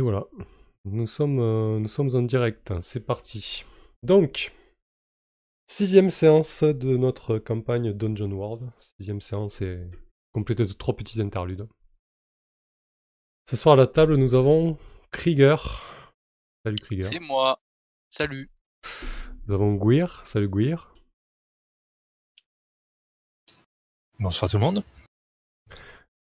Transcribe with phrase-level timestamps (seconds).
[0.00, 0.24] Et voilà,
[0.86, 3.66] nous sommes, euh, nous sommes en direct, c'est parti.
[4.02, 4.50] Donc,
[5.66, 8.70] sixième séance de notre campagne Dungeon World.
[8.78, 9.76] Sixième séance est
[10.32, 11.68] complétée de trois petits interludes.
[13.46, 14.78] Ce soir à la table, nous avons
[15.10, 15.58] Krieger.
[16.64, 17.02] Salut Krieger.
[17.02, 17.60] C'est moi.
[18.08, 18.48] Salut.
[19.46, 20.26] Nous avons Guir.
[20.26, 20.94] Salut Guir.
[24.18, 24.82] Bonsoir tout le monde.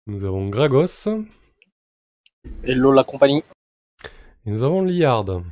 [0.09, 1.07] Nous avons Gragos.
[2.65, 3.45] Hello la compagnie.
[4.47, 5.43] Et nous avons Liard.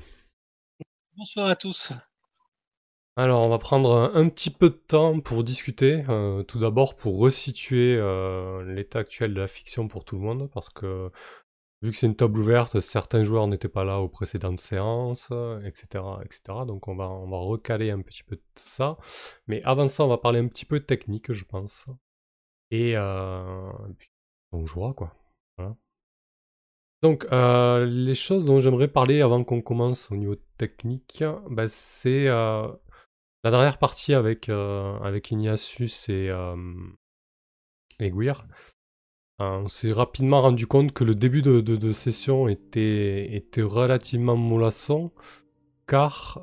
[1.14, 1.92] Bonsoir à tous.
[3.16, 6.04] Alors, on va prendre un petit peu de temps pour discuter.
[6.08, 10.48] euh, tout d'abord, pour resituer euh, l'état actuel de la fiction pour tout le monde,
[10.54, 11.10] parce que
[11.82, 15.30] vu que c'est une table ouverte, certains joueurs n'étaient pas là aux précédentes séances,
[15.64, 16.40] etc., etc.
[16.66, 18.96] Donc, on va, on va recaler un petit peu de ça.
[19.48, 21.88] Mais avant ça, on va parler un petit peu technique, je pense.
[22.70, 24.10] Et, euh, et puis,
[24.52, 25.14] on jouera, quoi.
[25.58, 25.76] Voilà.
[27.02, 32.26] Donc, euh, les choses dont j'aimerais parler avant qu'on commence au niveau technique, bah, c'est
[32.26, 32.66] euh,
[33.44, 36.56] la dernière partie avec, euh, avec Ignatius et, euh,
[38.00, 38.12] et
[39.38, 45.12] on s'est rapidement rendu compte que le début de, session était, était relativement mollasson,
[45.86, 46.40] car,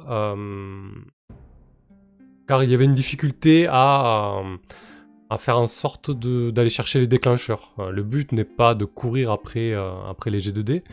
[2.47, 4.41] car il y avait une difficulté à,
[5.29, 7.73] à faire en sorte d'aller chercher les déclencheurs.
[7.79, 10.83] Euh, le but n'est pas de courir après, euh, après les G2D,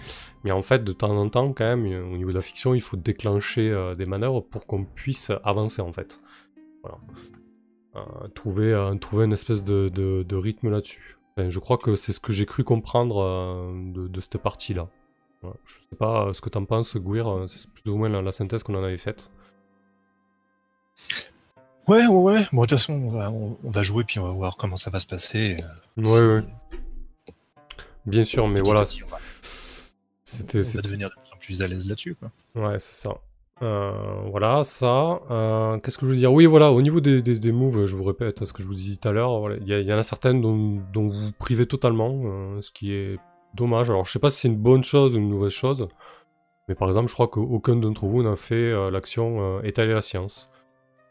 [0.44, 2.80] mais en fait, de temps en temps, quand même, au niveau de la fiction, il
[2.80, 6.18] faut déclencher euh, des manœuvres pour qu'on puisse avancer, en fait.
[6.82, 6.98] Voilà.
[8.34, 11.18] Trouver, trouver une espèce de, de- rythme là-dessus.
[11.36, 14.88] Je crois que c'est ce que j'ai cru comprendre de, de cette partie-là.
[15.42, 15.56] Voilà.
[15.66, 18.62] Je sais pas ce que t'en penses, Gouir, c'est plus ou moins la, la synthèse
[18.62, 19.30] qu'on en avait faite.
[21.88, 22.46] Ouais, ouais, ouais.
[22.52, 24.76] Bon, de toute façon, on va, on, on va jouer puis on va voir comment
[24.76, 25.56] ça va se passer.
[25.96, 26.44] Ouais, ouais.
[28.06, 28.84] Bien sûr, mais voilà,
[30.24, 30.58] c'était...
[30.58, 32.16] on va devenir de plus en plus à l'aise là-dessus.
[32.16, 32.30] quoi.
[32.54, 33.14] Ouais, c'est ça.
[33.62, 33.92] Euh,
[34.30, 35.20] voilà, ça.
[35.30, 36.32] Euh, Qu'est-ce que je veux dire?
[36.32, 38.74] Oui, voilà, au niveau des, des, des moves, je vous répète ce que je vous
[38.74, 41.66] disais tout à l'heure, voilà, il y, en a certaines dont, dont vous vous privez
[41.66, 43.18] totalement, euh, ce qui est
[43.54, 43.90] dommage.
[43.90, 45.86] Alors, je sais pas si c'est une bonne chose ou une mauvaise chose,
[46.68, 50.50] mais par exemple, je crois qu'aucun d'entre vous n'a fait l'action étaler la science.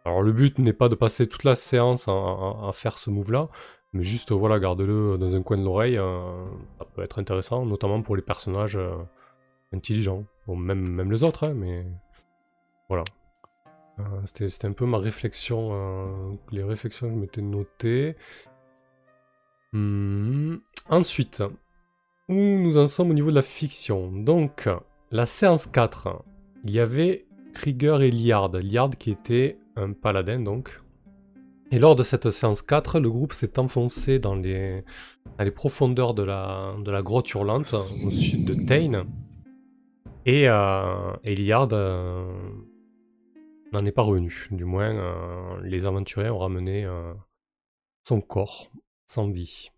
[0.06, 3.50] Alors, le but n'est pas de passer toute la séance à, faire ce move-là,
[3.94, 6.46] mais juste, voilà, garde-le dans un coin de l'oreille, euh,
[6.80, 8.96] ça peut être intéressant, notamment pour les personnages euh,
[9.74, 10.26] intelligents.
[10.48, 11.86] Bon, même, les autres, hein, mais...
[12.90, 13.04] Voilà.
[14.00, 18.16] Euh, C'était un peu ma réflexion, les réflexions que je m'étais notées.
[19.74, 20.58] Hmm,
[20.90, 21.44] Ensuite,
[22.28, 24.12] où nous en sommes au niveau de la fiction?
[24.12, 24.68] Donc,
[25.12, 26.24] la séance 4,
[26.66, 28.52] il y avait Krieger et Liard.
[28.58, 30.82] Liard qui était un paladin, donc.
[31.72, 34.84] Et lors de cette séance 4, le groupe s'est enfoncé dans les,
[35.56, 37.74] profondeurs de la, grotte hurlante,
[38.04, 39.06] au sud de Tain.
[40.26, 42.34] Et, euh, euh,
[43.72, 44.48] n'en est pas revenu.
[44.52, 47.14] Du moins, euh, les aventuriers ont ramené euh,
[48.06, 48.70] son corps
[49.08, 49.72] sans vie.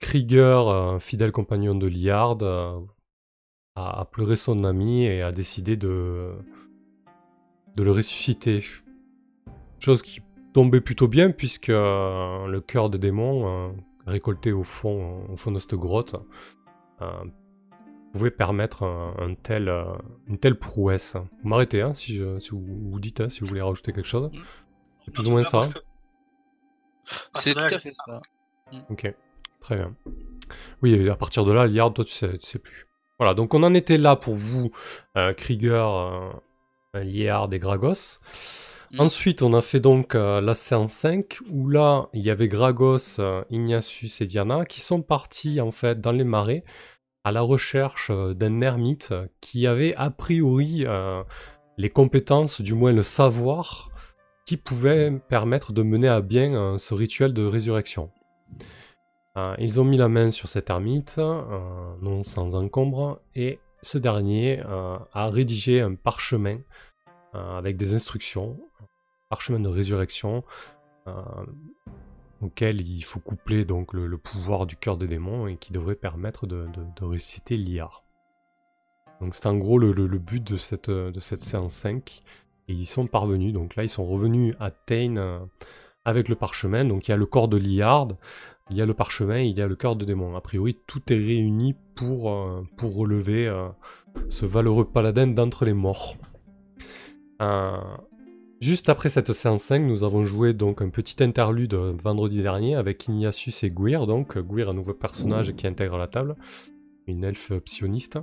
[0.00, 6.34] Krieger, fidèle compagnon de Liard, a, a pleuré son ami et a décidé de,
[7.76, 8.62] de le ressusciter.
[9.84, 10.22] Chose qui
[10.54, 13.72] tombait plutôt bien puisque euh, le cœur des démons, euh,
[14.06, 16.16] récolté au fond, au fond de cette grotte,
[17.02, 17.10] euh,
[18.14, 19.84] pouvait permettre un, un tel, euh,
[20.26, 21.16] une telle prouesse.
[21.42, 24.06] Vous m'arrêtez hein, si, je- si vous, vous dites, hein, si vous voulez rajouter quelque
[24.08, 24.30] chose.
[25.04, 25.60] C'est plus ou moins ça.
[27.34, 28.22] C'est tout à fait ça.
[28.88, 29.14] Ok,
[29.60, 29.94] très bien.
[30.80, 32.86] Oui, et à partir de là, Liard, toi, tu sais, tu sais plus.
[33.18, 34.70] Voilà, donc on en était là pour vous,
[35.18, 36.32] euh, Krieger,
[36.96, 38.18] euh, Liard et Gragos.
[38.94, 39.00] Mm.
[39.00, 43.18] Ensuite, on a fait donc euh, la séance 5, où là, il y avait Gragos,
[43.18, 46.62] euh, Ignatius et Diana, qui sont partis, en fait, dans les marais,
[47.24, 51.24] à la recherche euh, d'un ermite qui avait, a priori, euh,
[51.76, 53.90] les compétences, du moins le savoir,
[54.46, 58.12] qui pouvait permettre de mener à bien ce rituel de résurrection.
[59.58, 61.18] Ils ont mis la main sur cet ermite,
[62.02, 66.58] non sans encombre, et ce dernier a rédigé un parchemin
[67.32, 68.60] avec des instructions,
[69.34, 70.44] parchemin de résurrection,
[71.08, 71.12] euh,
[72.40, 76.46] auquel il faut coupler donc le, pouvoir du cœur des démons et qui devrait permettre
[76.46, 78.04] de, de, de ressusciter Liar.
[79.20, 82.22] Donc c'est en gros le, but de cette, de cette séance 5,
[82.68, 83.52] et ils sont parvenus.
[83.52, 85.40] Donc là ils sont revenus à Tain euh,
[86.04, 88.16] avec le parchemin, donc il y a le corps de Liard,
[88.70, 90.36] il y a le parchemin, il y a le cœur de démon.
[90.36, 93.52] A priori, tout est réuni pour, euh, pour relever
[94.28, 96.14] ce valeureux paladin d'entre les morts.
[98.60, 103.06] Juste après cette séance 5, nous avons joué donc un petit interlude vendredi dernier avec
[103.08, 104.06] Ignatius et Guir.
[104.06, 106.36] Donc, Guir, un nouveau personnage qui intègre la table,
[107.06, 108.18] une elfe psioniste.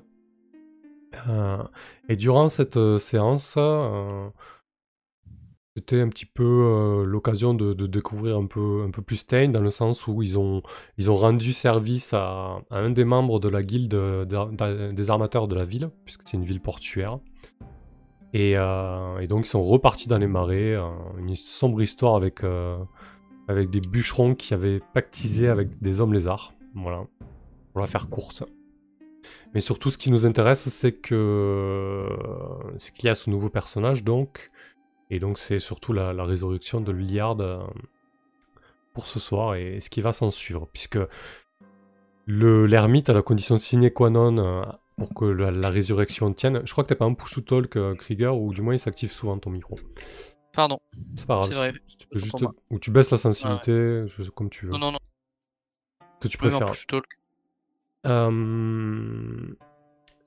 [1.28, 1.64] Euh,
[2.10, 4.30] et durant cette euh, séance, euh,
[5.76, 9.70] c'était un petit peu l'occasion de, découvrir un peu, un peu plus Stein, dans le
[9.70, 10.62] sens où ils ont,
[10.98, 15.64] ils ont rendu service à, un des membres de la guilde des armateurs de la
[15.64, 17.20] ville, puisque c'est une ville portuaire.
[18.34, 20.90] Et, euh, et donc ils sont repartis dans les marais, euh,
[21.20, 22.78] une sombre histoire avec, euh,
[23.48, 26.54] avec des bûcherons qui avaient pactisé avec des hommes lézards.
[26.74, 27.06] Voilà,
[27.74, 28.44] pour la faire courte.
[29.54, 32.08] Mais surtout, ce qui nous intéresse, c'est que
[32.78, 34.50] c'est qu'il y a ce nouveau personnage, donc,
[35.10, 37.38] et donc c'est surtout la, résurrection de Liard
[38.94, 40.98] pour ce soir et ce qui va s'en suivre, puisque
[42.26, 44.64] le l'ermite a la condition sine qua non
[45.08, 46.62] pour que la, la résurrection tienne.
[46.66, 48.80] Je crois que t'es pas un push to talk, euh, Krieger, ou du moins il
[48.80, 49.76] s'active souvent ton micro.
[50.54, 50.80] Pardon.
[51.16, 51.46] C'est pas grave.
[51.48, 51.72] C'est si vrai.
[51.72, 52.54] tu- si tu peux Autant juste, pour moi.
[52.72, 54.04] ou tu baisses la sensibilité,
[54.36, 54.72] comme tu veux.
[54.72, 55.00] Non, non, non.
[56.20, 56.66] que tu préfères.
[56.68, 57.06] push talk.
[58.06, 59.56] Euh,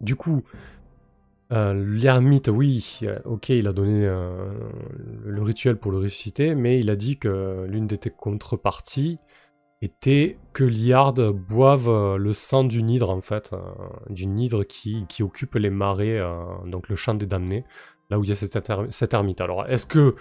[0.00, 0.42] du coup,
[1.52, 4.52] euh, l'ermite, oui, euh, ok, il a donné euh,
[5.24, 9.16] le, le rituel pour le ressusciter, mais il a dit que l'une des contreparties
[9.84, 13.58] était que Liard boive euh, le sang d'une hydre, en fait, euh,
[14.08, 17.64] d'une hydre qui, qui occupe les marais, euh, donc le champ des damnés,
[18.10, 19.40] là où il y a cet, inter- cet ermite.
[19.40, 20.14] Alors, est-ce que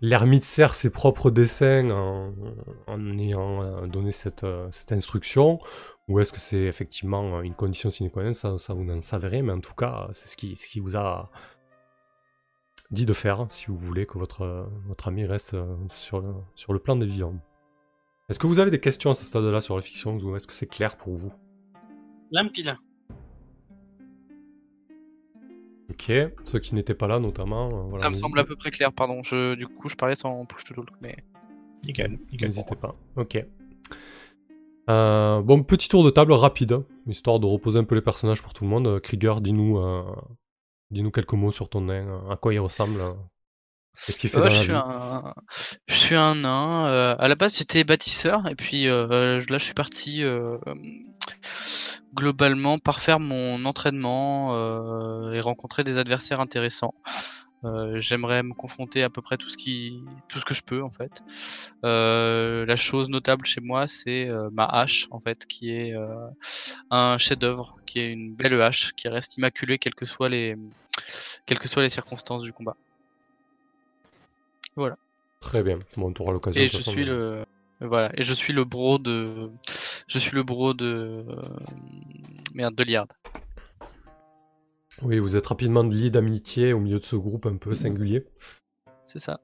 [0.00, 5.58] l'ermite sert ses propres desseins en, ayant donné cette, cette instruction?
[6.08, 8.32] Ou est-ce que c'est effectivement une condition sine qua non?
[8.32, 10.80] Ça, ça, vous n'en savez rien, mais en tout cas, c'est ce qui, ce qui
[10.80, 11.30] vous a
[12.90, 15.54] dit de faire si vous voulez que votre, votre ami reste
[15.92, 17.38] sur le, sur le plan des vivants.
[18.30, 20.52] Est-ce que vous avez des questions à ce stade-là sur la fiction ou est-ce que
[20.52, 21.32] c'est clair pour vous?
[22.30, 22.76] Limpide.
[25.90, 26.12] Ok,
[26.44, 27.66] ceux qui n'étaient pas là notamment.
[27.66, 29.24] euh, voilà, Ça me semble à peu près clair, pardon.
[29.24, 31.16] Je, du coup, je parlais sans push to talk, mais.
[31.84, 32.48] Nickel, nickel.
[32.48, 32.94] N'hésitez pas.
[33.16, 33.44] Ok.
[34.88, 38.52] Euh, bon, petit tour de table rapide, histoire de reposer un peu les personnages pour
[38.52, 38.86] tout le monde.
[38.86, 40.04] Euh, Krieger, dis-nous euh,
[40.92, 43.12] dis-nous quelques mots sur ton nain, à quoi il ressemble, euh,
[44.06, 44.74] qu'est-ce qu'il fait dans je, la suis vie.
[44.74, 45.34] un...
[45.88, 46.86] je suis un nain.
[46.88, 50.58] euh, à la base, j'étais bâtisseur, et puis euh, là, je suis parti euh,
[52.14, 56.94] globalement par faire mon entraînement euh, et rencontrer des adversaires intéressants.
[57.64, 60.82] Euh, J'aimerais me confronter à peu près tout ce qui, tout ce que je peux
[60.82, 61.22] en fait.
[61.82, 65.94] La chose notable chez moi, c'est ma hache en fait, qui est
[66.90, 70.56] un chef-d'œuvre, qui est une belle hache, qui reste immaculée quelles que soient les,
[71.44, 72.76] quelles que soient les circonstances du combat.
[75.40, 75.78] Très bien.
[75.96, 76.60] Bon, tu auras l'occasion.
[76.60, 77.44] Et de je suis de- le
[77.86, 79.50] voilà et je suis le bro de
[80.06, 81.24] je suis le bro de
[82.54, 83.06] merde de Liard.
[85.02, 88.26] Oui, vous êtes rapidement liés d'amitié au milieu de ce groupe un peu singulier.
[89.06, 89.38] C'est ça.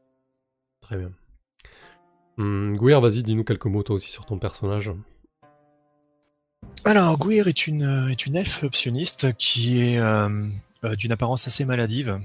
[0.83, 1.11] Très bien.
[2.39, 4.93] Hum, Gouir, vas-y, dis-nous quelques mots toi aussi sur ton personnage.
[6.85, 10.47] Alors, Gouir est une, euh, est une elfe optionniste qui est euh,
[10.85, 12.21] euh, d'une apparence assez maladive,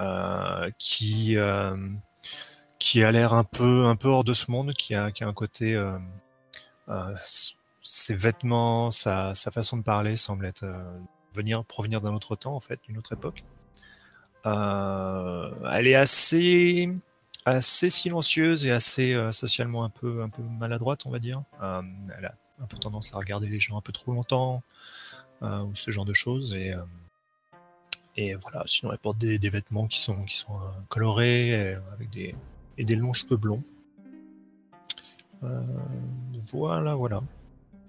[0.00, 1.76] euh, qui, euh,
[2.86, 5.26] qui a l'air un peu, un peu hors de ce monde, qui a, qui a
[5.26, 5.74] un côté.
[5.74, 5.98] euh,
[6.88, 7.16] euh,
[7.82, 10.98] ses vêtements, sa, sa façon de parler semble être euh,
[11.34, 13.42] venir, provenir d'un autre temps, en fait, d'une autre époque.
[14.44, 16.88] Elle est assez,
[17.44, 21.42] assez silencieuse et assez socialement un peu, un peu maladroite, on va dire.
[21.60, 24.62] Elle a un peu tendance à regarder les gens un peu trop longtemps,
[25.42, 26.54] ou ce genre de choses.
[26.54, 26.72] Et,
[28.16, 32.36] et voilà, sinon elle porte des, des vêtements qui sont, qui sont colorés, avec des,
[32.78, 33.62] et des longs cheveux blonds.
[35.44, 35.62] Euh,
[36.52, 37.22] voilà, voilà.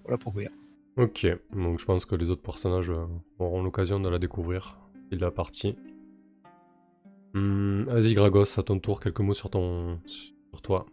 [0.04, 0.50] Voilà pour Gouir.
[0.96, 3.06] Ok, donc je pense que les autres personnages euh,
[3.38, 4.78] auront l'occasion de la découvrir.
[5.10, 5.76] Il la partie.
[7.34, 10.86] Hum, vas-y, Gragos, à ton tour, quelques mots sur ton, sur toi.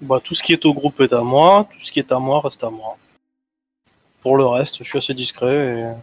[0.00, 2.18] Bah, tout ce qui est au groupe est à moi, tout ce qui est à
[2.18, 2.96] moi reste à moi.
[4.20, 5.96] Pour le reste, je suis assez discret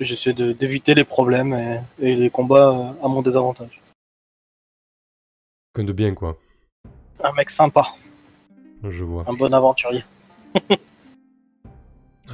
[0.00, 3.79] et j'essaie d'éviter les problèmes et, et les combats euh, à mon désavantage.
[5.72, 6.36] Que de bien, quoi.
[7.22, 7.86] Un mec sympa,
[8.82, 9.24] Je vois.
[9.28, 10.04] un bon aventurier.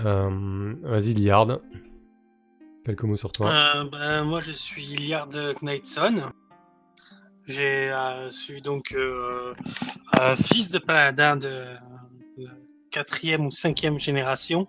[0.04, 1.58] Euh, vas-y, Liard.
[2.84, 3.50] Quelques mots sur toi.
[3.50, 5.30] Euh, ben, moi, je suis Liard
[5.62, 6.30] Knightson.
[7.46, 9.54] J'ai euh, suis donc euh,
[10.20, 11.64] euh, fils de paladin de,
[12.36, 12.46] de
[12.90, 14.68] quatrième ou cinquième génération.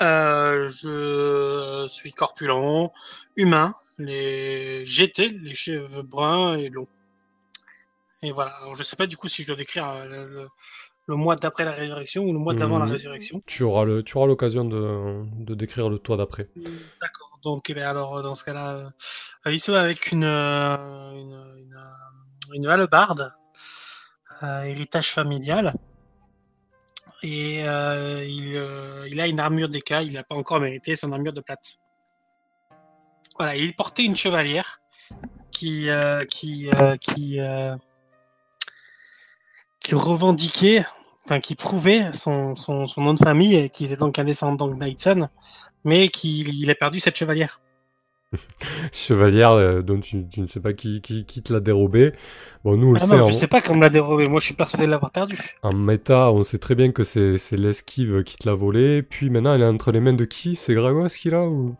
[0.00, 2.90] Euh, je suis corpulent,
[3.36, 6.88] humain, les GT, les cheveux bruns et longs.
[8.22, 8.50] Et voilà.
[8.62, 10.48] Alors, je sais pas du coup si je dois décrire euh, le, le-
[11.08, 12.92] le mois d'après la résurrection ou le mois d'avant la Mhm.
[12.92, 13.40] résurrection.
[13.46, 16.48] Tu auras le, tu auras l'occasion de, de décrire le toi d'après.
[17.00, 17.38] D'accord.
[17.44, 18.90] Donc, eh bien, alors, dans ce cas-là,
[19.46, 23.30] euh, il se bat avec une, euh, une, une, euh, une hallebarde,
[24.42, 25.74] euh, héritage familial.
[27.22, 31.40] Et il, il a une armure d'écaille, il n'a pas encore mérité son armure de
[31.40, 31.78] plate.
[33.38, 34.80] Voilà, il portait une chevalière
[35.52, 37.74] qui euh, qui euh, qui euh,
[39.80, 40.84] qui revendiquait,
[41.24, 44.68] enfin qui prouvait son, son, son nom de famille, et qui était donc un descendant
[44.68, 45.28] de Knightson,
[45.84, 47.60] mais qu'il il a perdu cette chevalière.
[48.92, 52.12] Chevalière dont tu, tu ne sais pas qui, qui, qui te l'a dérobé.
[52.64, 54.26] Bon, nous, on le Ah sait, non, je sais pas comment l'a dérobé.
[54.26, 55.38] Moi, je suis persuadé de l'avoir perdu.
[55.62, 59.02] en méta, on sait très bien que c'est c'est l'esquive qui te l'a volé.
[59.02, 60.56] Puis maintenant, elle est entre les mains de qui?
[60.56, 61.76] C'est Gragos qui l'a ou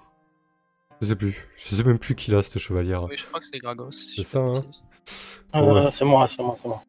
[1.01, 1.47] Je sais plus.
[1.57, 3.05] Je sais même plus qui l'a, cette chevalière.
[3.05, 3.91] Oui, je crois que c'est Gragos.
[3.91, 4.53] C'est ça, hein.
[5.55, 5.91] Ouais.
[5.93, 6.83] C'est moi, c'est moi, c'est moi.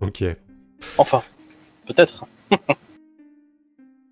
[0.00, 0.24] Ok.
[0.98, 1.22] Enfin,
[1.86, 2.26] peut-être.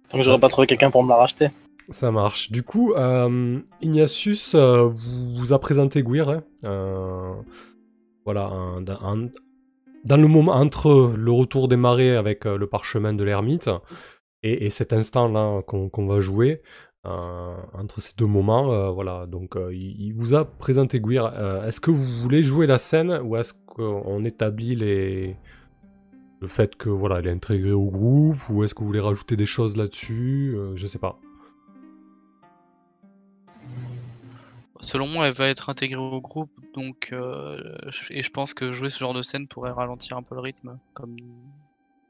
[0.08, 1.48] Tant que j'aurais pas trouvé quelqu'un pour me la racheter.
[1.88, 2.50] Ça marche.
[2.50, 6.28] Du coup, euh, Ignatius euh, vous, vous a présenté Gwir.
[6.28, 6.42] hein.
[6.64, 7.34] Euh,
[8.24, 9.28] voilà, un- un-
[10.04, 13.68] dans le moment entre le retour des marées avec euh, le parchemin de l'ermite
[14.42, 16.62] et, et cet instant-là qu'on va jouer,
[17.04, 21.00] entre ces deux moments, euh, voilà, donc euh, il, il vous a présenté.
[21.04, 25.36] Euh, est-ce que vous voulez jouer la scène ou est-ce qu'on établit les...
[26.40, 29.36] le fait que voilà, elle est intégrée au groupe ou est-ce que vous voulez rajouter
[29.36, 31.18] des choses là-dessus Euh, Je sais pas.
[34.80, 37.56] Selon moi, elle va être intégrée au groupe, donc euh,
[38.10, 40.76] et je pense que jouer ce genre de scène pourrait ralentir un peu le rythme,
[40.92, 41.16] comme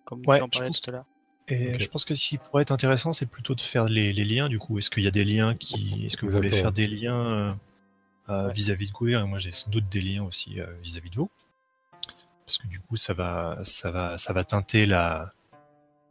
[0.05, 1.05] comme Ouais, tu en je parlais pense tout à l'heure.
[1.49, 4.25] Et je pense que ce qui pourrait être intéressant, c'est plutôt de faire les, les
[4.25, 4.49] liens.
[4.49, 6.87] Du coup, est-ce qu'il y a des liens qui, est-ce que vous voulez faire des
[6.87, 7.53] liens euh,
[8.29, 8.53] euh, Ouais.
[8.53, 9.21] vis-à-vis de Queer?
[9.21, 11.31] Et moi, j'ai sans doute des liens aussi euh, vis-à-vis de vous,
[12.47, 15.33] parce que du coup, ça va, ça va, ça va teinter la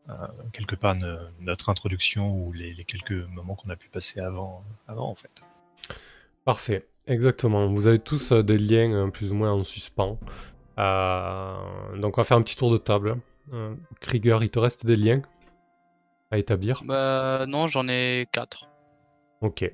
[0.09, 0.13] euh,
[0.51, 4.63] quelque part ne- notre introduction ou les, les quelques moments qu'on a pu passer avant,
[4.87, 5.41] avant en fait.
[6.43, 7.67] Parfait, exactement.
[7.67, 10.19] Vous avez tous des liens plus ou moins en suspens.
[10.77, 13.17] Euh, donc on va faire un petit tour de table.
[13.53, 15.21] Euh, Krieger, il te reste des liens
[16.29, 18.67] à établir Bah non, j'en ai 4
[19.41, 19.69] Ok.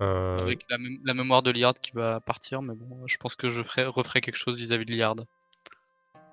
[0.00, 3.36] Euh, avec la, mé- la mémoire de Liard qui va partir, mais bon, je pense
[3.36, 5.16] que je ferai, referai quelque chose vis-à-vis de Liard.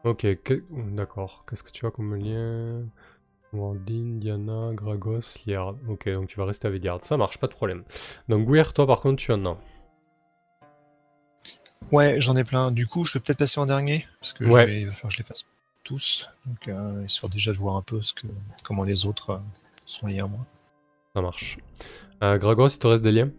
[0.04, 0.64] Ok, que-
[0.96, 1.46] d'accord.
[1.48, 2.84] Qu'est-ce que tu as comme lien?
[3.54, 5.76] Wardin, Diana, Gragos, Liard.
[5.90, 7.04] Ok, donc tu vas rester avec Liard.
[7.04, 7.84] Ça marche, pas de problème.
[8.30, 9.58] Donc Guer, toi par contre, tu en as.
[11.92, 12.72] Ouais, j'en ai plein.
[12.72, 14.62] Du coup, je vais peut-être passer en dernier, parce que Ouais.
[14.62, 15.44] je vais, il va falloir que je les fasse
[15.84, 18.28] tous, donc euh, histoire déjà de voir un peu ce que,
[18.64, 19.38] comment les autres euh,
[19.86, 20.40] sont liés à moi.
[21.16, 21.58] Ça marche.
[22.24, 23.30] Euh, Gragos, il te reste des liens?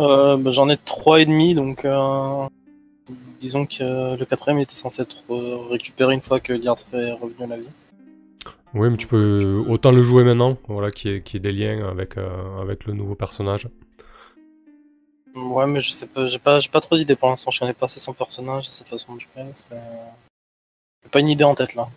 [0.00, 2.48] Euh, bah, J'en ai trois et demi, donc euh,
[3.40, 5.16] disons que euh, le quatrième était censé être
[5.70, 7.68] récupéré une fois que Liard serait revenu à la vie.
[8.74, 11.88] Oui, mais tu peux autant le jouer maintenant, voilà, qui est, qui est des liens
[11.88, 13.68] avec, euh, avec le nouveau personnage.
[15.34, 17.50] Ouais, mais je sais pas, j'ai pas, j'ai pas trop d'idées pour l'instant.
[17.50, 19.44] Je connais pas assez son personnage, sa façon de jouer.
[21.10, 21.88] Pas une idée en tête là.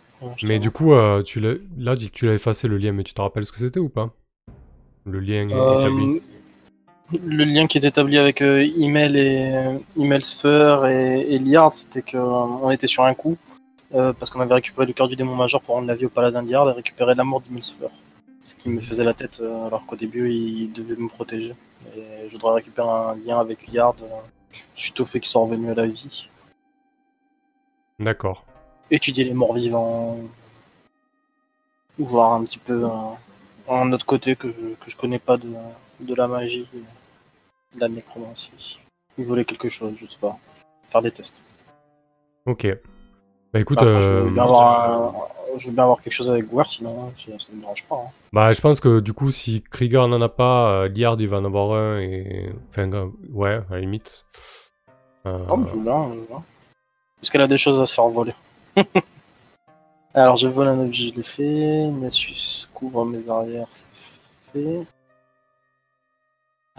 [0.43, 3.13] Mais du coup, euh, tu l'as, là, tu tu l'as effacé le lien, mais tu
[3.13, 4.09] te rappelles ce que c'était ou pas?
[5.05, 6.21] Le lien Euh, établi.
[7.25, 12.01] le lien qui est établi avec euh, Email et Email Sphere et, et Liard, c'était
[12.01, 13.37] que euh, on était sur un coup
[13.95, 16.09] euh, parce qu'on avait récupéré le cœur du démon majeur pour rendre la vie au
[16.09, 17.89] paladin de Liard et récupérer l'amour d'Email Sphere.
[18.43, 21.55] Ce qui me faisait la tête euh, alors qu'au début il devait me protéger.
[21.95, 25.71] Et je voudrais récupérer un lien avec Liard euh, suite au fait qu'il soit revenu
[25.71, 26.27] à la vie.
[27.99, 28.43] D'accord.
[28.91, 30.17] Étudier les morts vivants,
[31.97, 32.89] voir un petit peu euh,
[33.69, 35.51] un autre côté que, que je connais pas de,
[35.99, 36.67] de la magie,
[37.75, 38.79] de la nécromancie.
[39.17, 40.37] Il voulait quelque chose, je sais pas.
[40.89, 41.43] Faire des tests.
[42.45, 42.67] Ok.
[43.53, 45.13] Bah écoute, je, euh, veux bien avoir un-
[45.57, 47.95] je veux bien avoir quelque chose avec Guer, sinon ça, ça me dérange pas.
[47.95, 48.11] hein.
[48.31, 51.37] bah je pense que du coup, si Krieger n'en a pas, euh, Liard il va
[51.37, 54.25] en avoir un et, enfin, euh, ouais, à la limite.
[55.25, 56.43] Euh, Oh, je veux bien, je veux bien.
[57.19, 58.33] Parce qu'elle a des choses à se faire voler.
[60.13, 61.87] Alors, je vole un objet, je l'ai fait.
[61.91, 63.85] Nessus couvre mes arrières, c'est
[64.53, 64.87] fait.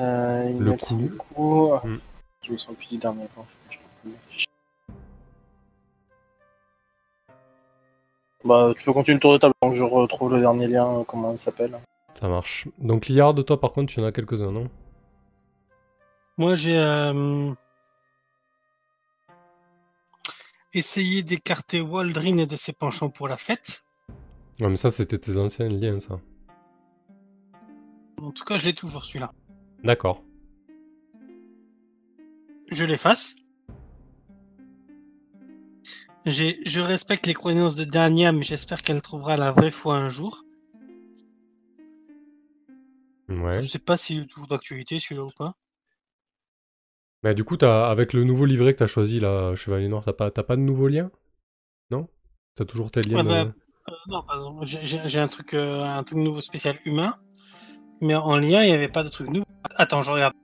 [0.00, 1.10] Euh, il Le coup.
[1.34, 1.72] coup.
[1.84, 1.98] Hmm.
[2.42, 3.46] Je me sens plus du dernier temps.
[8.44, 11.00] Bah, tu peux continuer le tour de table tant que je retrouve le dernier lien,
[11.00, 11.78] euh, comment il s'appelle.
[12.14, 12.66] Ça marche.
[12.78, 14.68] Donc Liard, toi par contre, tu en as quelques-uns, non?
[16.38, 17.52] Moi, j'ai euh,
[20.72, 23.84] essayé d'écarter Waldrin et de ses penchants pour la fête.
[24.60, 26.20] Ouais, mais ça, c'était tes anciens liens, ça.
[28.20, 29.32] En tout cas, je l'ai toujours celui-là.
[29.82, 30.22] D'accord.
[32.70, 33.36] Je l'efface.
[36.26, 40.44] Je respecte les croyances de Dania, mais j'espère qu'elle trouvera la vraie foi un jour.
[43.28, 43.62] Ouais.
[43.62, 45.56] Je sais pas s'il est toujours d'actualité celui-là ou pas.
[47.22, 50.12] Mais du coup, t'as, avec le nouveau livret que t'as choisi, là, Chevalier Noir, t'as
[50.14, 51.10] pas, t'as pas de nouveau lien?
[51.90, 52.08] Non?
[52.54, 53.52] T'as toujours tes liens Ah bah, de-
[53.88, 57.16] Euh, non, par exemple, j'ai, un truc, euh, un truc nouveau spécial humain,
[58.00, 59.46] mais en lien, il n'y avait pas de truc nouveau.
[59.76, 60.34] Attends, je regarde.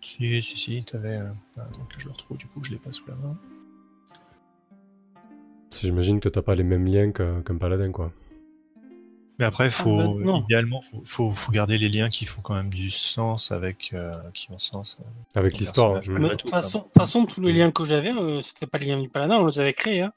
[0.00, 1.18] Si, si, si, t'avais.
[1.18, 1.30] Euh...
[1.56, 3.36] Attends que je le retrouve, du coup, je l'ai pas sous la main.
[5.80, 8.12] J'imagine que t'as pas les mêmes liens qu'un paladin, quoi.
[9.38, 10.42] Mais après, faut, Ah, bah, non.
[10.42, 13.90] idéalement, faut, faut, faut garder les liens qui font quand même du sens avec.
[13.94, 14.98] euh, qui ont sens.
[15.00, 15.04] euh,
[15.38, 16.00] Avec l'histoire.
[16.00, 16.50] de tout, toute
[16.96, 19.58] façon, tous les liens que j'avais, euh, c'était pas les liens du paladin, on les
[19.58, 20.02] avait créés.
[20.02, 20.12] Hein.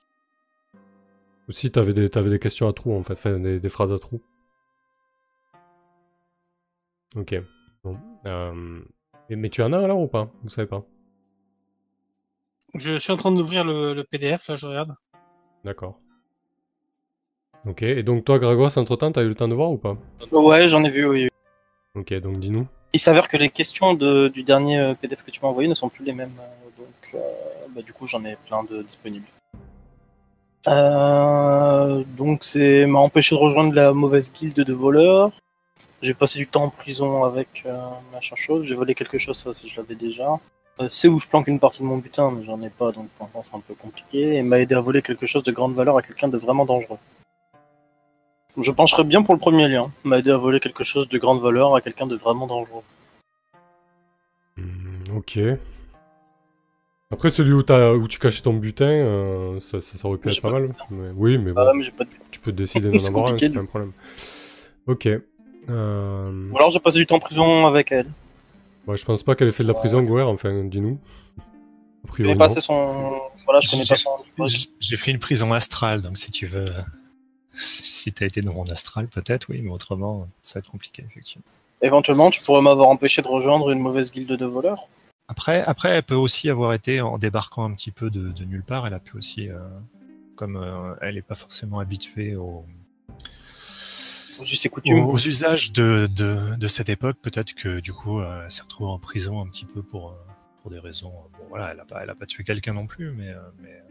[1.48, 4.00] Aussi, t'avais des, t'avais des questions à trous, en fait, enfin, des, des phrases à
[4.00, 4.22] trous.
[7.16, 7.36] Ok.
[7.84, 7.98] Bon.
[8.26, 8.82] Euh,
[9.30, 10.30] et- mais tu en as alors ou pas?
[10.44, 10.84] Vous savez pas?
[12.74, 14.94] Je suis en train d'ouvrir le, le PDF, là, je regarde.
[15.64, 16.00] D'accord.
[17.68, 17.82] Ok.
[17.84, 19.98] Et donc, toi, Grégoire, entre-temps, t'as eu le temps de voir ou pas
[20.32, 21.30] Ouais, j'en ai vu, oui.
[21.96, 22.68] Ok, donc dis-nous.
[22.94, 25.76] Il s'avère que les questions de, du dernier euh, PDF que tu m'as envoyé ne
[25.76, 26.32] sont plus les mêmes.
[26.40, 27.20] euh, Donc, euh,
[27.76, 29.26] bah, du coup, j'en ai plein de disponibles.
[30.68, 35.32] Euh, donc, c'est m'a empêché de rejoindre la mauvaise guilde de voleurs.
[36.02, 37.78] J'ai passé du temps en prison avec euh,
[38.14, 38.66] machin chose.
[38.66, 40.40] J'ai volé quelque chose, ça, si je l'avais déjà.
[40.82, 43.08] Euh, c'est où je planque une partie de mon butin, mais j'en ai pas, donc
[43.18, 44.36] pour l'instant, c'est un peu compliqué.
[44.36, 46.98] Et m'a aidé à voler quelque chose de grande valeur à quelqu'un de vraiment dangereux.
[48.58, 49.92] Je pencherais bien pour le premier lien.
[50.04, 52.84] M'a aidé à voler quelque chose de grande valeur à quelqu'un de vraiment dangereux.
[54.58, 55.40] Hmm, ok.
[57.12, 60.52] Après, celui où, tu cachais ton butin, euh, ça, ça, ça aurait pu être pas
[60.52, 60.74] pas mal.
[60.90, 63.50] Mais- oui, mais bon, Ah, mais pas de tu peux décider d'en avoir un, c'est
[63.54, 63.92] pas un problème.
[64.88, 65.08] Ok.
[65.70, 66.50] Euh...
[66.52, 68.08] Ou alors j'ai passé du temps en prison avec elle.
[68.88, 69.80] Ouais, je pense pas qu'elle ait fait de la Ouais.
[69.80, 71.00] prison, Gouer, enfin, dis-nous.
[71.38, 71.42] A
[72.04, 72.52] Je priori, connais pas non.
[72.52, 73.20] assez son.
[73.46, 74.12] Voilà, je connais pas son.
[74.46, 76.66] J'ai j'ai fait une prison astrale, donc si tu veux.
[77.58, 81.46] Si t'as été dans mon astral, peut-être, oui, mais autrement, ça va être compliqué, effectivement.
[81.82, 84.88] Éventuellement, tu pourrais m'avoir empêché de rejoindre une mauvaise guilde de voleurs.
[85.28, 88.64] Après, après, elle peut aussi avoir été, en débarquant un petit peu de, de nulle
[88.64, 89.60] part, elle a pu aussi, euh,
[90.36, 92.66] comme euh, elle n'est pas forcément habituée aux,
[94.40, 98.64] aux, aux usages de, de, de cette époque, peut-être que du coup, euh, elle s'est
[98.64, 100.16] retrouvée en prison un petit peu pour,
[100.62, 101.14] pour des raisons.
[101.38, 103.34] Bon, voilà, elle n'a pas, elle a pas tué quelqu'un non plus, mais.
[103.62, 103.82] mais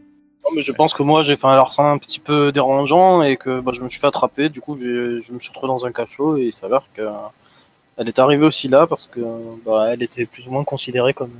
[0.45, 3.35] Non, mais je pense que moi j'ai fait un larcin un petit peu dérangeant et
[3.35, 4.49] que bah, je me suis fait attraper.
[4.49, 7.11] Du coup, je me suis retrouvé dans un cachot et il s'avère que euh,
[7.97, 9.21] elle est arrivée aussi là parce que
[9.65, 11.33] bah, elle était plus ou moins considérée comme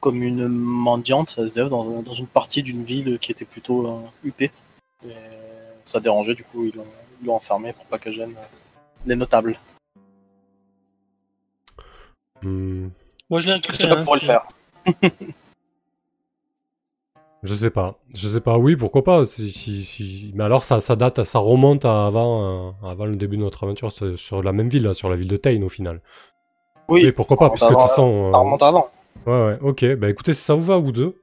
[0.00, 3.86] comme une mendiante, ça se dit, dans, dans une partie d'une ville qui était plutôt
[3.86, 4.50] euh, huppée.
[5.06, 5.12] Et
[5.84, 6.84] ça dérangeait, du coup ils l'ont
[7.20, 8.34] ils l'ont enfermée pour pas qu'elle gêne
[9.06, 9.56] les notables.
[12.42, 12.88] Hmm,
[13.30, 13.92] Moi, je l'ai récupéré.
[13.92, 14.44] hein, pourrait le faire.
[17.42, 17.98] Je sais pas.
[18.14, 18.56] Je sais pas.
[18.58, 19.24] Oui, pourquoi pas.
[19.24, 20.32] Si, si, si...
[20.34, 23.64] Mais alors, ça, ça date, ça remonte à avant, euh, avant le début de notre
[23.64, 26.00] aventure sur, sur la même ville, là, sur la ville de Tain, au final.
[26.88, 28.32] Oui, Oui, pourquoi pas, ça puisque remonte de toute avant- façon...
[28.32, 28.90] Ça euh, remonte avant.
[29.26, 29.94] Ouais, ouais, ok.
[29.96, 31.16] Bah écoutez, si ça vous va, vous deux.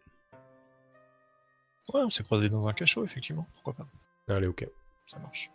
[1.94, 4.34] Ouais, on s'est croisés dans un cachot, effectivement, pourquoi pas.
[4.34, 4.68] Allez, ok.
[5.08, 5.50] Ça marche.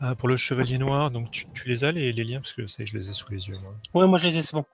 [0.00, 2.40] Ah, pour le chevalier noir, donc tu, tu les as les, les liens?
[2.40, 3.54] Parce que ça je les ai sous les yeux.
[3.62, 3.74] Moi.
[4.02, 4.64] Ouais, moi, je les ai, c'est bon.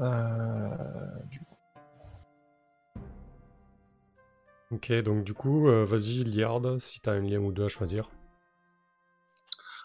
[0.00, 0.76] Euh,
[1.30, 1.40] du
[4.72, 8.10] Ok, donc du coup, euh, vas-y, Liard, si t'as un lien ou deux à choisir.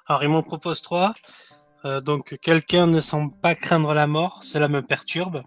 [0.06, 1.13] Alors, il m'en propose trois.
[1.84, 5.43] Euh, donc, quelqu'un ne semble pas craindre la mort, cela me perturbe.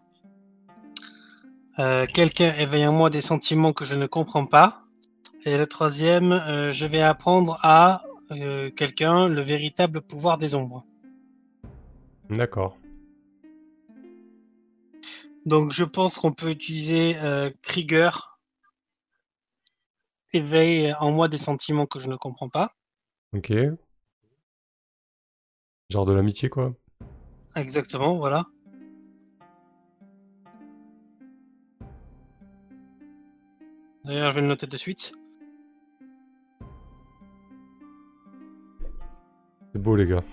[1.78, 4.82] Euh, quelqu'un éveille en moi des sentiments que je ne comprends pas.
[5.46, 10.84] Et le troisième, euh, je vais apprendre à euh, quelqu'un le véritable pouvoir des ombres.
[12.28, 12.76] D'accord.
[15.46, 17.16] Donc, je pense qu'on peut utiliser
[17.62, 18.29] Krieger.
[20.32, 22.74] Éveille en moi des sentiments que je ne comprends pas.
[23.32, 23.52] Ok.
[25.90, 26.74] Genre de l'amitié, quoi.
[27.56, 28.46] Exactement, voilà.
[34.04, 35.12] D'ailleurs, je vais le noter de suite.
[39.72, 40.24] C'est beau, les gars.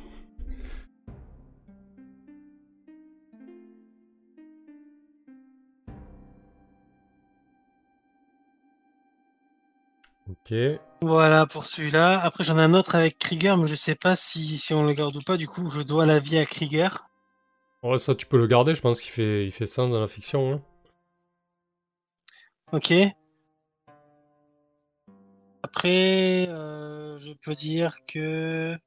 [10.29, 10.53] Ok.
[11.01, 12.19] Voilà pour celui-là.
[12.19, 14.93] Après, j'en ai un autre avec Krieger, mais je sais pas si, si on le
[14.93, 15.37] garde ou pas.
[15.37, 16.89] Du coup, je dois la vie à Krieger.
[17.83, 20.07] Ouais, ça, tu peux le garder, je pense qu'il fait, il fait sens dans la
[20.07, 20.53] fiction.
[20.53, 20.61] hein.
[22.73, 22.93] Ok.
[25.63, 28.77] Après, euh, je peux dire que.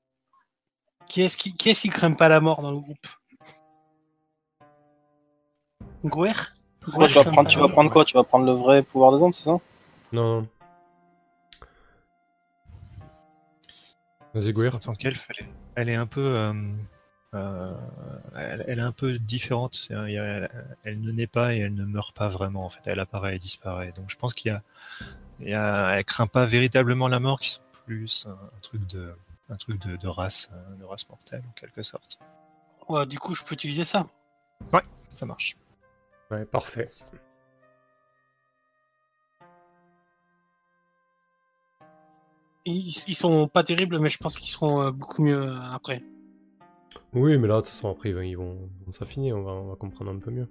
[1.07, 3.07] Qui est-ce qui, qui, est-ce qui craint pas la mort dans le groupe?
[6.05, 6.33] Gouer?
[6.95, 8.05] Ouais, tu vas prendre, tu vas prendre quoi?
[8.05, 9.59] Tu vas prendre le vrai pouvoir des ombres, c'est ça?
[10.13, 10.47] Non,
[14.35, 14.75] Vas-y, Gouir.
[14.75, 16.53] en tant qu'elfe, elle, est- elle est un peu, euh,
[17.35, 17.75] euh,
[18.37, 19.89] elle, elle est un peu différente.
[19.91, 20.49] Elle,
[20.85, 22.65] elle ne naît pas et elle ne meurt pas vraiment.
[22.65, 23.93] En fait, elle apparaît et disparaît.
[23.93, 24.63] Donc, je pense qu'il y a,
[25.41, 28.87] il y a, elle craint pas véritablement la mort, qui sont plus un, un truc
[28.87, 29.15] de,
[29.49, 32.19] un truc de, de race, euh, de race mortelle en quelque sorte.
[32.89, 34.07] Ouais, du coup, je peux utiliser ça.
[35.15, 35.57] Ça marche.
[36.31, 36.91] Ouais, parfait.
[42.67, 46.03] Ils, ils sont pas terribles, mais je pense qu'ils seront euh, beaucoup mieux euh, après.
[47.13, 49.69] Oui, mais là, de toute façon, après, ils vont- ils vont, s'affiner, on va, on
[49.71, 50.49] va comprendre un peu mieux.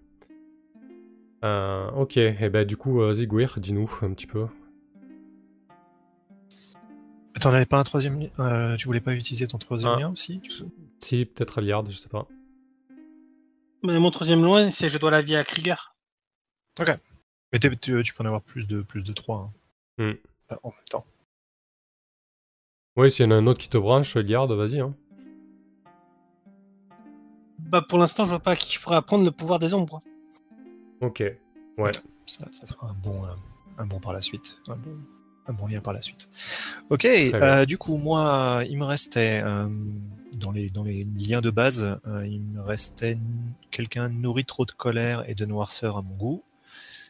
[1.45, 4.47] Euh, ok, et ben du coup, euh, Zigouir, dis-nous un petit peu.
[7.39, 9.99] T'en avais pas un troisième lien euh, Tu voulais pas utiliser ton troisième Ah.
[9.99, 10.69] lien aussi coup
[10.99, 12.27] Si, peut-être Aliard, je sais pas.
[13.83, 15.95] Mais mon troisième loin, c'est je dois la vie à Krieger.
[17.53, 19.53] Mais t'es- tu, tu peux en avoir plus de, plus de 3
[19.97, 20.13] Hmm.
[20.63, 21.05] en même temps.
[22.95, 24.79] Oui, s'il y en a un autre qui te branche, Aliard, vas-y.
[24.79, 24.93] Hein.
[27.59, 30.01] Bah, pour l'instant, je vois pas qui je pourrais apprendre le pouvoir des ombres.
[31.01, 31.23] Ok.
[32.25, 33.29] Ça, ça fera un bon, euh,
[33.77, 34.57] un bon par la suite.
[34.67, 34.97] Un bon,
[35.49, 36.29] un bon lien par la suite.
[36.89, 39.67] Ok, euh, du coup, moi, il me restait, euh,
[40.37, 43.17] dans, les, dans les liens de base, euh, il me restait
[43.71, 46.43] quelqu'un nourri trop de colère et de noirceur à mon goût.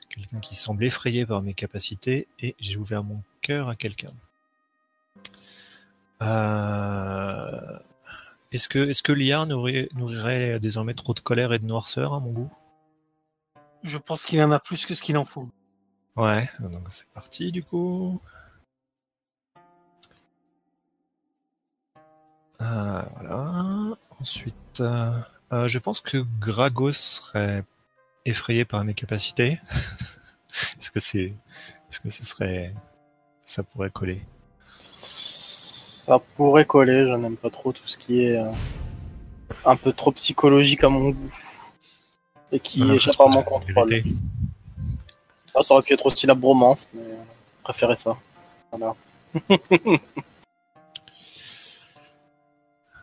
[0.09, 4.11] Quelqu'un qui semble effrayé par mes capacités et j'ai ouvert mon cœur à quelqu'un.
[6.21, 7.79] Euh,
[8.51, 12.51] Est-ce que, Liard nourrit- nourrirait désormais trop de colère et de noirceur à mon goût?
[13.84, 15.49] Je pense qu'il en a plus que ce qu'il en faut.
[16.15, 18.19] Ouais, donc c'est parti du coup.
[22.62, 23.95] Euh, voilà.
[24.19, 25.13] Ensuite, euh,
[25.53, 27.63] euh, je pense que Gragos serait
[28.25, 29.62] effrayé par mes capacités.
[30.77, 31.27] est-ce que c'est,
[31.89, 32.73] est-ce que ce serait,
[33.45, 34.21] ça pourrait coller?
[36.09, 38.51] Ça pourrait coller, je n'aime pas trop tout ce qui est euh,
[39.63, 41.29] un peu trop psychologique à mon goût.
[42.51, 44.01] Et qui Voilà, échappe à mon contrôle.
[45.53, 48.17] Ah, ça aurait pu être aussi la bromance, mais je préférais ça.
[48.71, 48.95] Voilà.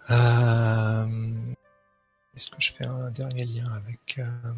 [0.09, 1.07] Euh,
[2.37, 4.53] Est-ce que je fais un dernier lien avec euh,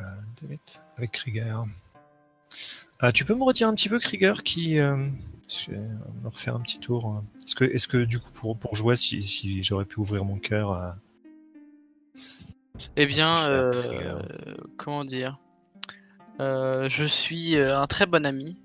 [0.00, 0.04] euh,
[0.42, 0.60] David,
[0.98, 1.64] avec Krieger
[3.02, 4.96] Euh, Tu peux me redire un petit peu Krieger qui euh,
[5.68, 5.78] vais
[6.22, 7.16] me refaire un petit tour.
[7.16, 7.64] euh.
[7.66, 10.96] Est-ce que, du coup pour, pour jouer, si, si j'aurais pu ouvrir mon cœur à...
[12.96, 15.38] Eh bien, euh, euh, comment dire
[16.40, 18.56] Euh, Je suis euh, un très bon ami,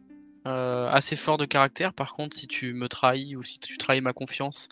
[0.45, 1.93] euh, assez fort de caractère.
[1.93, 4.69] Par contre, si tu me trahis ou si tu trahis ma confiance,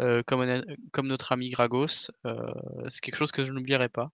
[0.00, 0.44] euh, comme,
[1.06, 2.36] notre ami Gragos, euh,
[2.88, 4.10] c'est quelque chose que je n'oublierai pas.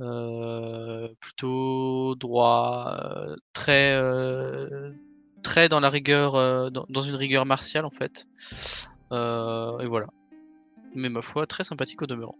[0.00, 4.92] Euh, plutôt droit, euh, très, euh,
[5.42, 8.26] très dans la rigueur, dans, dans une rigueur martiale en fait.
[9.12, 10.06] Et voilà.
[10.94, 12.38] Mais ma foi, très sympathique au demeurant.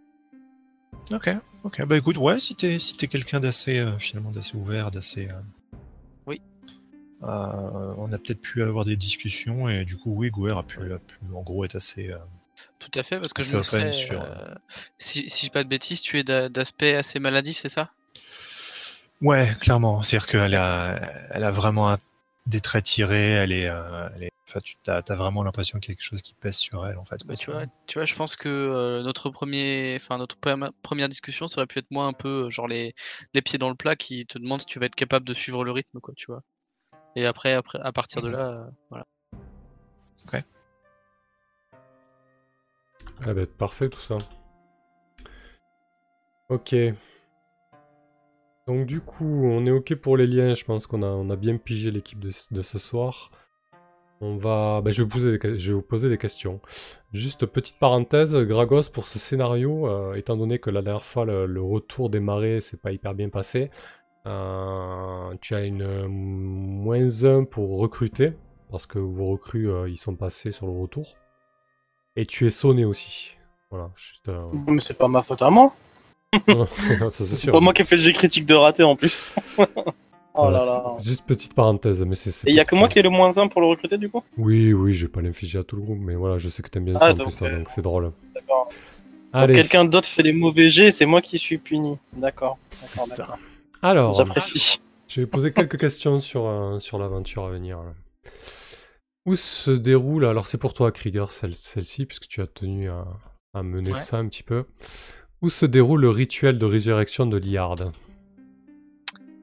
[1.11, 1.29] Ok,
[1.63, 1.85] ok.
[1.85, 5.29] Bah écoute, ouais, si t'es si quelqu'un d'assez finalement d'assez ouvert, d'assez.
[5.29, 5.41] euh,
[6.25, 6.41] Oui.
[7.23, 10.79] euh, on a peut-être pu avoir des discussions et du coup, oui, Gouer a pu,
[10.93, 12.09] a pu en gros être assez.
[12.09, 12.17] euh,
[12.79, 14.27] Tout à fait, parce que je me serais, sur, euh,
[14.97, 17.91] si, si je dis pas de bêtises, tu es d'a- d'aspect assez maladif, c'est ça?
[19.21, 20.01] Ouais, clairement.
[20.01, 20.99] C'est-à-dire qu'elle a,
[21.31, 21.97] elle a vraiment un-
[22.47, 23.31] des traits tirés.
[23.31, 24.31] Elle est, euh, elle est.
[24.47, 27.05] Enfin, tu as, vraiment l'impression qu'il y a quelque chose qui pèse sur elle, en
[27.05, 27.21] fait.
[27.25, 31.07] Bah, tu vois, tu vois, je pense que euh, notre premier, enfin notre pre- première
[31.07, 32.93] discussion, ça aurait pu être moi un peu euh, genre les,
[33.33, 35.63] les pieds dans le plat qui te demande si tu vas être capable de suivre
[35.63, 36.41] le rythme, quoi, tu vois.
[37.15, 38.35] Et après, après, à partir de Mhm.
[38.37, 39.05] là, voilà.
[43.23, 44.17] Ah bah, parfait tout ça.
[46.49, 46.75] Ok.
[48.67, 50.53] Donc du coup, on est ok pour les liens.
[50.53, 53.31] Je pense qu'on a, on a bien pigé l'équipe de, ce soir.
[54.21, 56.61] On va, bah, je, vais vous poser des, questions.
[57.11, 61.61] Juste petite parenthèse, Gragos pour ce scénario, euh, étant donné que la dernière fois le,
[61.61, 63.71] retour des marées s'est pas hyper bien passé,
[64.27, 68.33] euh, tu as une euh, moins 1 pour recruter
[68.69, 71.15] parce que vos recrues ils sont passés sur le retour.
[72.15, 73.35] Et tu es sonné aussi.
[73.69, 74.27] Voilà, juste.
[74.29, 75.73] euh, Mais c'est pas ma faute à moi.
[77.11, 79.33] c'est pas moi qui ai fait le jet critique de raté en plus.
[79.57, 79.65] oh
[80.33, 80.95] Voilà, là là.
[80.97, 82.29] c'est- Juste petite parenthèse, mais c'est.
[82.47, 84.09] Et il y a que moi qui ai le moins 1 pour le recruter du
[84.09, 84.23] coup?
[84.37, 86.69] Oui, oui, je vais pas l'infliger à tout le groupe, mais voilà, je sais que
[86.69, 88.11] t'aimes bien Ah, ça en plus, euh, donc c'est drôle.
[88.33, 88.69] D'accord.
[89.47, 91.97] Quelqu'un d'autre fait les mauvais jets, c'est moi qui suis puni.
[92.13, 92.57] D'accord.
[92.69, 93.37] ça.
[93.81, 94.81] Alors, J'apprécie.
[95.07, 97.77] je vais poser quelques questions sur, euh, sur l'aventure à venir.
[97.77, 97.93] là.
[99.25, 103.05] Où se déroule, alors c'est pour toi, Krieger, celle- celle-ci, puisque tu as tenu à,
[103.53, 103.95] à mener Ouais.
[103.95, 104.65] ça un petit peu.
[105.41, 107.91] Où se déroule le rituel de résurrection de Liard?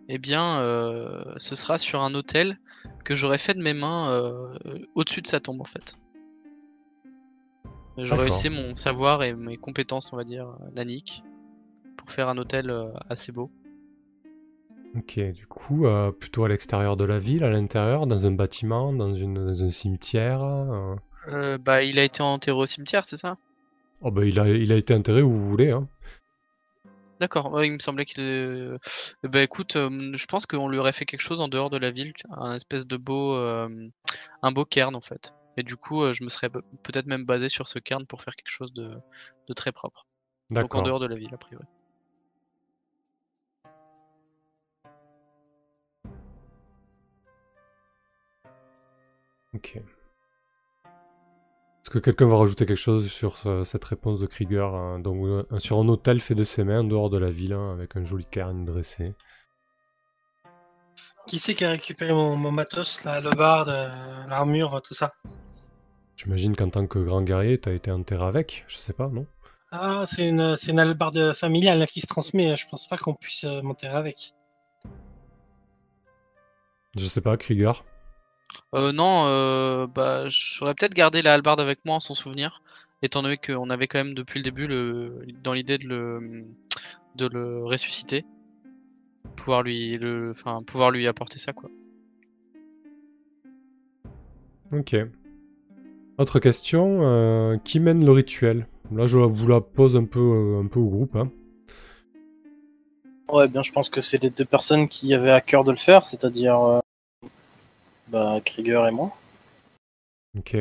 [0.08, 2.58] Eh bien, euh, ce sera sur un hôtel
[3.04, 5.96] que j'aurais fait de mes mains euh, au-dessus de sa tombe, en fait.
[7.98, 11.22] J'aurais utilisé mon savoir et mes compétences, on va dire, naniques,
[11.96, 13.50] pour faire un hôtel euh, assez beau.
[14.96, 18.92] Ok, du coup, euh, plutôt à l'extérieur de la ville, à l'intérieur, dans un bâtiment,
[18.92, 20.42] dans, une, dans un cimetière.
[20.42, 20.96] euh,
[21.28, 23.36] Euh, bah, il a été enterré au cimetière, c'est ça?
[24.00, 25.70] Oh bah il a, il a été enterré où vous voulez.
[25.70, 25.88] Hein.
[27.20, 28.22] D'accord, ouais, il me semblait qu'il.
[28.22, 28.78] Euh...
[29.24, 31.90] Bah écoute, euh, je pense qu'on lui aurait fait quelque chose en dehors de la
[31.90, 33.68] ville, un espèce de beau, euh,
[34.42, 35.34] un beau cairn en fait.
[35.56, 38.36] Et du coup, euh, je me serais peut-être même basé sur ce cairn pour faire
[38.36, 38.92] quelque chose de,
[39.48, 40.06] de très propre.
[40.50, 40.82] Donc en D'accord.
[40.82, 41.64] dehors de la ville, a priori.
[49.54, 49.76] Ok.
[49.76, 55.24] Est-ce que quelqu'un va rajouter quelque chose sur euh, cette réponse de Krieger hein, Donc,
[55.24, 57.96] euh, sur un hôtel fait de ses mains en dehors de la ville, hein, avec
[57.96, 59.14] un joli cairn dressé.
[61.26, 65.14] Qui c'est qui a récupéré mon, mon matos, là, le barde, euh, l'armure, tout ça?
[66.16, 69.26] J'imagine qu'en tant que grand guerrier, t'as été enterré avec, je sais pas, non?
[69.70, 72.56] Ah, c'est une, c'est une hallebarde familiale là, qui se transmet.
[72.56, 74.34] Je pense pas qu'on puisse euh, m'enterrer avec.
[76.96, 77.84] Je sais pas, Krieger.
[78.74, 82.62] Euh, non, euh, bah, j'aurais peut-être gardé la hallebarde avec moi en son souvenir,
[83.02, 86.44] étant donné qu'on avait quand même depuis le début le, dans l'idée de le,
[87.14, 88.24] de le ressusciter,
[89.36, 91.70] pouvoir lui, le, enfin, pouvoir lui apporter ça quoi.
[94.72, 94.96] Ok.
[96.18, 98.66] Autre question, euh, qui mène le rituel?
[98.90, 101.16] Là, je vous la pose un peu, euh, un peu au groupe.
[101.16, 101.30] Hein.
[103.30, 105.76] Ouais, bien, je pense que c'est les deux personnes qui avaient à cœur de le
[105.76, 106.80] faire, c'est-à-dire euh,
[108.10, 109.16] bah, Krieger et moi.
[110.36, 110.56] Ok.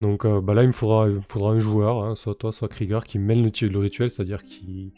[0.00, 2.52] Donc euh, bah là, il me faudra, il me faudra un joueur, hein, soit toi,
[2.52, 4.92] soit Krieger, qui mène le, rituel, c'est-à-dire qui,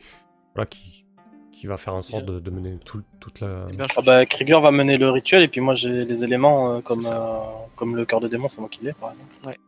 [0.55, 1.07] voilà, qui,
[1.53, 3.66] qui va faire en sorte de, de mener tout- toute la.
[3.70, 6.23] Eh bien, je- Ah bah, Krieger va mener le rituel et puis moi j'ai les
[6.25, 7.27] éléments euh, comme, ça.
[7.29, 9.59] euh, comme le cœur de démon, c'est moi qui l'ai par exemple.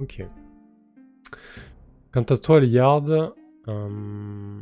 [0.00, 0.22] Ok.
[2.12, 3.32] Quant à toi, Liard,
[3.68, 4.60] euh,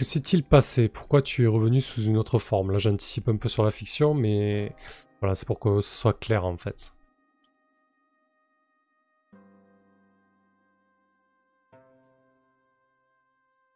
[0.00, 0.88] que s'est-il passé?
[0.88, 2.70] Pourquoi tu es revenu sous une autre forme?
[2.70, 4.74] Là, j'anticipe un peu sur la fiction, mais
[5.20, 6.94] voilà, c'est pour que ce soit clair en fait.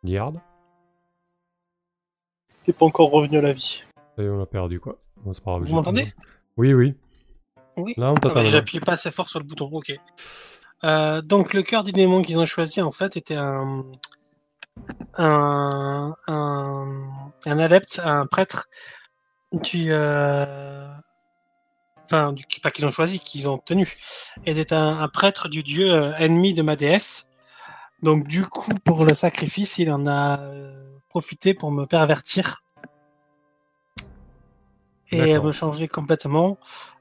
[0.03, 0.33] Liard?
[2.65, 3.83] T'es pas encore revenu à la vie.
[4.17, 4.97] Ça y est, on l'a perdu quoi.
[5.19, 6.15] Bon, c'est pas grave, Vous m'entendez?
[6.57, 6.95] Oui, oui.
[7.77, 7.93] Oui.
[7.99, 8.35] Là, on Ah, t'entend.
[8.37, 8.51] maintenant.
[8.51, 9.69] J'appuie pas assez fort sur le bouton.
[9.71, 9.93] Ok.
[10.85, 13.85] Euh, donc le cœur du démon qu'ils ont choisi en fait était un
[15.17, 18.69] un un, un adepte, un prêtre
[19.63, 20.89] qui euh,
[22.05, 23.97] enfin du, pas qu'ils ont choisi, qu'ils ont obtenu,
[24.47, 27.29] était un, un prêtre du dieu euh, ennemi de ma déesse.
[28.03, 32.65] Donc du coup pour le sacrifice, il en a euh, profité pour me pervertir
[35.11, 36.59] et me changer complètement.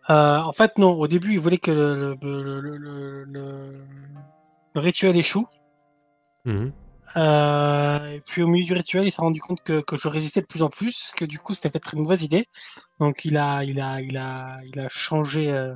[0.09, 0.91] Euh, en fait, non.
[0.91, 2.17] Au début, il voulait que le,
[4.75, 5.47] rituel échoue.
[6.45, 6.71] Mhm.
[7.15, 10.41] Euh, et puis au milieu du rituel, il s'est rendu compte que, que je résistais
[10.41, 12.47] de plus en plus, que du coup, c'était peut-être une mauvaise idée.
[12.99, 15.73] Donc, il a, il a, il a, il a changé, euh,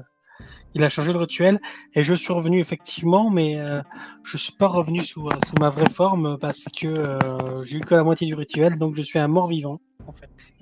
[0.73, 1.59] il a changé le rituel.
[1.93, 3.81] Et je suis revenu effectivement, mais euh,
[4.23, 7.19] je suis pas revenu sous, euh, sous ma vraie forme parce que
[7.63, 10.53] j'ai eu que la moitié du rituel, donc je suis un mort vivant, en fait.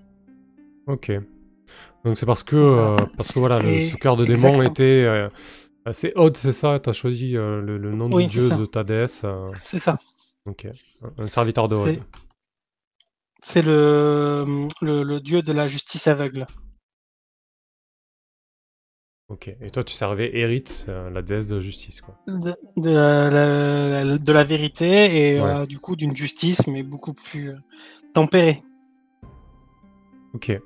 [0.88, 1.12] Ok.
[2.04, 4.70] Donc c'est parce que parce que voilà, le, ce cœur de démon exactement.
[4.70, 5.28] était
[5.92, 6.78] c'est Odd, c'est ça?
[6.80, 8.56] T'as choisi le, le nom Oui, du dieu ça.
[8.56, 9.26] de ta déesse.
[9.64, 9.98] C'est ça.
[10.46, 10.68] Ok.
[11.18, 12.00] Un- serviteur de Odd.
[13.44, 16.48] C'est- le, le, le dieu de la justice aveugle.
[19.28, 19.56] Ok.
[19.62, 22.16] Et toi, tu servais Erit, euh, la déesse de la justice, quoi.
[22.28, 25.48] de, de la, de la vérité et Ouais.
[25.50, 27.58] euh, du coup d'une justice mais beaucoup plus euh,
[28.14, 28.64] tempérée.
[30.34, 30.60] Ok.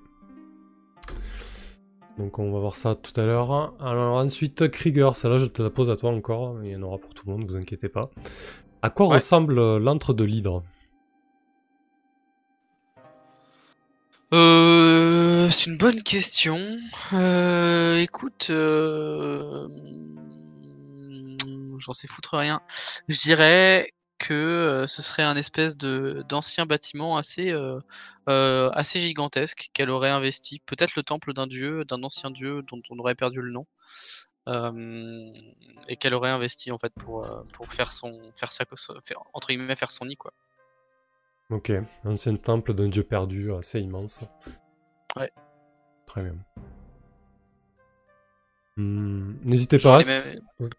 [2.18, 3.74] Donc on va voir ça tout à l'heure.
[3.82, 6.62] Alors ensuite, Krieger, celle-là je te la pose à toi encore.
[6.63, 8.10] Il y en aura pour tout le monde, vous inquiétez pas.
[8.82, 9.15] À quoi Ouais.
[9.15, 10.63] ressemble euh, l'antre de l'hydre?
[14.34, 16.78] Euh, c'est une bonne question.
[17.13, 19.68] Euh, écoute, euh,
[21.80, 22.62] j'en sais foutre rien.
[23.08, 27.54] Je dirais que ce serait un espèce de d'ancien bâtiment assez
[28.28, 30.62] assez gigantesque qu'elle aurait investi.
[30.65, 33.65] Peut-être le temple d'un dieu, d'un ancien dieu dont on aurait perdu le nom.
[34.49, 35.31] Euh,
[35.88, 38.65] et qu'elle aurait investi en fait pour euh, pour faire son faire sa
[39.03, 40.33] faire, entre guillemets faire son nid quoi.
[41.49, 41.71] Ok.
[42.05, 44.19] Ancien temple d'un dieu perdu, assez immense.
[45.15, 45.31] Ouais.
[46.05, 46.35] Très bien.
[48.77, 49.99] Hmm, N'hésitez pas.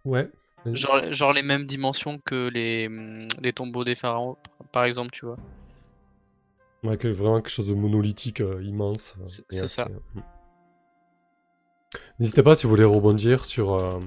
[0.05, 0.31] Ouais.
[0.67, 4.37] Genre, genre les mêmes dimensions que les, hum, les tombeaux des pharaons,
[4.73, 5.37] par exemple, tu vois.
[6.83, 9.15] Ouais, que- vraiment quelque chose de monolithique, euh, immense.
[9.25, 9.89] C'est- assez, ça.
[10.15, 10.21] hmm.
[12.19, 13.99] N'hésitez pas si vous voulez rebondir sur, euh,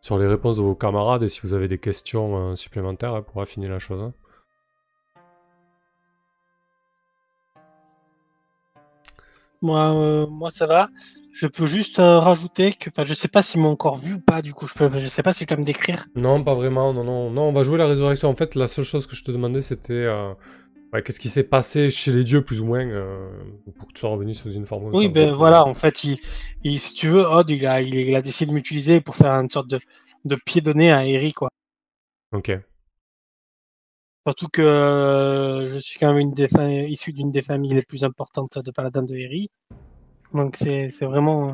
[0.00, 3.22] sur les réponses de vos camarades et si vous avez des questions euh, supplémentaires hein,
[3.22, 4.00] pour affiner la chose.
[4.02, 4.14] hein.
[9.60, 10.88] Moi, euh, moi ça va.
[11.32, 14.42] Je peux juste rajouter que, je sais pas s'ils m'ont encore vu ou pas.
[14.42, 16.06] Du coup, je peux, je sais pas si je dois me décrire.
[16.16, 16.92] Non, pas vraiment.
[16.92, 17.42] Non, non, non.
[17.42, 18.28] On va jouer la résurrection.
[18.28, 20.08] En fait, la seule chose que je te demandais, c'était
[20.92, 23.28] ouais, qu'est-ce qui s'est passé chez les dieux, plus ou moins, euh,
[23.78, 24.90] pour que tu sois revenu sous une forme.
[24.94, 25.64] Oui, ben voilà.
[25.66, 26.18] En fait, il,
[26.64, 29.32] il- si tu veux, Odd, il a, il, il a décidé de m'utiliser pour faire
[29.32, 29.78] une sorte de,
[30.24, 31.50] de pied donné à Eri, quoi.
[32.32, 32.52] Ok.
[34.26, 37.82] Surtout que euh, je suis quand même une des fa- issu d'une des familles les
[37.82, 39.50] plus importantes de Paladin de Eri.
[40.34, 41.52] Donc c'est c'est vraiment euh,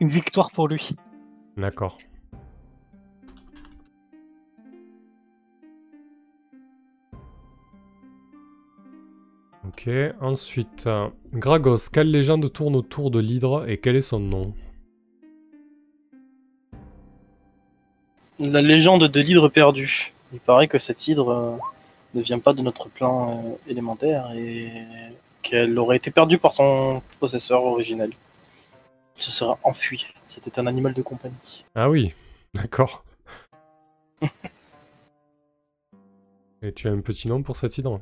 [0.00, 0.90] une victoire pour lui.
[1.56, 1.98] D'accord.
[9.70, 9.88] Ok,
[10.20, 10.88] ensuite,
[11.32, 14.52] Gragos, quelle légende tourne autour de l'hydre et quel est son nom?
[18.40, 20.12] La légende de l'hydre perdu.
[20.32, 21.56] Il paraît que cette hydre euh,
[22.14, 24.72] ne vient pas de notre plan euh, élémentaire et
[25.42, 28.10] qu'elle aurait été perdue par son possesseur originel.
[29.18, 30.08] Il se serait enfui.
[30.26, 31.64] C'était un animal de compagnie.
[31.76, 32.12] Ah oui,
[32.54, 33.04] d'accord.
[36.62, 38.00] et tu as un petit nom pour cet hydre?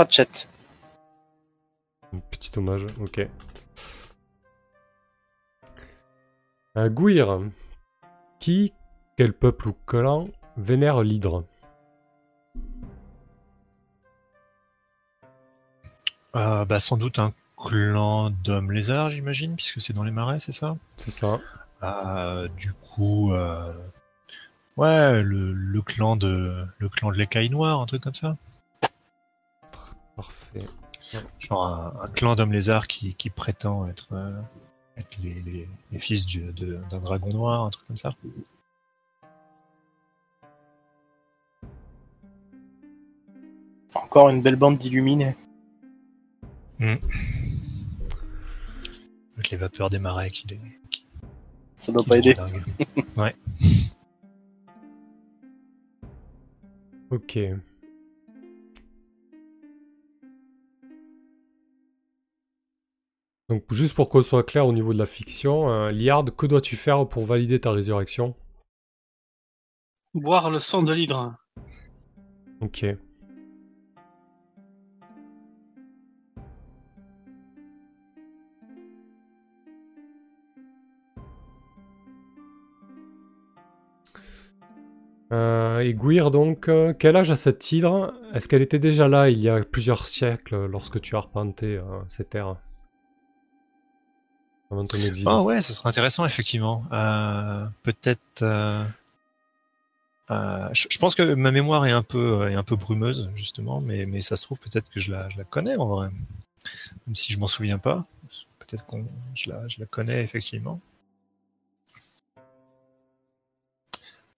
[0.00, 0.48] Pratchett.
[2.30, 3.28] Petit hommage, ok.
[6.74, 7.40] Un Gouir.
[8.38, 8.72] Qui,
[9.18, 11.44] quel peuple ou clan vénère l'hydre?
[16.34, 20.52] Euh, bah, sans doute un clan d'hommes lézards, j'imagine, puisque c'est dans les marais, c'est
[20.52, 20.76] ça?
[20.96, 21.40] C'est ça.
[21.82, 23.70] Euh, Du coup, euh,
[24.78, 28.34] ouais, le, le clan de le clan de l'écaille noire, un truc comme ça.
[31.38, 34.38] Genre un, un clan d'hommes lézards qui, qui prétend être, euh,
[34.96, 38.14] être les, les- les fils du- de- d'un dragon noir, un truc comme ça.
[43.94, 45.34] Encore une belle bande d'illuminés.
[49.34, 50.60] Avec les vapeurs des marais qui les,
[50.90, 51.04] qui,
[51.80, 52.34] Ça doit qui pas aider.
[52.34, 52.62] dingues.
[57.10, 57.38] Ok.
[63.50, 66.76] Donc juste pour qu'on soit clair au niveau de la fiction, euh, Liard, que dois-tu
[66.76, 68.36] faire pour valider ta résurrection?
[70.14, 71.34] Boire le sang de l'hydre.
[72.60, 72.86] Ok.
[85.32, 88.14] Euh, et Gouir, donc, euh, quel âge a cette hydre?
[88.32, 91.82] Est-ce qu'elle était déjà là il y a plusieurs siècles lorsque tu as arpenté euh,
[92.06, 92.56] ces terres
[94.70, 96.84] Avant ton exil Ah ouais, ce serait intéressant, effectivement.
[96.92, 98.42] Euh, Peut-être.
[98.42, 98.84] euh,
[100.30, 103.80] euh, je, je pense que ma mémoire est un peu, est un peu brumeuse, justement,
[103.80, 106.08] mais, mais ça se trouve peut-être que je la, je la connais en vrai.
[107.06, 108.04] Même si je m'en souviens pas.
[108.60, 108.96] Peut-être que
[109.34, 110.80] je la, je la connais, effectivement.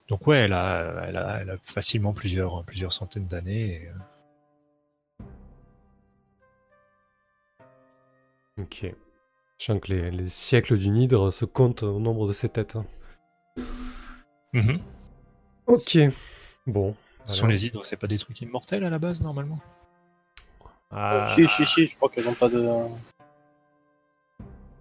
[0.09, 3.83] Donc ouais, elle a, elle a, elle a facilement plusieurs, plusieurs centaines d'années.
[3.83, 3.89] et,
[8.57, 8.93] Ok.
[9.65, 12.77] Sachant que les, les siècles d'une hydre se comptent au nombre de ses têtes.
[14.51, 14.77] mhm.
[15.67, 15.97] Ok.
[16.67, 16.93] Bon.
[17.23, 19.59] Ce sont les hydres, c'est pas des trucs immortels à la base, normalement
[20.91, 22.69] Ah, Si, si, si, je crois qu'elles ont pas de.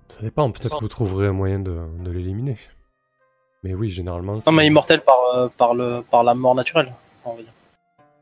[0.08, 2.58] Ça dépend, peut-être que vous trouverez un moyen de, de l'éliminer.
[3.62, 4.32] Mais oui, généralement.
[4.34, 6.92] Non, c'est- mais immortelles par, euh, par, le, par la mort naturelle.
[7.24, 7.52] on va dire.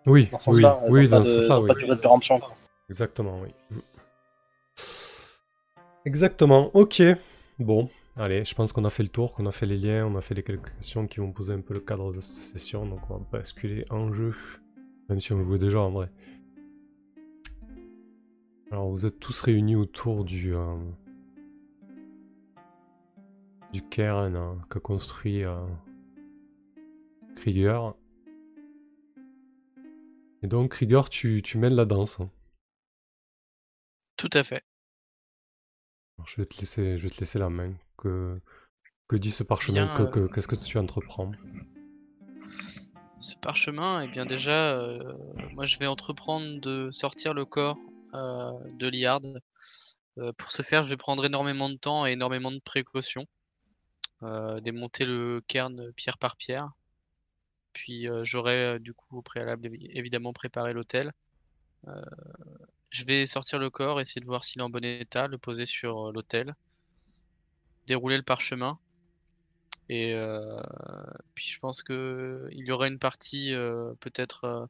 [0.05, 1.69] Oui, Dans ce oui, oui, dans de- ce elles sens-là, ont oui.
[1.69, 2.39] pas de durée de péremption.
[2.39, 2.55] quoi.
[2.91, 3.49] Exactement, oui.
[6.05, 7.03] Exactement, ok.
[7.59, 10.17] Bon, allez, je pense qu'on a fait le tour, qu'on a fait les liens, on
[10.17, 12.87] a fait les quelques questions qui vont poser un peu le cadre de cette session,
[12.87, 14.35] donc on va basculer en jeu.
[15.09, 16.11] Même si on jouait déjà en vrai.
[18.71, 20.55] Alors vous êtes tous réunis autour du...
[20.55, 20.77] euh,
[23.73, 25.67] du cairn euh, qu'a construit euh,
[27.37, 27.95] Krieger.
[30.43, 32.21] Et donc Krieger, tu, tu mènes la danse.
[32.21, 32.31] hein.
[34.17, 34.63] Tout à fait.
[36.27, 37.73] Je vais te laisser, je vais te laisser la main.
[37.97, 38.41] Que,
[39.09, 41.33] que dit ce parchemin Bien, Que- euh, que- Qu'est-ce que tu entreprends?
[43.21, 45.13] Ce parchemin, eh bien déjà, euh,
[45.53, 47.77] moi je vais entreprendre de sortir le corps
[48.15, 49.21] euh, de Liard.
[50.19, 53.27] Euh, pour ce faire, je vais prendre énormément de temps et énormément de précautions.
[54.63, 56.69] Démonter le cairn pierre par pierre.
[57.73, 61.13] Puis j'aurai du coup au préalable évi- évidemment préparé l'hôtel.
[62.91, 65.65] Je vais sortir le corps, essayer de voir s'il est en bon état, le poser
[65.65, 66.55] sur euh, l'hôtel,
[67.87, 68.79] dérouler le parchemin.
[69.89, 70.61] Et euh,
[71.35, 74.69] puis je pense que il y aura une partie, euh, peut-être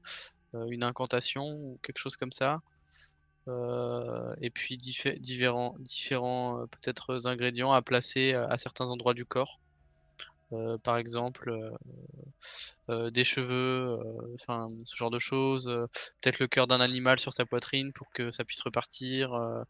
[0.55, 2.61] une incantation ou quelque chose comme ça.
[4.41, 9.61] et puis diffé- différents, différents peut-être ingrédients à placer à certains endroits du corps.
[10.53, 11.71] Euh, par exemple euh,
[12.91, 15.87] euh, des cheveux, euh, enfin ce genre de choses, euh,
[16.21, 19.63] peut-être le cœur d'un animal sur sa poitrine pour que ça puisse repartir, euh,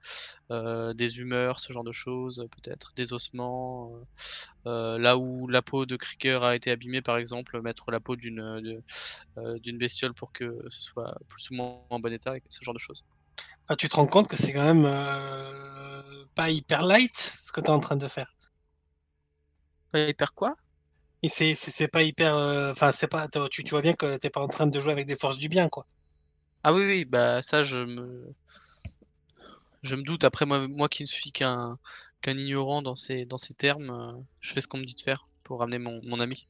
[0.51, 3.93] euh, des humeurs, ce genre de choses, peut-être des ossements,
[4.67, 8.01] euh, euh, là où la peau de Krieger a été abîmée par exemple, mettre la
[8.01, 8.41] peau d'une
[9.39, 12.75] euh, d'une bestiole pour que ce soit plus ou moins en bon état, ce genre
[12.75, 13.05] de choses.
[13.69, 17.61] Ah, tu te rends compte que c'est quand même euh, pas hyper light ce que
[17.61, 18.33] tu es en train de faire?
[19.93, 20.57] Pas hyper quoi?
[21.29, 22.37] C'est c'est c'est pas hyper.
[22.37, 23.29] euh, Enfin, c'est pas.
[23.51, 25.49] Tu, tu vois bien que t'es pas en train de jouer avec des forces du
[25.49, 25.85] bien, quoi.
[26.65, 28.35] Ah oui, oui, bah ça je me
[29.83, 30.25] je me doute.
[30.25, 31.79] Après moi, moi qui ne suis qu'un
[32.23, 35.01] qu'un ignorant dans ces dans ces termes, euh, je fais ce qu'on me dit de
[35.03, 36.49] faire pour ramener mon, mon ami.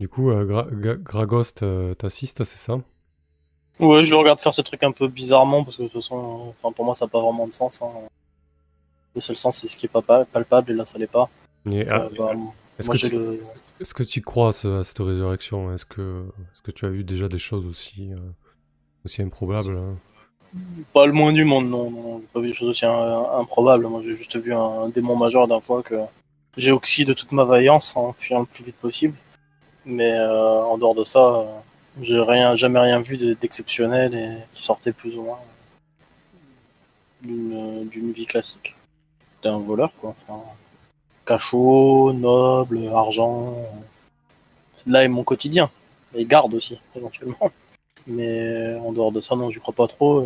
[0.00, 2.80] Du coup, euh, Gra- Gra- Gragost euh, t'assiste, c'est ça?
[3.80, 6.54] Ouais, je le regarde faire ce truc un peu bizarrement parce que de toute façon,
[6.62, 7.80] enfin, pour moi, ça n'a pas vraiment de sens.
[7.82, 7.88] hein.
[9.16, 11.28] Le seul sens, c'est ce qui est pas pa- palpable et là, ça l'est pas.
[11.70, 12.32] Et, ah, bah,
[12.78, 13.10] Est-ce que, tu...
[13.10, 13.40] le...
[13.80, 15.72] est-ce que tu crois à, ce- à cette résurrection?
[15.72, 16.24] Est-ce que...
[16.74, 18.18] tu as eu déjà des choses aussi, euh,
[19.04, 19.96] aussi improbables hein?
[20.94, 21.90] Pas le moins du monde, non.
[21.90, 22.20] non.
[22.20, 23.86] J'ai pas vu des choses aussi euh, improbables.
[23.86, 25.96] Moi, j'ai juste vu un démon majeur d'un fois que
[26.56, 29.14] j'ai oxy de toute ma vaillance en fuyant le plus vite possible.
[29.84, 31.44] Mais euh, en dehors de ça, euh,
[32.00, 35.38] j'ai rien, jamais rien vu d'exceptionnel et qui sortait plus ou moins
[37.22, 38.76] d'une vie classique.
[39.36, 40.14] C'était un voleur, quoi.
[40.22, 40.40] Enfin,
[41.26, 43.54] cachot, noble, argent.
[44.86, 45.70] Là est mon quotidien.
[46.14, 47.50] Et garde aussi, éventuellement.
[48.06, 50.22] Mais en dehors de ça, non, j'y crois pas trop.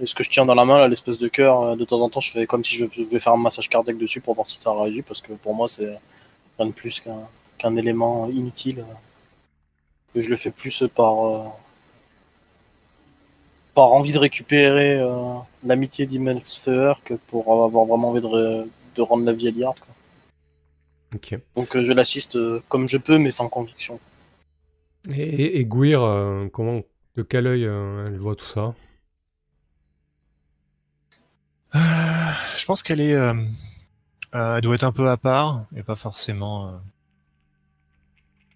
[0.00, 2.00] Et, ce que je tiens dans la main, là, l'espèce de cœur, euh, de temps
[2.00, 4.46] en temps, je fais comme si je devais faire un massage cardiaque dessus pour voir
[4.46, 5.98] si ça réagit, parce que pour moi, c'est
[6.58, 7.02] rien de plus
[7.58, 8.80] qu'un élément inutile.
[8.80, 11.44] euh, Et je le fais plus par, euh,
[13.76, 15.34] envie de récupérer euh,
[15.64, 19.74] l'amitié d'Immelsfeur que pour avoir vraiment envie de, rendre la vie à Liard.
[21.56, 24.00] Donc euh, je l'assiste euh, comme je peux, mais sans conviction.
[25.10, 26.82] Et, et, et Gwir, euh, comment,
[27.16, 28.74] de quel œil euh, elle voit tout ça?
[31.74, 31.78] Euh,
[32.58, 33.34] je pense qu'elle est, euh,
[34.34, 36.68] euh, elle doit être un peu à part et pas forcément.
[36.68, 36.72] euh,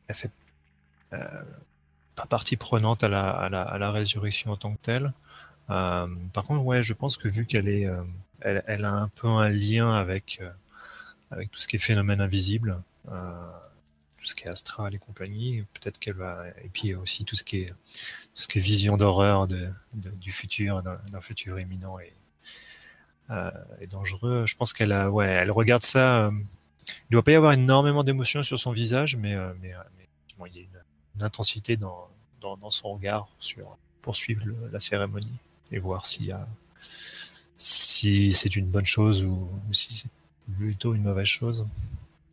[0.08, 0.30] elle fait
[1.12, 1.18] euh,
[2.16, 5.12] pas partie prenante à la, à la, à la résurrection en tant que telle.
[5.70, 8.02] Euh, par contre, ouais, je pense que vu qu'elle est, euh,
[8.40, 10.50] elle, elle a un peu un lien avec euh,
[11.30, 13.50] avec tout ce qui est phénomène invisible, euh,
[14.18, 17.44] tout ce qui est astral et compagnie, peut-être qu'elle va, et puis aussi tout ce
[17.44, 22.12] qui est vision d'horreur du futur, d'un futur imminent et
[23.30, 23.50] euh,
[23.80, 24.44] et dangereux.
[24.46, 26.26] Je pense qu'elle a, ouais, elle regarde ça.
[26.26, 26.30] euh,
[27.10, 29.86] il doit pas y avoir énormément d'émotions sur son visage, mais, il y a
[31.16, 32.08] une, intensité dans,
[32.70, 35.32] son regard sur poursuivre le- la cérémonie
[35.72, 36.30] et voir si
[37.58, 40.08] c'est une bonne chose ou, ou si c'est
[40.58, 41.66] plutôt une mauvaise chose.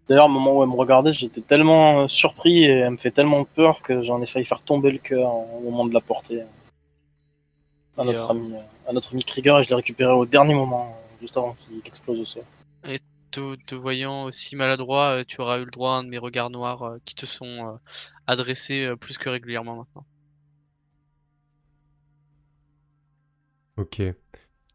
[0.07, 3.11] D'ailleurs, au moment où elle me regardait, j'étais tellement euh, surpris et elle me fait
[3.11, 6.43] tellement peur que j'en ai failli faire tomber le cœur au moment de la porter
[7.97, 8.53] à Et, notre euh, ami,
[8.88, 11.82] à notre ami Krieger et je l'ai récupéré au dernier moment, euh, juste avant qu'il
[11.86, 12.43] explose au sol.
[13.32, 16.20] Te, te voyant aussi maladroit, euh, tu auras eu le droit à un de mes
[16.20, 17.78] regards noirs euh, qui te sont euh,
[18.28, 20.05] adressés euh, plus que régulièrement maintenant.
[23.78, 24.01] Ok.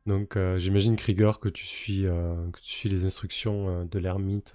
[0.09, 3.98] Donc euh, j'imagine Krieger que tu suis euh, que tu suis les instructions euh, de
[3.98, 4.54] l'ermite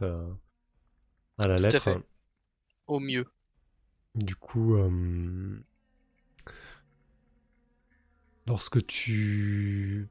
[1.38, 1.84] à la Tout à lettre.
[1.84, 2.02] fait.
[2.88, 3.26] Au mieux.
[4.16, 4.76] Du coup,
[8.48, 10.10] lorsque tu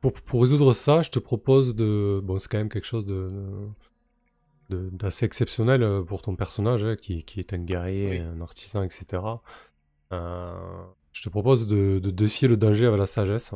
[0.00, 3.68] pour, pour résoudre ça, je te propose de bon, c'est quand même quelque chose de
[4.70, 8.18] d'assez exceptionnel pour ton personnage hein, qui, qui est un guerrier, Oui.
[8.18, 9.22] un artisan, etc.
[10.12, 10.84] Euh,
[11.14, 13.54] je te propose de, de défier le danger avec la sagesse.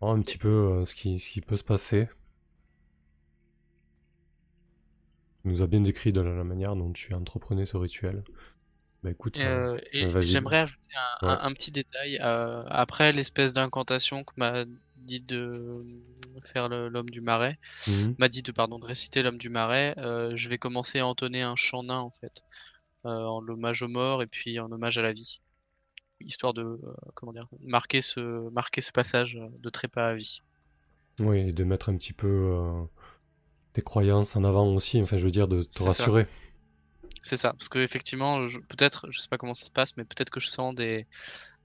[0.00, 2.08] Voir un petit peu euh, ce, qui, ce qui peut se passer.
[5.42, 8.22] Tu nous a bien décrit de la, la manière dont tu entreprenais ce rituel.
[9.02, 11.34] Bah écoute, euh, Euh, j'aimerais ajouter un, Ouais.
[11.34, 12.18] un- un petit détail.
[12.20, 14.64] euh, après l'espèce d'incantation que m'a
[14.96, 15.84] dit de
[16.44, 18.16] faire l'homme du marais, mhm.
[18.18, 19.94] m'a dit de pardon de réciter l'homme du marais,
[20.34, 22.42] je vais commencer à entonner un chant nain en fait,
[23.04, 25.40] en hommage aux morts et puis en hommage à la vie,
[26.20, 26.78] histoire de euh,
[27.14, 30.40] comment dire marquer ce marquer ce passage euh, de trépas à vie.
[31.20, 32.84] Oui, et de mettre un petit peu euh,
[33.72, 35.84] tes croyances en avant aussi, enfin je veux dire de te ça.
[35.84, 36.26] rassurer.
[37.22, 40.04] C'est ça, parce que effectivement, je- peut-être, je sais pas comment ça se passe, mais
[40.04, 41.06] peut-être que je sens des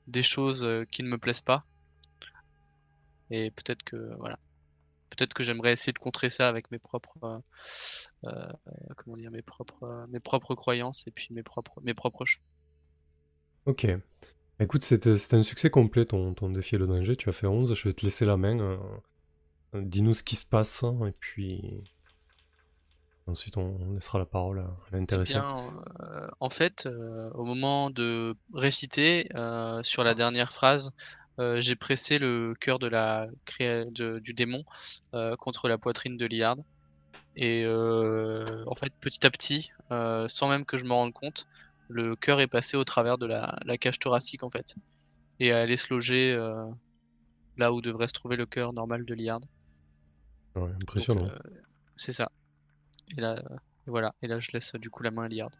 [0.07, 1.65] des choses euh, qui ne me plaisent pas,
[3.29, 4.37] et peut-être que voilà,
[5.11, 7.39] peut-être que j'aimerais essayer de contrer ça avec mes propres, euh,
[8.25, 8.51] euh,
[8.97, 12.43] comment dire, mes propres, euh, mes propres croyances et puis mes propres, mes propres choix.
[13.65, 13.85] Ok.
[14.63, 17.15] Écoute, c'était c'était un succès complet ton, ton défi et le danger.
[17.15, 18.59] Tu as fait 11, je vais te laisser la main.
[18.59, 18.77] euh,
[19.75, 21.83] euh, Dis-nous ce qui se passe, hein, et puis
[23.27, 24.75] ensuite on on laissera la parole à
[25.11, 25.33] Eh l'intéressé.
[25.33, 30.91] bien, euh, en fait, euh, au moment de réciter, euh, sur la dernière phrase,
[31.39, 34.63] euh, j'ai pressé le cœur de la créa- de- du démon
[35.13, 36.57] euh, contre la poitrine de Liard.
[37.35, 41.45] Et euh, en fait, petit à petit, euh, sans même que je me rende compte,
[41.89, 44.75] le cœur est passé au travers de la, la cage thoracique en fait,
[45.39, 46.65] et allé se loger euh,
[47.57, 49.41] là où devrait se trouver le cœur normal de Liard.
[50.55, 51.25] Ouais, impressionnant.
[51.25, 51.37] euh,
[51.95, 52.31] c'est ça.
[53.17, 53.55] Et là, euh,
[53.87, 54.13] voilà.
[54.21, 55.51] Et là, je laisse du coup la main à Liard.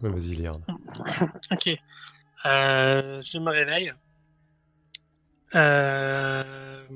[0.00, 0.60] Ouais, vas-y, Liard.
[1.50, 1.68] Ok.
[2.46, 3.92] Euh, je me réveille.
[5.54, 6.88] Euh...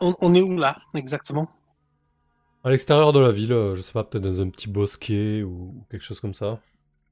[0.00, 1.48] on, on est où là, exactement?
[2.62, 5.84] À l'extérieur de la ville, euh, je sais pas, peut-être dans un petit bosquet ou
[5.90, 6.60] quelque chose comme ça.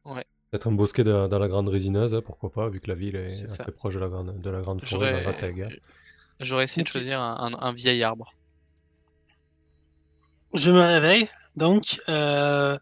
[0.05, 0.24] Ouais.
[0.51, 3.16] Peut-être un bosquet de- dans la grande résineuse, hein, pourquoi pas, vu que la ville
[3.16, 5.82] est assez proche de la grande, de la grande forêt de J'aurais
[6.40, 8.32] j'aurais essayé de choisir un, un- un vieil arbre.
[10.55, 12.78] Je me réveille, donc euh,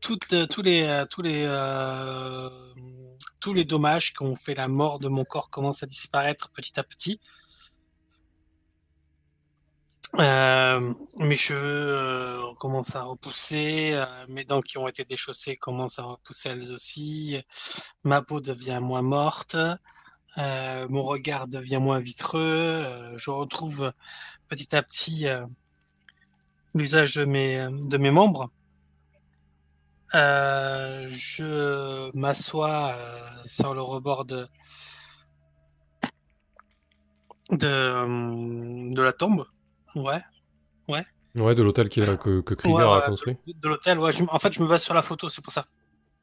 [0.00, 2.48] toutes le- tous les euh, tous les euh,
[3.40, 6.78] tous les dommages qui ont fait la mort de mon corps commencent à disparaître petit
[6.80, 7.20] à petit.
[10.18, 15.98] Euh, mes cheveux euh, commencent à repousser, euh, mes dents qui ont été déchaussées commencent
[15.98, 17.38] à repousser elles aussi,
[18.02, 19.56] ma peau devient moins morte,
[20.38, 23.92] euh, mon regard devient moins vitreux, euh, je retrouve
[24.48, 25.26] petit à petit
[26.74, 28.50] l'usage de mes, de mes membres.
[30.14, 32.96] Je m'assois
[33.46, 34.48] sur le rebord de,
[37.50, 39.46] de, de la tombe.
[39.96, 40.22] Ouais.
[41.38, 43.36] Ouais, de l'hôtel qu'il a- que, que Krieger Ouais, a ouais, construit.
[43.46, 44.10] De, de l'hôtel, ouais.
[44.12, 45.66] je- en fait, je me base sur la photo, c'est pour ça.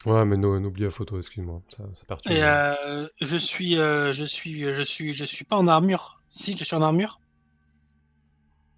[0.08, 2.36] Ouais, mais no- n'oublie la photo, excuse-moi, ça, ça perturbe.
[2.36, 6.20] Et euh, je suis, euh, je suis, je suis, je suis pas en armure.
[6.30, 7.20] Si, je suis en armure.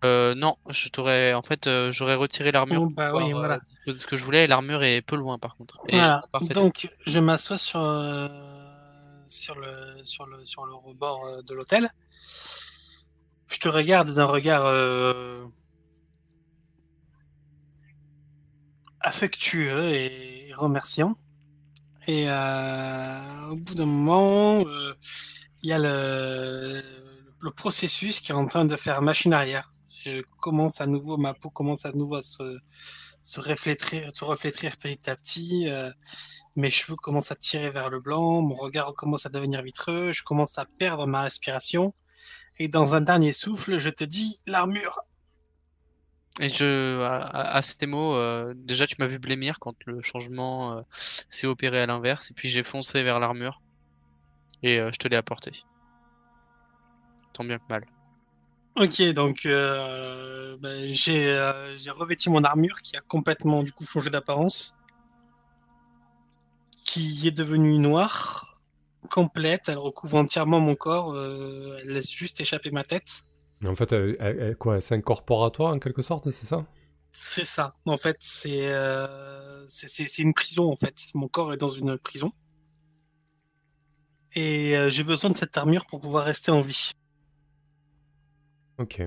[0.04, 3.60] Euh, non, je t'aurais, en fait, euh, j'aurais retiré l'armure Oh, bah oui, voilà.
[3.60, 4.44] disposer ce que je voulais.
[4.44, 5.80] Et l'armure est peu loin, par contre.
[5.88, 6.22] Et Voilà.
[6.54, 8.28] Donc, je m'assois sur, euh,
[9.26, 11.90] sur le, sur le, sur le rebord euh, de l'hôtel.
[13.48, 15.46] Je te regarde d'un regard euh,
[19.00, 21.16] affectueux et remerciant.
[22.08, 24.94] Et euh, au bout d'un moment, euh,
[25.62, 26.82] il y a le,
[27.56, 29.72] processus qui est en train de faire machine arrière.
[30.04, 32.58] Je commence à nouveau, ma peau commence à nouveau à se,
[33.22, 35.68] se reflétrir, se reflétrir petit à petit.
[36.56, 40.24] mes cheveux commencent à tirer vers le blanc, mon regard commence à devenir vitreux, je
[40.24, 41.94] commence à perdre ma respiration.
[42.58, 45.02] Et dans un dernier souffle, je te dis l'armure.
[46.40, 50.82] Et je, à, ces mots, euh, déjà tu m'as vu blêmir quand le changement euh,
[51.30, 53.62] s'est opéré à l'inverse, et puis j'ai foncé vers l'armure,
[54.62, 55.64] et euh, je te l'ai apporté.
[57.32, 57.86] Tant bien que mal.
[58.76, 64.76] Ok, donc ben, j'ai j'ai revêti mon armure qui a complètement du coup changé d'apparence,
[66.84, 68.55] qui est devenue noire,
[69.06, 73.24] complète, elle recouvre entièrement mon corps, euh, elle laisse juste échapper ma tête.
[73.62, 74.82] Mais en fait, elle- elle- elle- quoi,
[75.72, 76.66] en quelque sorte, c'est ça?
[77.12, 77.74] C'est ça.
[77.86, 80.96] En fait, c'est euh, c'est- c'est c'est une prison en fait.
[81.14, 82.32] Mon corps est dans une prison.
[84.34, 86.92] Et euh, j'ai besoin de cette armure pour pouvoir rester en vie.
[88.78, 89.02] Ok.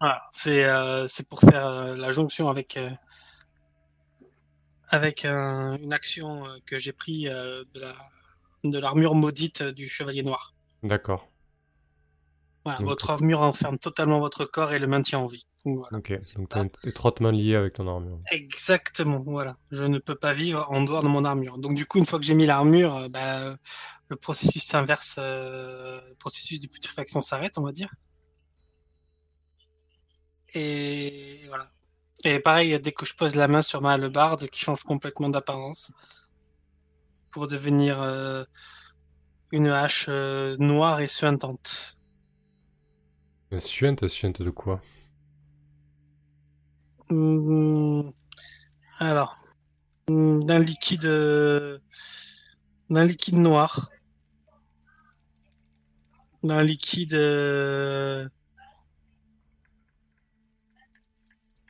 [0.00, 0.22] Voilà.
[0.30, 0.64] C'est
[1.08, 2.78] c'est pour faire la jonction avec
[4.88, 7.96] avec un- une action que j'ai pris euh, de la
[8.64, 10.54] de l'armure maudite du chevalier noir.
[10.82, 11.28] D'accord.
[12.64, 15.46] Voilà, Donc- votre armure enferme totalement votre corps et le maintient en vie.
[15.66, 15.96] Voilà.
[15.96, 16.12] Ok.
[16.36, 18.18] Donc t'es étroitement lié avec ton armure.
[18.30, 19.56] Exactement, voilà.
[19.70, 21.58] Je ne peux pas vivre en dehors de mon armure.
[21.58, 23.56] Donc du coup, une fois que j'ai mis l'armure, euh, bah,
[24.08, 27.90] le processus inverse, euh, le processus de putréfaction s'arrête, on va dire.
[30.54, 31.70] Et voilà.
[32.24, 35.92] Et pareil, dès que je pose la main sur ma hallebarde, qui change complètement d'apparence,
[37.34, 38.44] pour devenir euh,
[39.50, 41.96] une hache euh, noire et suintante.
[43.58, 44.80] Suinte, suinte de quoi?
[47.10, 48.12] Hum,
[49.00, 49.34] alors,
[50.08, 51.80] hum, d'un liquide, euh,
[52.88, 53.90] d'un liquide noir,
[56.44, 57.14] d'un liquide.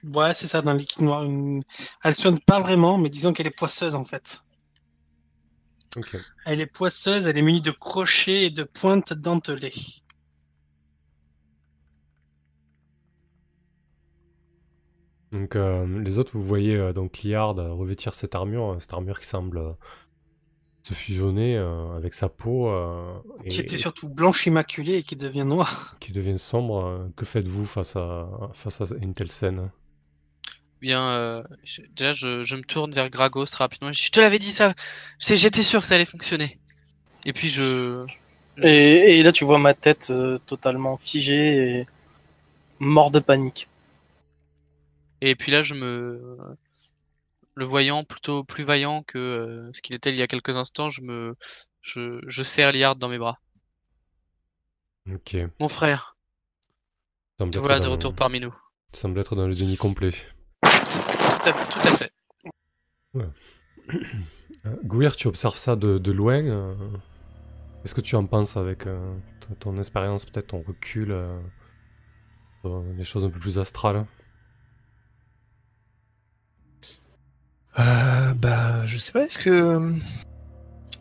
[0.05, 1.25] Ouais, c'est ça, d'un liquide noir.
[1.25, 1.63] Une...
[2.03, 4.44] Elle sonne pas vraiment, mais disons qu'elle est poisseuse en fait.
[6.47, 9.73] Elle est poisseuse, elle est munie de crochets et de pointes dentelées.
[15.35, 19.19] Donc euh, les autres, vous voyez euh, donc Liard euh, revêtir cette armure, cette armure
[19.19, 19.77] qui semble
[20.85, 21.57] se fusionner
[21.97, 22.71] avec sa peau
[23.49, 25.97] Qui était surtout blanche immaculée et qui devient noire.
[25.99, 27.11] qui devient sombre.
[27.17, 29.71] Que faites-vous face à, face à une telle scène?
[30.81, 33.91] Bien, euh, je- déjà, je, je me tourne vers Gragos rapidement.
[33.93, 34.75] Je te l'avais dit ça.
[35.19, 36.61] C'est- J'étais sûr que ça allait fonctionner.
[37.25, 38.07] Et puis je.
[38.57, 41.87] je- Et, et là, tu vois ma tête euh, totalement figée et
[42.81, 43.69] mort de panique.
[45.21, 46.39] Et puis là, je me.
[47.57, 50.89] Le voyant plutôt plus vaillant que euh, ce qu'il était il y a quelques instants,
[50.89, 51.35] je me.
[51.81, 53.41] Je, je serre Liard dans mes bras.
[55.13, 55.37] Ok.
[55.59, 56.17] Mon frère,
[57.51, 58.55] te voilà de retour parmi nous.
[58.93, 60.13] Semble être dans le déni complet.
[60.95, 62.13] Tout à, tout à fait.
[64.67, 66.43] Euh, Gouir, tu observes ça de, de loin.
[66.43, 66.75] euh,
[67.83, 71.39] Qu'est-ce que tu en penses avec euh, ton, ton expérience, peut-être ton recul, euh,
[72.63, 74.07] sur les choses un peu plus astrales?
[77.79, 79.25] Euh, bah, je sais pas.
[79.25, 79.93] Est-ce que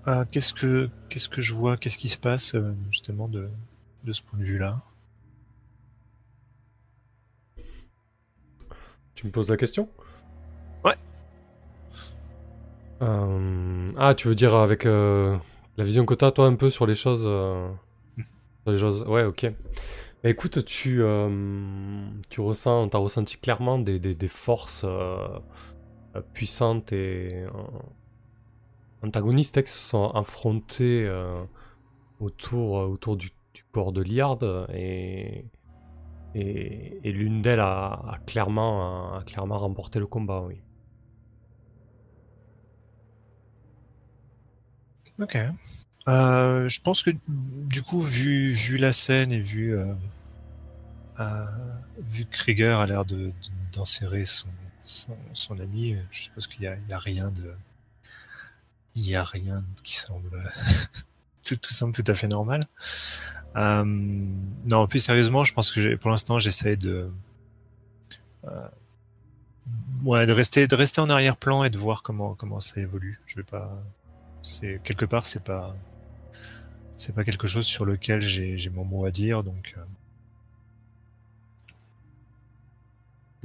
[0.07, 2.55] euh, qu'est-ce que qu'est-ce que je vois Qu'est-ce qui se passe
[2.91, 3.49] justement de
[4.03, 4.81] de ce point de vue-là?
[9.15, 9.89] Tu me poses la question?
[10.83, 10.95] Ouais.
[13.01, 15.37] Euh, Ah, tu veux dire avec euh,
[15.77, 17.25] la vision que tu as, toi, un peu sur les choses.
[17.29, 17.69] euh,
[18.63, 19.03] sur les choses...
[19.03, 19.45] Ouais, ok.
[20.23, 21.01] Bah, écoute, tu,
[22.29, 24.85] tu ressens, as ressenti clairement des, des, des forces
[26.33, 27.45] puissantes et
[29.03, 31.11] antagonistes hein, qui se sont affrontées
[32.21, 34.39] autour, autour du, du corps de Liard
[34.73, 35.45] et,
[36.35, 40.57] et, l'une d'elles a, clairement, clairement remporté le combat, oui.
[45.19, 45.37] Ok.
[46.09, 49.93] Euh, je pense que du coup, vu, la scène et vu, euh,
[51.19, 51.45] euh,
[51.97, 53.31] vu que Krieger a l'air de, de-
[53.73, 54.47] d'enserrer son,
[54.83, 57.53] son, son ami, je suppose qu'il y a, rien de,
[58.95, 60.39] il y a rien qui semble,
[61.43, 62.61] tout, tout semble tout à fait normal.
[63.55, 67.11] Euh, non, plus sérieusement, je pense que pour l'instant, j'essaie de,
[68.45, 68.67] euh,
[70.03, 73.21] ouais, de rester, de rester en arrière-plan et de voir comment, comment ça évolue.
[73.25, 73.71] Je vais pas,
[74.41, 75.75] c'est quelque part c'est pas
[76.97, 79.81] c'est pas quelque chose sur lequel j'ai mon mot à dire donc euh,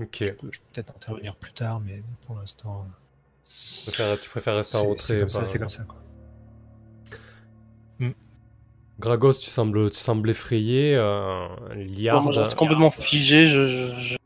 [0.02, 0.18] Ok.
[0.20, 2.92] je peux, peut-être intervenir plus tard mais pour l'instant euh,
[3.48, 5.02] Tu préfères, tu préfères rester en retrait.
[5.04, 5.96] c'est comme ça c'est comme ça quoi.
[8.98, 10.94] Gragos, tu sembles, tu sembles effrayé.
[10.96, 12.22] Euh, Liard.
[12.22, 13.46] Bon, je reste complètement figé.
[13.46, 14.16] Je, je- je-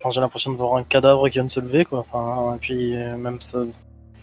[0.00, 2.00] enfin, j'ai l'impression de voir un cadavre qui vient de se lever, quoi.
[2.08, 3.62] Enfin, et puis euh, même ça,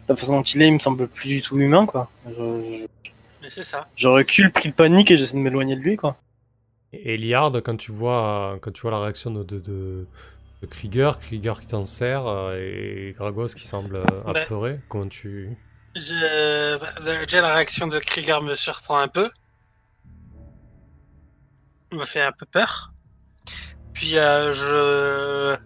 [0.07, 2.09] la façon dont il est, il me semble plus du tout humain, quoi.
[2.25, 3.09] Je, je-
[3.41, 3.85] Mais c'est ça.
[3.95, 6.15] je recule, pris de panique, et j'essaie de m'éloigner de lui, quoi.
[6.93, 10.05] Et Liard, quand tu vois, quand tu vois la réaction de, de, de,
[10.61, 14.31] de Krieger, Krieger qui t'en sert, euh, et Gragos qui semble euh, Bah.
[14.41, 15.57] apeuré, comment tu.
[15.95, 17.25] Je...
[17.25, 19.29] Déjà, la réaction de Krieger me surprend un peu.
[21.91, 22.91] Me fait un peu peur.
[23.93, 25.57] Puis, euh, je...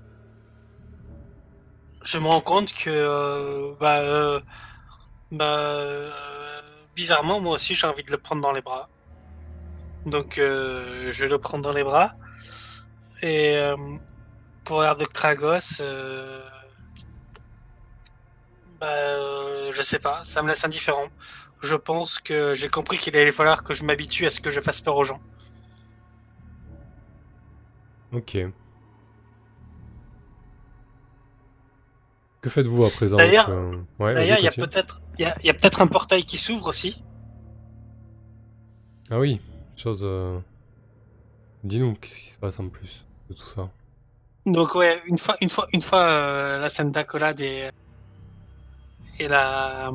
[2.04, 4.40] Je me rends compte que, euh, bah, euh,
[5.32, 6.12] bah, euh,
[6.96, 8.90] bizarrement, moi aussi, j'ai envie de le prendre dans les bras.
[10.06, 12.14] Donc, euh, je vais le prendre dans les bras.
[13.22, 13.76] Et euh,
[14.64, 15.82] pour l'air de Kragos,
[18.86, 21.08] bah, euh, je sais pas, ça me laisse indifférent.
[21.62, 24.62] Je pense que j'ai compris qu'il allait falloir que je m'habitue à ce que je
[24.62, 25.20] fasse peur aux gens.
[28.14, 28.38] Ok.
[32.42, 33.50] Que faites-vous à présent D'ailleurs-
[34.00, 36.68] ouais, D'ailleurs, il y a peut-être, y a, y a peut-être un portail qui s'ouvre
[36.68, 37.04] aussi.
[39.10, 39.42] Ah oui,
[39.76, 40.02] chose.
[40.04, 40.40] euh,
[41.64, 43.70] Dis-nous, qu'est-ce qui se passe en plus de tout ça
[44.46, 47.72] Donc ouais, une fois, une fois, une fois euh, la scène d'accolade et
[49.20, 49.92] et la,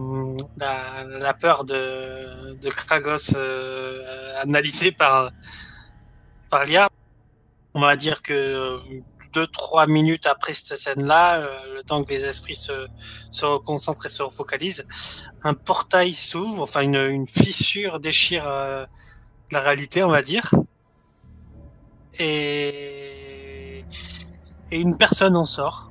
[0.57, 5.31] la la peur de de Kragos euh, analysée par
[6.51, 6.91] par Liard,
[7.75, 8.79] on va dire que euh,
[9.33, 12.89] deux trois minutes après cette scène-là, euh, le temps que les esprits se
[13.31, 14.87] se reconcentrent et se refocalisent,
[15.43, 18.87] un portail s'ouvre, enfin une une fissure déchire euh,
[19.51, 20.51] la réalité, on va dire,
[22.19, 23.85] et
[24.73, 25.91] et une personne en sort,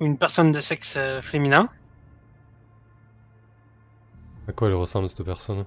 [0.00, 1.68] une personne de sexe euh, féminin.
[4.50, 5.64] À quoi elle ressemble cette personne?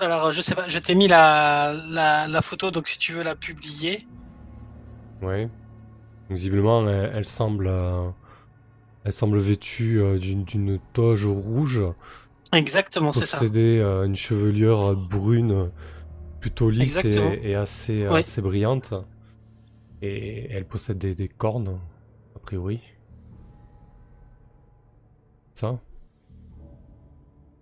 [0.00, 3.22] Alors, je sais pas, je t'ai mis la, la, la photo, donc si tu veux
[3.22, 4.04] la publier.
[5.22, 5.48] Ouais.
[6.28, 7.68] Visiblement, elle, elle semble.
[7.68, 8.08] euh,
[9.04, 11.80] Elle semble vêtue euh, d'une d'une toge rouge,
[12.52, 13.38] Exactement, c'est ça.
[13.38, 15.70] posséder euh, une chevelure brune
[16.40, 18.94] plutôt lisse et, et assez, assez brillante.
[20.02, 21.78] Et elle possède des, des cornes,
[22.34, 22.82] a priori.
[25.54, 25.78] Ça?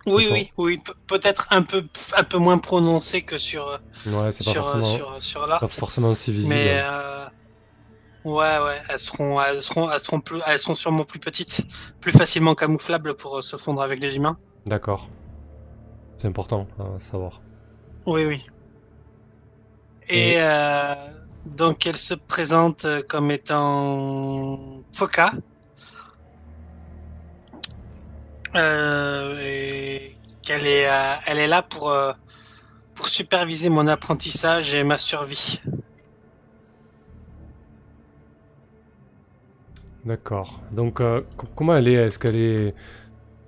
[0.07, 1.85] Oui, oui, oui, pe- peut-être un peu,
[2.17, 5.47] un peu moins prononcé que sur, euh, Ouais, c'est pas sur, euh, forcément, sur, sur
[5.47, 5.61] l'art.
[5.61, 6.55] pas forcément si visible.
[6.55, 7.25] Mais euh,
[8.25, 11.63] ouais, ouais, elles seront, elles seront, elles seront plus, elles sont sûrement plus petites,
[12.01, 14.39] plus facilement camouflables pour euh, se fondre avec les humains.
[14.67, 15.09] D'accord.
[16.19, 17.41] C'est important à savoir.
[18.07, 18.47] Oui, oui.
[20.09, 20.95] Et Et- euh,
[21.47, 25.33] donc elle se présente euh, comme étant Foka.
[28.55, 32.13] Et qu'elle est, euh, elle est là pour, euh,
[32.95, 35.61] pour superviser mon apprentissage et ma survie.
[40.05, 40.61] D'accord.
[40.71, 41.95] Donc, euh, co- comment elle est?
[41.95, 42.75] Est-ce qu'elle est,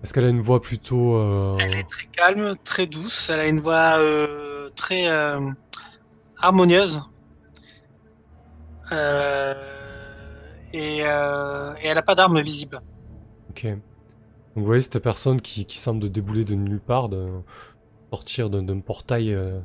[0.02, 3.28] est-ce qu'elle a une voix plutôt euh, Elle est très calme, très douce.
[3.30, 5.50] Elle a une voix euh, très euh,
[6.38, 7.02] harmonieuse.
[8.92, 9.54] Euh,
[10.72, 12.80] et, euh, et elle n'a pas d'arme visible.
[13.50, 13.66] Ok.
[14.56, 17.28] Donc, vous voyez cette personne qui, semble débouler de nulle part, de
[18.10, 19.60] sortir d'un portail euh,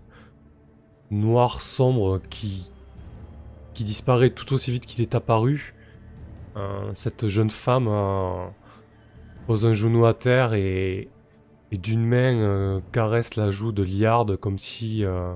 [1.11, 2.69] noir sombre qui
[3.73, 5.73] disparaît tout aussi vite qu'il est apparu.
[6.91, 7.87] Cette jeune femme
[9.47, 11.09] pose un genou à terre et,
[11.71, 15.33] d'une main euh, caresse la joue de Liard comme si euh,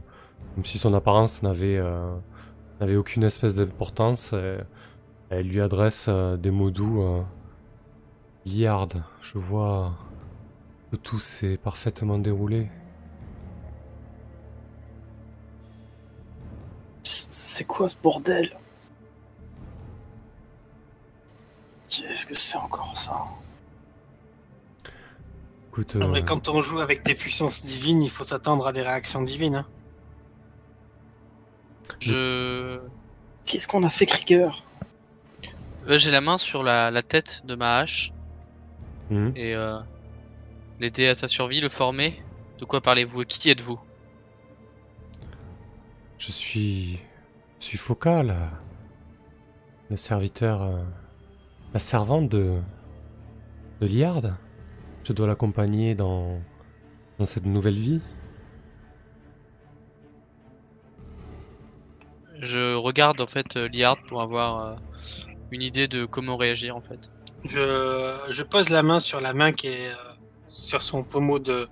[0.65, 1.81] son apparence n'avait
[2.81, 4.35] n'avait aucune espèce d'importance.
[5.29, 7.23] Elle lui adresse des mots doux.
[8.45, 8.89] Liard,
[9.33, 9.93] je vois
[10.91, 12.67] que tout s'est parfaitement déroulé.
[17.03, 18.57] C'est quoi ce bordel?
[21.89, 23.25] Qu'est-ce que c'est encore ça?
[25.69, 28.73] Écoute, Non, mais euh, quand on joue avec des puissances divines, il faut s'attendre à
[28.73, 29.55] des réactions divines.
[29.55, 29.65] hein.
[31.99, 32.79] Je.
[33.45, 34.63] Qu'est-ce qu'on a fait, Krieger?
[35.87, 38.11] Euh, J'ai la main sur la, la tête de ma hache
[39.09, 39.33] mhm.
[39.35, 39.79] et euh,
[40.79, 42.13] l'aider à sa survie, le former.
[42.59, 43.23] De quoi parlez-vous?
[43.23, 43.79] Et qui êtes-vous?
[46.17, 46.99] Je suis,
[47.59, 48.35] je suis focal,
[49.89, 50.83] le serviteur, euh,
[51.73, 52.59] la servante de,
[53.81, 54.37] de Liard.
[55.03, 56.39] Je dois l'accompagner dans,
[57.19, 58.01] dans cette nouvelle vie.
[62.39, 64.75] Je regarde en fait euh, Liard pour avoir euh,
[65.51, 67.11] une idée de comment réagir en fait.
[67.45, 69.95] Je, je pose la main sur la main qui est euh,
[70.47, 71.67] sur son pommeau de.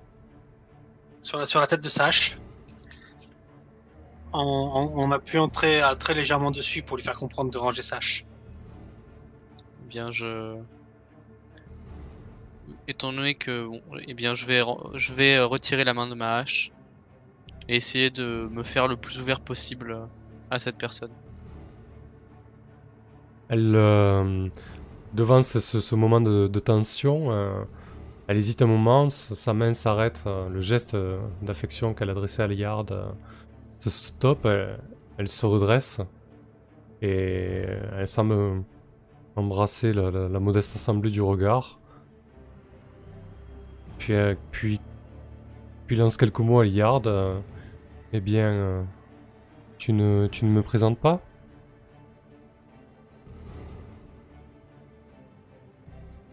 [1.22, 2.38] sur la, sur la tête de sa hache.
[4.32, 7.98] En, en, en appuyant très, très légèrement dessus pour lui faire comprendre de ranger sa
[7.98, 8.26] hache.
[9.84, 10.56] Eh bien, je.
[12.88, 14.62] Étant donné que bon, eh bien, je vais
[14.96, 16.72] je vais euh, retirer la main de ma hache
[17.68, 20.08] et essayer de me faire le plus ouvert possible
[20.52, 21.12] à cette personne.
[23.50, 24.50] Elle, euh,
[25.14, 27.64] devant ce, ce- moment de, tension, euh,
[28.28, 32.48] elle hésite un moment, sa main s'arrête, euh, le geste euh, d'affection qu'elle adressait à
[32.48, 32.86] Liard
[33.80, 36.02] se stoppe, elle, se redresse
[37.02, 37.66] et
[37.98, 38.64] elle semble
[39.36, 41.80] embrasser la, la- modeste assemblée du regard.
[43.98, 44.14] Puis,
[44.52, 44.82] puis,
[45.88, 47.02] puis lance quelques mots à Liard.
[48.14, 48.86] eh bien,
[49.78, 51.22] tu, ne, tu ne me présentes pas?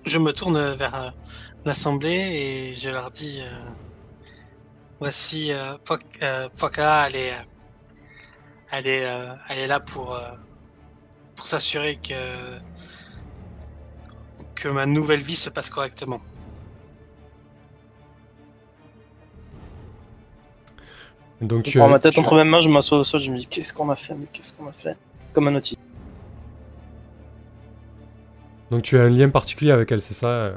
[0.05, 1.11] Je me tourne vers euh,
[1.64, 3.51] l'assemblée et je leur dis euh,
[4.98, 5.76] voici euh,
[6.22, 7.34] euh, Poka, elle est,
[8.72, 10.30] elle est, euh, elle est là pour, euh,
[11.36, 12.59] pour s'assurer que,
[14.55, 16.20] que ma nouvelle vie se passe correctement.
[21.40, 23.30] Donc Je tu prends ma tête tu- entre mes mains, je m'assois au sol, je
[23.30, 24.96] me dis qu'est-ce qu'on a fait, mais qu'est-ce qu'on a fait?
[25.32, 25.80] Comme un autiste.
[28.70, 30.54] Donc tu as un lien particulier avec elle, c'est ça euh,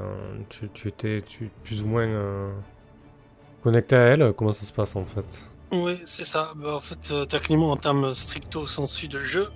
[0.49, 1.23] tu, tu étais
[1.63, 2.51] plus ou moins euh,
[3.63, 5.45] connecté à elle Comment ça se passe en fait?
[5.71, 6.53] Oui, c'est ça.
[6.55, 7.25] Bah, en fait, euh,
[7.57, 9.47] en termes stricto sensu de jeu,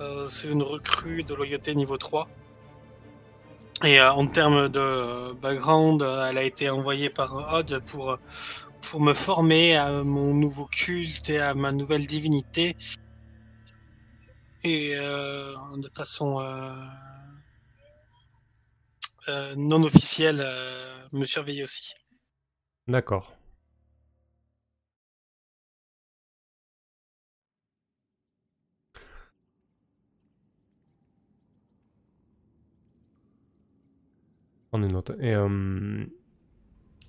[0.00, 2.26] euh, c'est une recrue de loyauté niveau 3.
[3.84, 8.16] Et en termes de background, elle a été envoyée par Odd pour,
[8.80, 12.74] pour me former à mon nouveau culte et à ma nouvelle divinité.
[14.64, 16.40] Et de façon
[19.56, 21.94] non officielle, euh, me surveiller aussi.
[22.88, 23.36] D'accord.
[34.72, 35.10] On est note.
[35.20, 36.04] Et euh,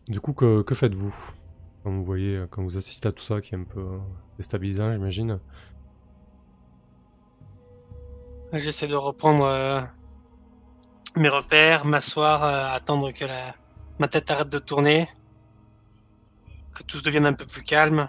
[0.07, 1.13] du coup, que, que faites-vous
[1.84, 3.97] quand vous voyez, quand vous assistez à tout ça qui est un peu euh,
[4.38, 5.39] déstabilisant, j'imagine?
[8.53, 9.82] J'essaie de reprendre euh,
[11.18, 13.55] mes repères, m'asseoir, euh, attendre que la...
[13.99, 15.07] ma tête arrête de tourner
[16.78, 18.07] que tout devienne un peu plus calme,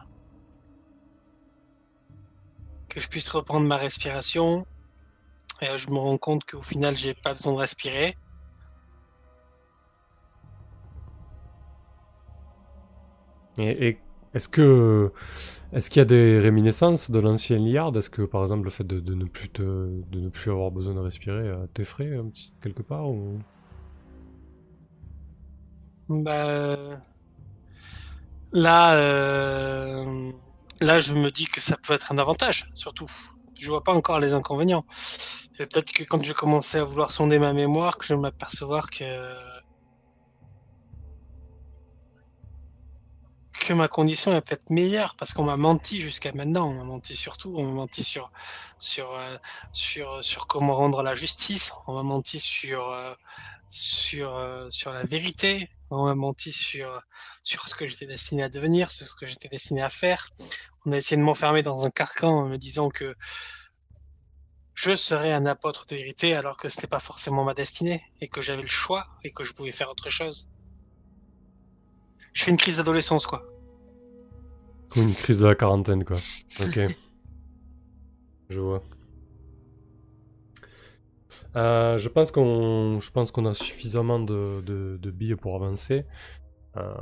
[2.91, 4.67] que je puisse reprendre ma respiration.
[5.63, 8.17] Et euh, je me rends compte qu'au final, j'ai pas besoin de respirer.
[13.57, 14.01] Et, et
[14.35, 15.13] est-ce que
[15.73, 17.97] est-ce qu'il y a des réminiscences de l'ancien Liard?
[17.97, 20.95] Est-ce que par exemple le fait de, ne plus te, de ne plus avoir besoin
[20.95, 22.19] de respirer euh, t'effraie
[22.63, 23.39] quelque part ou...
[26.09, 26.77] Bah,
[28.53, 30.33] là, euh,
[30.81, 33.11] là, je me dis que ça peut être un avantage, surtout.
[33.59, 34.85] Je vois pas encore les inconvénients.
[35.59, 39.05] Peut-être que quand je commencer à vouloir sonder ma mémoire, que je vais m'apercevoir que
[43.69, 46.71] que ma condition est peut-être meilleure parce qu'on m'a menti jusqu'à maintenant.
[46.71, 47.55] On m'a menti sur tout.
[47.55, 48.33] On m'a menti sur
[48.79, 49.37] sur euh,
[49.75, 51.73] sur sur comment rendre la justice.
[51.87, 53.15] On m'a menti sur euh,
[53.69, 55.69] sur euh, sur la vérité.
[55.91, 57.03] On m'a menti sur
[57.45, 60.31] sur ce que j'étais destiné à devenir, sur ce que j'étais destiné à faire.
[60.87, 63.17] On a essayé de m'enfermer dans un carcan en me disant que
[64.73, 68.41] je serais un apôtre de vérité alors que c'était pas forcément ma destinée et que
[68.41, 70.49] j'avais le choix et que je pouvais faire autre chose.
[72.33, 73.58] Je fais une crise d'adolescence quoi.
[74.97, 76.17] Une crise de la quarantaine, quoi.
[76.61, 76.81] Ok.
[78.51, 78.83] Je vois.
[81.57, 86.05] Euh, je pense qu'on, je pense qu'on a suffisamment de, de, de billes pour avancer.
[86.77, 86.95] Euh,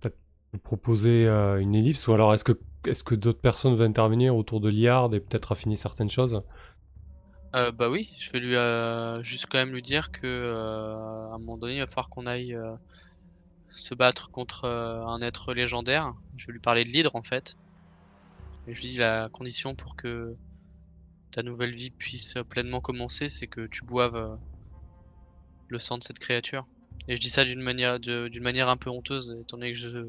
[0.00, 0.16] Peut-être
[0.52, 4.36] vous proposer euh, une ellipse, ou alors est-ce que, est-ce que d'autres personnes veulent intervenir
[4.36, 6.42] autour de Liard et peut-être affiner certaines choses?
[7.52, 10.54] Bah oui, je vais lui juste quand même lui dire que
[11.30, 12.56] à un moment donné, il va falloir qu'on aille
[13.72, 16.14] se battre contre euh, un être légendaire.
[16.36, 17.56] Je vais lui parler de l'hydre en fait.
[18.66, 20.34] Et je lui dis la condition pour que
[21.30, 24.36] ta nouvelle vie puisse pleinement commencer, c'est que tu boives euh,
[25.68, 26.66] le sang de cette créature.
[27.08, 30.06] Et je dis ça d'une manière d'une manière un peu honteuse, étant donné que je,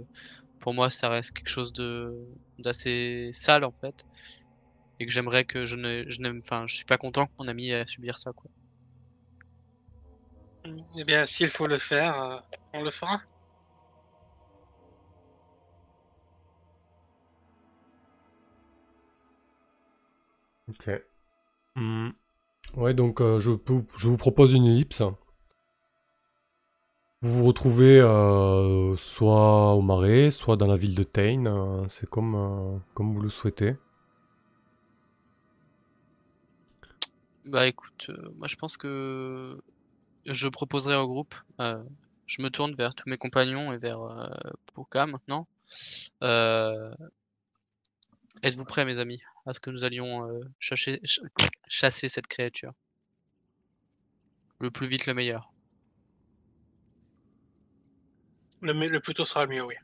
[0.60, 2.08] pour moi, ça reste quelque chose de
[2.60, 4.06] d'assez sale en fait
[5.00, 7.54] et que j'aimerais que je ne, je n'aime, enfin, je suis pas content qu'on a
[7.54, 8.50] mis à subir ça, quoi.
[10.98, 12.38] Eh bien, s'il faut le faire, euh,
[12.74, 13.22] on le fera.
[20.74, 20.90] Ok.
[21.76, 22.10] Hmm.
[22.76, 25.04] Ouais, donc euh, je, peux- je vous propose une ellipse.
[27.24, 31.46] Vous vous retrouvez euh, soit au marais, soit dans la ville de Tain.
[31.48, 33.76] euh, c'est comme, euh, comme vous le souhaitez.
[37.46, 39.60] Bah écoute, euh, moi je pense que
[40.26, 41.84] je proposerai au groupe, euh,
[42.28, 44.28] je me tourne vers tous mes compagnons et vers euh,
[44.74, 45.48] Poka maintenant.
[46.24, 46.94] Euh,
[48.44, 51.20] êtes-vous prêts, mes amis, à ce que nous allions euh, chasser, ch-
[51.68, 52.72] chasser cette créature?
[54.60, 55.54] Le plus vite, le meilleur.
[58.62, 59.76] Le, le plus tôt sera le mieux, oui.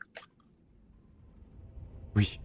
[2.16, 2.40] Oui.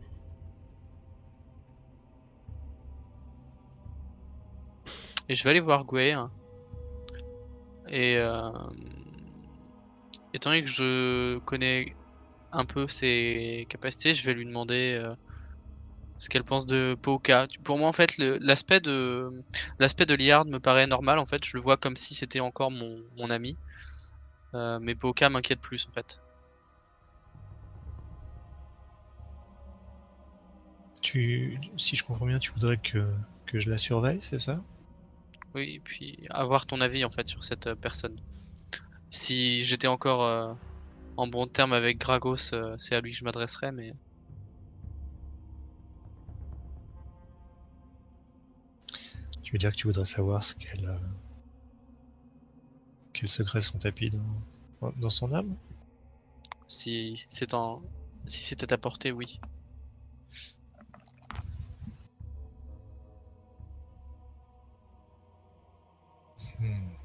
[5.30, 6.12] Et je vais aller voir Gwe.
[6.12, 6.32] hein.
[7.88, 8.52] Et euh,
[10.34, 11.96] étant donné que je connais
[12.52, 15.14] un peu ses capacités, je vais lui demander euh,
[16.20, 17.48] ce qu'elle pense de Poka.
[17.64, 19.30] Pour moi, en fait, l'aspect de
[19.80, 21.20] l'aspect de Liard me paraît normal.
[21.20, 23.58] En fait, je le vois comme si c'était encore mon, mon ami.
[24.54, 26.20] Euh, mais Poka m'inquiète plus, en fait.
[31.02, 33.14] Tu, si je comprends bien, tu voudrais que,
[33.46, 34.64] que je la surveille, c'est ça?
[35.54, 38.16] Oui, et puis avoir ton avis en fait sur cette euh, personne.
[39.10, 40.54] Si j'étais encore euh,
[41.16, 43.94] en bon terme avec Gragos, c'est à lui que je m'adresserais, mais
[49.56, 50.86] veux dire que tu voudrais savoir ce qu'elle.
[50.88, 50.98] euh,
[53.14, 55.56] Quels secrets sont tapis dans, dans son âme?
[56.68, 57.82] Si c'est en
[58.28, 59.40] si c'était à portée, oui.
[66.60, 66.96] Hmm.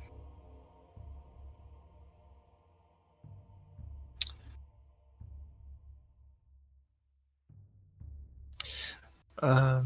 [9.43, 9.83] Euh,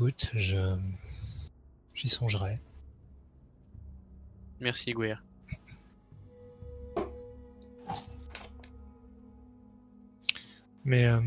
[0.00, 0.78] Écoute, je
[1.92, 2.58] j'y songerai.
[4.58, 5.16] Merci Gouer.
[10.86, 11.20] Mais euh,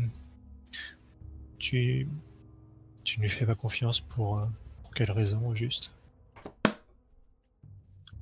[1.60, 2.08] tu
[3.04, 4.46] tu ne lui fais pas confiance pour euh,
[4.82, 5.94] pour quelle raison au juste?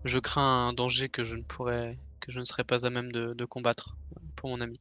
[0.04, 3.10] Je crains un danger que je ne pourrais que je ne serais pas à même
[3.10, 3.96] de, de combattre
[4.36, 4.78] pour mon ami.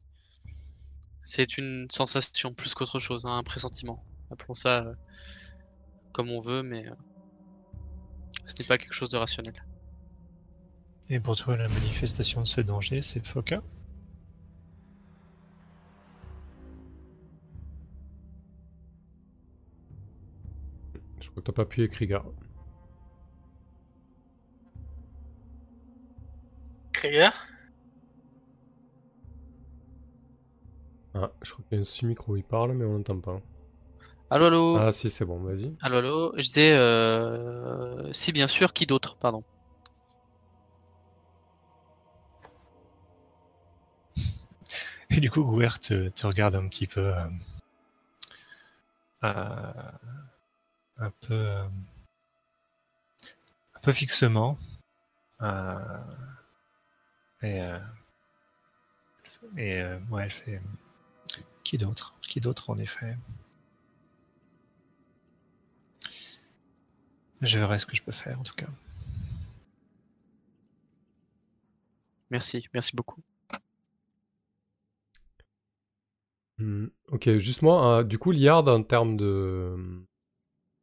[1.22, 4.04] C'est une sensation plus qu'autre chose, hein, un pressentiment.
[4.30, 4.94] Appelons ça euh,
[6.12, 6.94] comme on veut, mais euh,
[8.44, 9.54] ce n'est pas quelque chose de rationnel.
[11.08, 13.62] Et pour toi, la manifestation de ce danger, c'est Foka?
[21.20, 22.24] Je crois que t'as pas pu écrire.
[26.92, 27.32] Krieger
[31.14, 33.40] Ah, je crois qu'il y a un sous-micro, il parle, mais on n'entend pas.
[34.32, 35.76] Allô, allô Ah si, c'est bon, vas-y.
[35.82, 38.10] Allô, allô Je disais, euh...
[38.14, 39.44] si bien sûr, qui d'autre, pardon.
[45.10, 47.14] Et du coup, Gouert te, te regarde un petit peu.
[47.14, 47.26] euh,
[49.24, 49.72] euh,
[50.96, 51.34] un peu.
[51.34, 51.64] euh,
[53.74, 54.56] un peu fixement.
[55.42, 55.78] euh,
[57.42, 57.60] et.
[57.60, 57.78] euh,
[59.58, 60.62] et euh, ouais, elle fait.
[61.64, 63.18] Qui d'autre Qui d'autre en effet?
[67.42, 68.68] Je verrai ce que je peux faire en tout cas.
[72.30, 73.20] Merci, merci beaucoup.
[76.58, 79.76] Hmm, Ok, juste moi, euh, du coup, Liard, en termes de...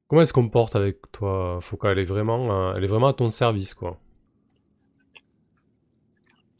[0.08, 3.14] Comment elle se comporte avec toi, Foka Elle est vraiment, euh, elle est vraiment à
[3.14, 3.98] ton service, quoi.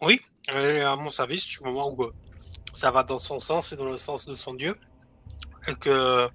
[0.02, 2.14] Oui, elle est à mon service du moment où euh,
[2.74, 4.76] ça va dans son sens et dans le sens de son dieu.
[5.68, 6.28] Et que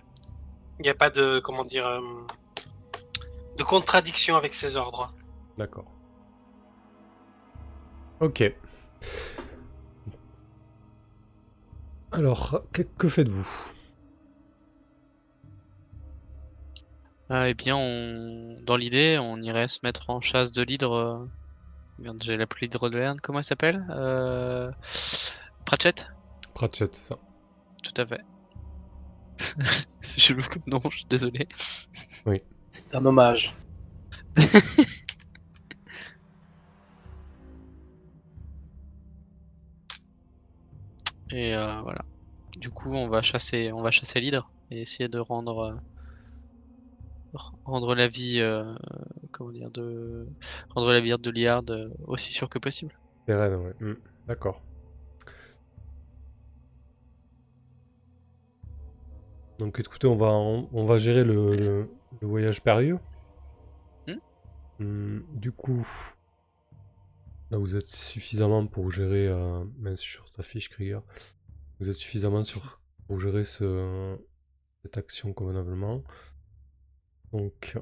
[0.80, 2.00] il n'y a pas de, comment dire, euh,
[3.56, 5.14] de contradiction avec ses ordres.
[5.58, 5.90] D'accord.
[8.20, 8.42] Ok.
[12.12, 13.46] Alors, que, que faites-vous?
[17.30, 18.60] Ah, eh bien, on...
[18.62, 20.92] dans l'idée, on irait se mettre en chasse de l'hydre.
[20.92, 21.26] euh,
[21.98, 23.20] Merde, j'ai la plus l'hydre de Lerne.
[23.20, 23.84] Comment elle s'appelle?
[23.90, 24.70] Euh...
[25.64, 26.08] Pratchett?
[26.54, 27.18] Pratchett, c'est ça.
[27.82, 28.20] Tout à fait.
[30.00, 31.48] C'est chelou comme nom, je suis désolé.
[32.74, 33.54] C'est un hommage.
[41.30, 42.04] Et euh, voilà.
[42.56, 45.80] Du coup, on va chasser, on va chasser l'hydre et essayer de rendre
[47.34, 48.74] euh, rendre la vie, euh,
[49.32, 50.26] comment dire, de
[50.70, 51.64] rendre la vie de Liard
[52.06, 52.92] aussi sûre que possible.
[53.26, 53.74] Pérenne, ouais.
[53.80, 53.94] Hmm,
[54.26, 54.62] D'accord.
[59.58, 61.90] Donc écoutez, on va, on, on va gérer le, le-
[62.20, 62.98] le voyage périlleux.
[64.06, 64.18] Hmm.
[64.80, 65.86] Hmm, du coup,
[67.50, 71.02] là vous êtes suffisamment pour gérer, euh, mince, sur ta fiche Krieger,
[71.80, 74.16] vous êtes suffisamment sur, pour gérer ce,
[74.82, 76.02] cette action convenablement.
[77.32, 77.76] Donc,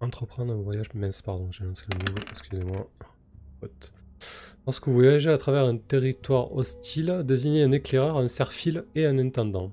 [0.00, 2.86] entreprendre un voyage, mince, pardon, j'ai lancé le mot, excusez-moi.
[4.66, 9.18] Lorsque vous voyagez à travers un territoire hostile, désignez un éclaireur, un serfil et un
[9.18, 9.72] intendant.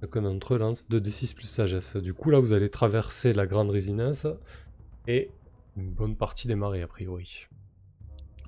[0.00, 1.94] Chacun d'entre eux lance 2d6 plus sagesse.
[1.96, 4.26] Du coup, là, vous allez traverser la grande résidence
[5.06, 5.30] et
[5.76, 7.46] une bonne partie des marées, a priori.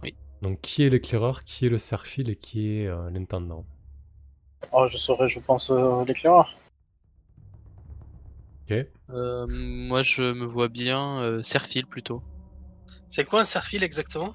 [0.02, 0.14] Oui.
[0.42, 3.64] Donc, qui est l'éclaireur, qui est le serfil et qui est euh, l'intendant?
[4.72, 6.56] Oh, je serais, je pense, euh, l'éclaireur.
[8.64, 8.86] Ok.
[9.10, 12.22] Euh, moi, je me vois bien euh, Serfil plutôt.
[13.10, 14.34] C'est quoi un serfil exactement?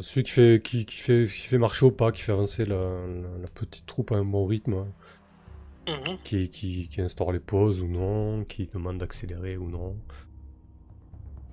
[0.00, 2.76] Celui qui fait, qui, qui fait, qui fait marcher au pas, qui fait avancer la,
[2.76, 4.92] la- la petite troupe à un bon rythme,
[5.88, 6.18] Mhm.
[6.22, 9.96] qui, qui, qui instaure les pauses ou non, qui demande d'accélérer ou non.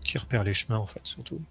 [0.06, 1.42] Qui repère les chemins en fait, surtout.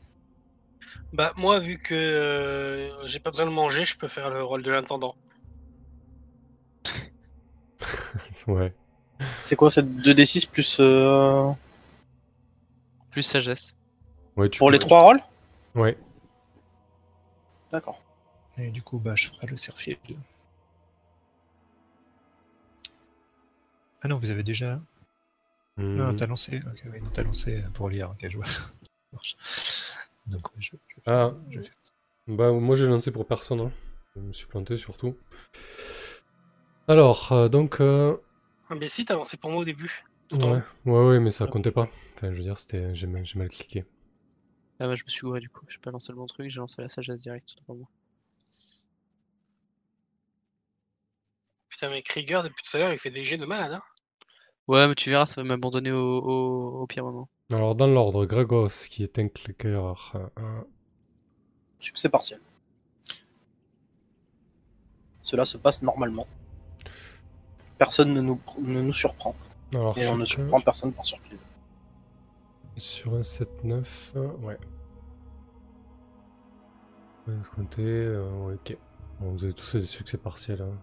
[1.13, 4.63] Bah moi, vu que euh, j'ai pas besoin de manger, je peux faire le rôle
[4.63, 5.17] de l'intendant.
[8.47, 8.73] ouais.
[9.43, 10.77] C'est quoi cette 2d6 plus.
[10.81, 11.51] euh,
[13.11, 13.77] Plus sagesse.
[14.37, 15.21] ouais tu Pour peux- les trois rôles?
[15.75, 15.97] Ouais.
[17.73, 18.01] D'accord.
[18.57, 19.97] Et du coup, bah, je ferai le serfil.
[24.03, 24.81] Ah non, vous avez déjà.
[25.95, 26.17] Non, Hmm.
[26.17, 26.61] t'as lancé.
[26.67, 28.11] Ok, oui, t'as lancé pour lire.
[28.11, 28.47] Ok, je vois.
[30.27, 31.93] Donc, ouais, je, je, Ah, je fais ça.
[32.27, 33.61] bah moi j'ai lancé pour personne.
[33.61, 33.73] hein.
[34.17, 35.17] Je me suis planté surtout.
[36.89, 37.81] Alors, euh, donc...
[37.81, 38.17] euh,
[38.71, 40.05] Ah, Mais si, t'as lancé pour moi au début.
[40.33, 41.89] Ouais, ouais, ouais, mais ça comptait pas.
[42.17, 43.85] Enfin, je veux dire, c'était, j'ai mal, j'ai mal cliqué.
[44.81, 45.65] Ah bah, je me suis gouré du coup.
[45.69, 47.55] J'ai pas lancé le bon truc, j'ai lancé la sagesse direct.
[47.57, 47.89] tout
[51.79, 53.75] Putain, mais Krieger, depuis tout à l'heure, il fait des jets de malade.
[53.75, 53.83] Hein
[54.67, 57.29] Ouais, mais tu verras, ça va m'abandonner au, au, au pire moment.
[57.55, 60.61] Alors, dans l'ordre, Gragos, qui est un cliqueur, euh, euh,
[61.79, 62.41] Succès partiel.
[65.23, 66.27] Cela se passe normalement.
[67.79, 69.37] Personne ne nous, ne nous surprend.
[69.73, 71.47] alors, Et on ne surprend personne par surprise.
[72.77, 74.59] Sur un 7-9, euh, ouais.
[77.29, 78.77] Ouais, escompté, euh, ouais, ok.
[79.21, 80.63] Bon, vous avez tous fait des succès partiels.
[80.63, 80.77] Hein.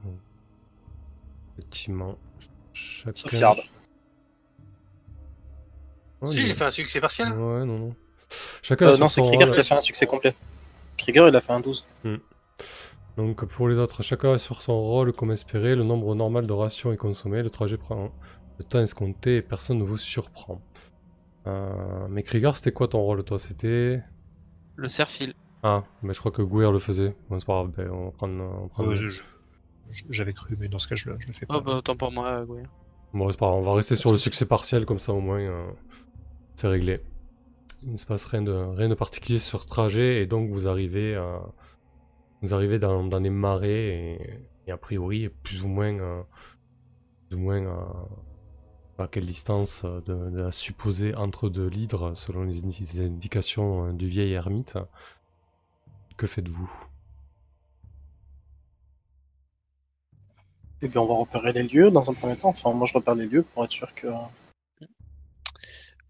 [1.57, 2.17] Effectivement.
[2.73, 3.13] Chacun...
[3.15, 3.59] Sauf Yard.
[6.21, 7.29] Oh, si, il- j'ai fait un succès partiel.
[7.29, 7.95] Ouais, non, non.
[8.61, 10.35] Chacun a Euh, non, c'est Krieger qui a fait un succès complet.
[10.97, 11.85] Krieger, il a fait un 12.
[13.17, 16.51] Donc pour les autres, chacun est sur son rôle comme espéré, le nombre normal de
[16.53, 18.11] rations est consommé, le trajet prend
[18.57, 20.61] le temps escompté et personne ne vous surprend.
[21.47, 23.39] Euh, mais Krieger, c'était quoi ton rôle toi?
[23.39, 23.93] C'était...
[24.75, 25.33] Le serfil.
[25.63, 27.15] Ah, mais je crois que Gouir le faisait.
[27.29, 28.33] Bon, c'est pas grave, ben, on va prendre...
[28.43, 29.21] on va prendre- Euh, je-
[30.09, 31.57] J'avais cru, mais dans ce cas, je le, je le fais pas.
[31.57, 32.61] Oh bah autant pour moi, oui.
[33.13, 35.39] Bon, c'est pas grave, on va rester sur le succès partiel, comme ça au moins
[35.39, 35.67] euh,
[36.55, 37.01] c'est réglé.
[37.83, 40.67] Il ne se passe rien de, rien de particulier sur ce trajet, et donc vous
[40.67, 41.37] arrivez, euh,
[42.41, 46.21] vous arrivez dans, dans les marais, et, et a priori, plus ou moins, euh,
[47.29, 52.43] plus ou moins euh, à quelle distance de, de la supposée entre deux l'hydre, selon
[52.43, 54.77] les, indi- les indications du vieil ermite.
[56.17, 56.71] Que faites-vous?
[60.81, 62.49] Et bien, on va repérer les lieux dans un premier temps.
[62.49, 64.07] Enfin, moi, je repère les lieux pour être sûr que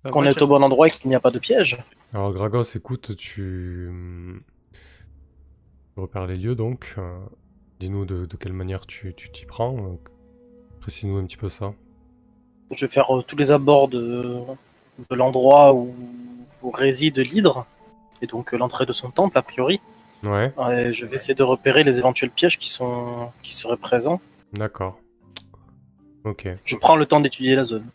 [0.06, 1.78] Euh, qu'on est au bon endroit et qu'il n'y a pas de piège.
[2.14, 3.90] Alors Gragos, écoute, tu
[5.94, 6.94] tu repères les lieux donc.
[6.98, 7.18] euh,
[7.80, 9.76] Dis-nous de, de quelle manière tu tu t'y prends.
[9.78, 9.98] euh,
[10.80, 11.74] Précise-nous un petit peu ça.
[12.72, 14.38] Je vais faire euh, tous les abords de,
[15.10, 15.94] de l'endroit où,
[16.62, 17.66] où réside l'hydre,
[18.22, 19.82] et donc euh, l'entrée de son temple, a priori.
[20.24, 24.22] Ouais, Et je vais essayer de repérer les éventuels pièges qui, sont, qui seraient présents.
[24.56, 25.00] D'accord.
[26.24, 26.48] Ok.
[26.66, 27.88] Je prends le temps d'étudier la zone.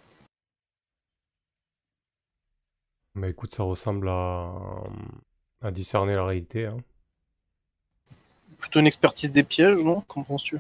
[3.15, 4.53] Bah écoute, ça ressemble à,
[5.63, 6.67] à discerner la réalité.
[6.67, 6.79] hein.
[8.59, 10.03] Plutôt une expertise des pièges, non?
[10.03, 10.59] Qu'en penses-tu?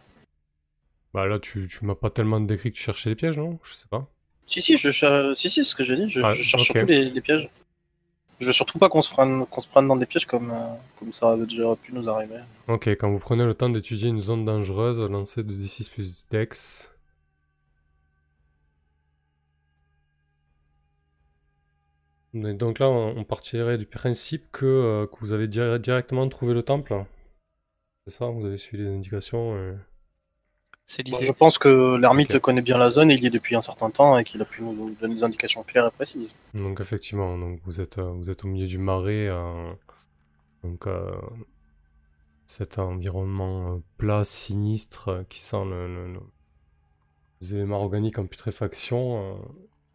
[1.14, 3.58] Bah là, tu, tu m'as pas tellement décrit que tu cherchais des pièges, non?
[3.62, 4.08] Je sais pas.
[4.46, 6.08] Si, si, je cher- si, si, c'est ce que j'ai dit.
[6.10, 7.48] Je, Ah, je cherche surtout les, les pièges.
[8.40, 10.74] Je veux surtout pas qu'on se, prenne- qu'on se prenne dans des pièges comme, euh,
[10.96, 12.40] comme ça avait déjà pu nous arriver.
[12.68, 16.94] Ok, quand vous prenez le temps d'étudier une zone dangereuse, lancez 2d6 plus dex.
[22.32, 26.62] Donc là, on partirait du principe que, euh, que vous avez dir- directement trouvé le
[26.62, 27.04] temple.
[28.06, 29.54] C'est ça, vous avez suivi les indications.
[29.56, 29.74] euh.
[30.92, 31.26] C'est Bon, l'idée.
[31.26, 34.18] je pense que l'ermite connaît bien la zone, il y est depuis un certain temps
[34.18, 36.34] et qu'il a pu nous donner des indications claires et précises.
[36.52, 39.28] Donc effectivement, donc vous êtes, euh, vous êtes au milieu du marais.
[39.30, 39.72] euh,
[40.64, 41.12] donc euh,
[42.46, 46.20] cet environnement plat, sinistre, qui sent le, le- le-
[47.40, 49.34] les éléments organiques en putréfaction.
[49.34, 49.38] euh,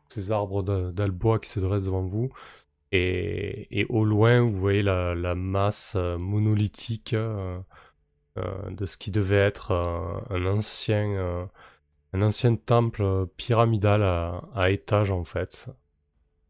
[0.08, 2.32] ces arbres d'albois qui se dressent devant vous.
[2.92, 7.16] Et, et au loin, vous voyez la, la masse monolithique
[8.38, 11.46] de ce qui devait être euh, un ancien, euh,
[12.14, 15.68] un ancien temple euh, pyramidal à, étage en fait.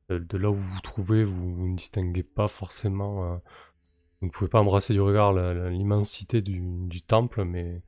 [0.09, 3.33] De, là où vous vous trouvez, vous, ne distinguez pas forcément.
[3.33, 3.37] euh,
[4.21, 7.81] vous ne pouvez pas embrasser du regard l'immensité du, temple, mais,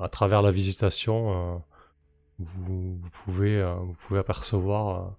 [0.00, 1.58] à travers la végétation, euh,
[2.38, 3.76] vous, pouvez, euh,
[4.18, 5.16] apercevoir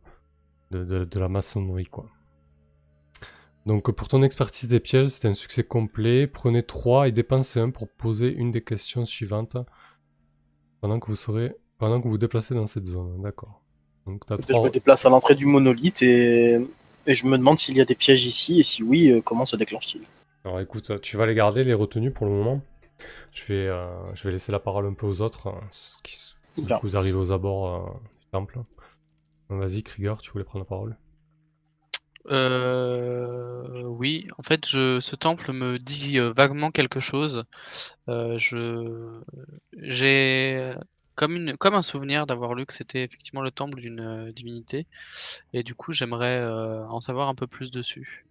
[0.73, 2.07] euh, de, de- de la maçonnerie, quoi.
[3.65, 6.27] Donc pour ton expertise des pièges, c'est un succès complet.
[6.27, 9.57] Prenez 3 et dépensez 1 pour poser une des questions suivantes
[10.81, 13.21] pendant que vous serez, pendant que vous vous déplacez dans cette zone.
[13.21, 13.61] D'accord.
[14.07, 16.57] Donc t'as Je me déplace à l'entrée du monolithe et,
[17.05, 19.45] et je me demande s'il y a des pièges ici et si oui, euh, comment
[19.45, 20.03] se déclenche-t-il
[20.43, 22.61] Alors écoute, tu vas les garder, les retenues pour le moment.
[23.31, 26.15] Je vais, euh, je vais laisser la parole un peu aux autres, hein, ce qui,
[26.53, 26.77] ce Bien.
[26.77, 28.59] que vous arrivez aux abords euh, du temple.
[29.49, 30.97] Vas-y, Krieger, tu voulais prendre la parole?
[32.27, 37.43] Euh, oui, en fait, je, ce temple me dit euh, vaguement quelque chose.
[38.09, 39.21] Euh, je,
[39.75, 40.73] j'ai
[41.15, 44.87] comme une, comme un souvenir d'avoir lu que c'était effectivement le temple d'une euh, divinité,
[45.53, 48.27] et du coup, j'aimerais euh, en savoir un peu plus dessus,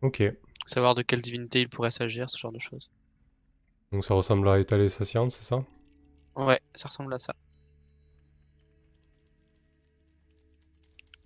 [0.00, 0.20] Ok.
[0.66, 2.90] savoir de quelle divinité il pourrait s'agir, ce genre de choses.
[3.92, 5.64] Donc ça ressemble à étaler sa science, c'est ça?
[6.36, 7.34] Ouais, ça ressemble à ça.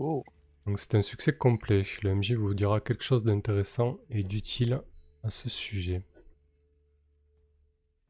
[0.01, 0.25] Oh,
[0.69, 1.83] Donc c'est un succès complet.
[2.03, 4.83] Le MJ vous dira quelque chose d'intéressant et d'utile
[5.25, 6.03] à ce sujet.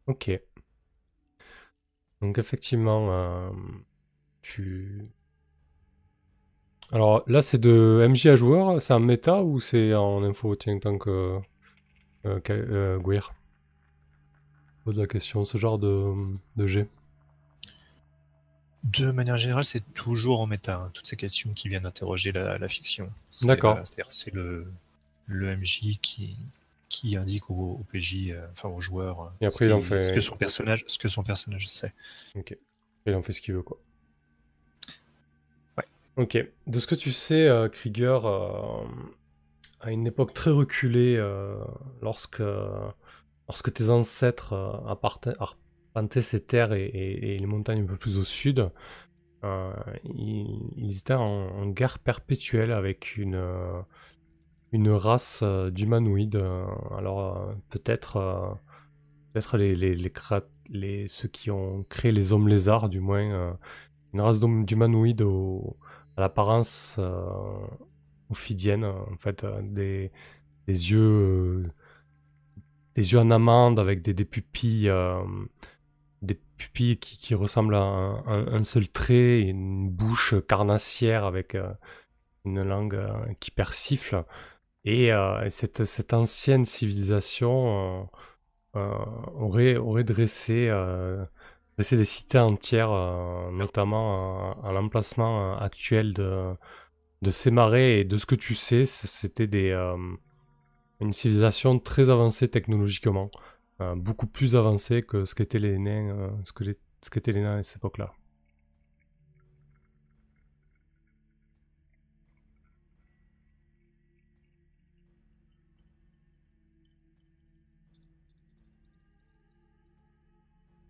[0.09, 0.29] Ok.
[2.21, 3.51] Donc effectivement, euh,
[4.43, 5.09] tu...
[6.91, 10.57] Alors là c'est de MJ à joueur, c'est en méta ou c'est en info?
[10.57, 11.39] Tiens, tant que...
[12.27, 12.99] Euh, euh,
[14.85, 16.13] Pose la question, ce genre de,
[16.57, 16.89] de jet.
[18.85, 22.59] De manière générale, c'est toujours en méta, hein, toutes ces questions qui viennent interroger la,
[22.59, 23.11] la fiction.
[23.43, 23.77] D'accord.
[23.77, 24.71] euh, C'est-à-dire c'est le,
[25.27, 26.37] le MJ qui,
[26.89, 29.81] qui indique au, au PJ, euh, enfin au joueur, euh, Et après, ce, il en
[29.81, 31.93] qui- fait- ce que son personnage, ce que son personnage sait.
[33.07, 33.79] Il en fait ce qu'il veut, quoi.
[35.77, 35.85] Ouais.
[36.17, 36.39] Ok.
[36.67, 38.21] De ce que tu sais, euh, Krieger,
[39.81, 41.17] à une époque très reculée,
[42.01, 42.43] lorsque,
[43.49, 44.71] lorsque tes ancêtres euh,
[46.47, 48.71] terres et, et- et les montagnes un peu plus au sud,
[49.45, 49.73] euh,
[50.05, 53.81] ils, étaient en, guerre perpétuelle avec une, euh,
[54.73, 56.43] une race euh, d'humanoïdes.
[56.97, 58.59] alors peut-être
[59.33, 59.77] peut-être les,
[60.71, 63.57] les, ceux qui ont créé les hommes lézards, du moins,
[64.15, 65.23] une race d'humanoïdes
[66.17, 66.99] à l'apparence
[68.31, 70.11] ophidienne, en fait, des,
[70.67, 71.71] des yeux
[72.95, 74.91] des yeux en amande avec des, des pupilles
[76.23, 81.73] des pupilles qui, ressemblent à un, seul trait, une bouche carnassière avec euh,
[82.45, 84.25] une langue euh, qui persifle.
[84.85, 88.09] Et euh, cette, ancienne civilisation
[88.75, 90.69] aurait, dressé,
[91.77, 92.91] dressé des cités entières,
[93.53, 98.01] notamment à l'emplacement actuel de, ces marais.
[98.01, 99.73] Et de ce que tu sais, c'était
[101.01, 103.31] une civilisation très avancée technologiquement,
[103.97, 106.65] beaucoup plus avancée que ce qu'étaient les nains, euh, ce que
[107.03, 108.13] ce les nains à cette époque-là.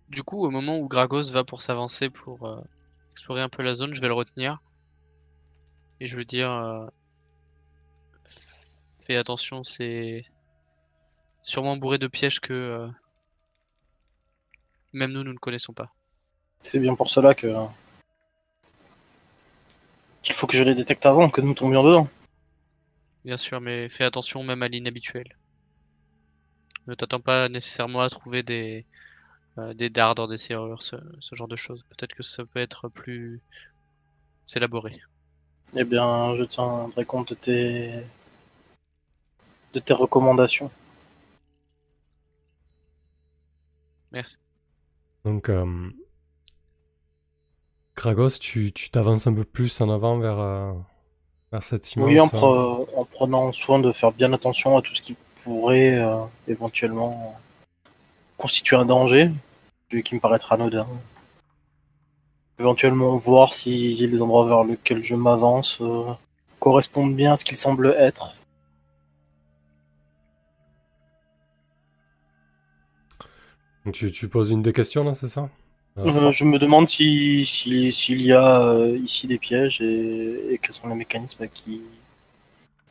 [0.09, 2.61] Du coup, au moment où Gragos va pour s'avancer pour euh,
[3.11, 4.63] explorer un peu la zone, je vais le retenir.
[6.01, 6.87] Et je veux dire, euh,
[8.25, 10.25] fais attention, c'est
[11.49, 12.89] sûrement bourré de pièges que euh,
[14.93, 15.95] même nous, nous ne connaissons pas.
[16.63, 17.55] C'est bien pour cela que
[20.23, 22.09] qu'il faut que je les détecte avant que nous tombions dedans.
[23.25, 25.37] Bien sûr, mais fais attention même à l'inhabituel.
[26.87, 28.85] Ne t'attends pas nécessairement à trouver des,
[29.57, 31.83] euh, des dards dans des serrures, ce, ce genre de choses.
[31.85, 33.41] Peut-être que ça peut être plus
[34.55, 35.01] élaboré.
[35.77, 37.93] Eh bien, je tiendrai compte de tes
[39.73, 40.71] de tes recommandations.
[44.13, 44.39] Merci.
[45.25, 45.91] Donc, euh,
[47.95, 50.73] Kragos, tu tu t'avances un peu plus en avant vers, euh,
[51.53, 52.09] vers cette immense...
[52.09, 55.99] Oui, en, pre- en prenant soin de faire bien attention à tout ce qui pourrait
[55.99, 56.17] euh,
[56.47, 57.39] éventuellement
[58.37, 59.31] constituer un danger,
[59.91, 60.87] vu qui me paraîtra anodin.
[62.61, 66.13] Éventuellement voir si les endroits vers lesquels je m'avance euh,
[66.61, 68.35] correspondent bien à ce qu'ils semblent être.
[73.89, 75.49] Donc tu, tu poses une des questions là, c'est ça
[75.97, 80.53] Euh, Euh, je me demande si si- s'il y a euh, ici des pièges et,
[80.53, 81.81] et quels sont les mécanismes qui,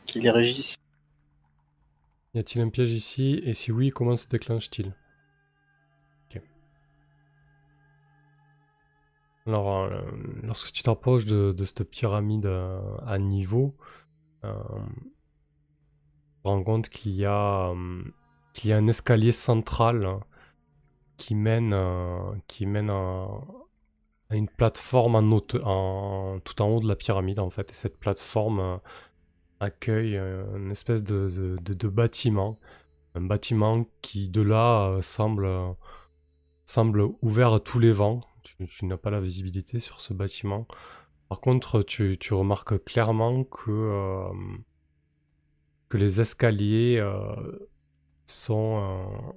[0.08, 0.76] qui les régissent.
[2.34, 4.94] Y a-t-il un piège ici Et si oui, comment se déclenche-t-il?
[9.46, 10.02] Alors, euh,
[10.44, 12.46] lorsque tu t'approches de, de cette pyramide
[13.06, 13.76] à niveau,
[14.42, 14.50] tu
[16.44, 17.74] te rends compte qu'il y a,
[18.54, 20.20] qu'il y a un escalier central hein,
[21.18, 21.74] qui mène,
[22.48, 23.28] qui mène à,
[24.32, 25.32] une plateforme en
[25.64, 27.72] en- tout en haut de la pyramide en fait.
[27.72, 28.78] Et cette plateforme euh,
[29.60, 31.30] accueille euh, une espèce de,
[31.62, 32.60] de- bâtiment.
[33.16, 35.50] Un bâtiment qui de là euh, semble,
[36.66, 38.22] semble ouvert à tous les vents.
[38.44, 40.68] Tu, n'as pas la visibilité sur ce bâtiment.
[41.30, 44.30] Par contre, tu, tu remarques clairement que,
[45.90, 47.02] que les escaliers
[48.26, 49.34] sont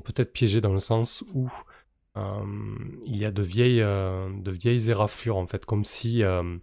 [0.00, 1.50] peut-être piégés dans le sens où
[2.16, 2.44] euh,
[3.06, 6.56] il y a de vieilles, euh, de vieilles éraflures en fait, comme si, euh,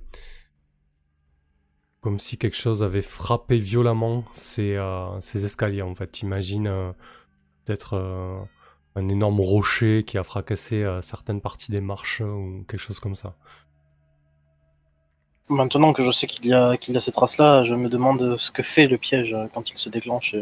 [1.99, 4.77] comme si quelque chose avait frappé violemment ces,
[5.19, 6.21] ces escaliers en fait.
[6.21, 6.93] Imagine
[7.65, 8.47] peut-être
[8.95, 13.35] un énorme rocher qui a fracassé certaines parties des marches ou quelque chose comme ça.
[15.49, 18.37] Maintenant que je sais qu'il y a qu'il y a ces traces-là, je me demande
[18.37, 20.33] ce que fait le piège quand il se déclenche.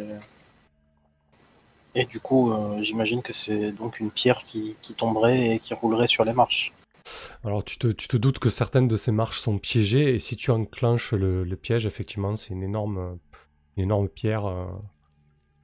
[1.95, 5.74] Et du coup, euh, j'imagine que c'est donc une pierre qui, qui tomberait et qui
[5.74, 6.74] roulerait sur les marches.
[7.44, 10.36] Alors tu te, tu te doutes que certaines de ces marches sont piégées et si
[10.36, 13.18] tu enclenches le, le piège, effectivement, c'est une énorme,
[13.78, 14.66] une énorme pierre euh,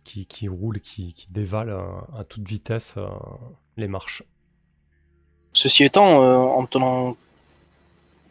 [0.03, 1.84] qui, qui roule, qui, qui dévale euh,
[2.18, 2.95] à toute vitesse
[3.77, 4.23] les marches.
[5.53, 7.15] Ceci étant, en tenant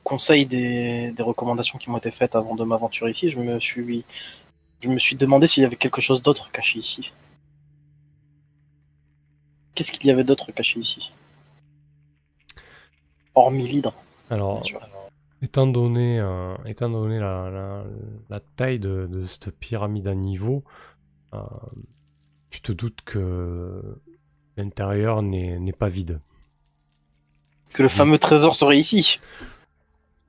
[0.02, 4.04] conseil des, des recommandations qui m'ont été faites avant de m'aventurer ici, je me suis
[4.80, 7.12] je me suis demandé s'il y avait quelque chose d'autre caché ici.
[9.74, 11.12] Qu'est-ce qu'il y avait d'autre caché ici
[13.34, 13.94] Hormis l'hydre,
[14.30, 14.62] Alors,
[15.42, 17.84] étant donné, euh, étant donné la, la-
[18.30, 20.62] la taille de, de cette pyramide à niveau,
[21.34, 21.40] euh,
[22.50, 23.82] tu te doutes que
[24.56, 26.20] l'intérieur n'est pas vide.
[27.72, 29.18] Que le fameux trésor serait ici.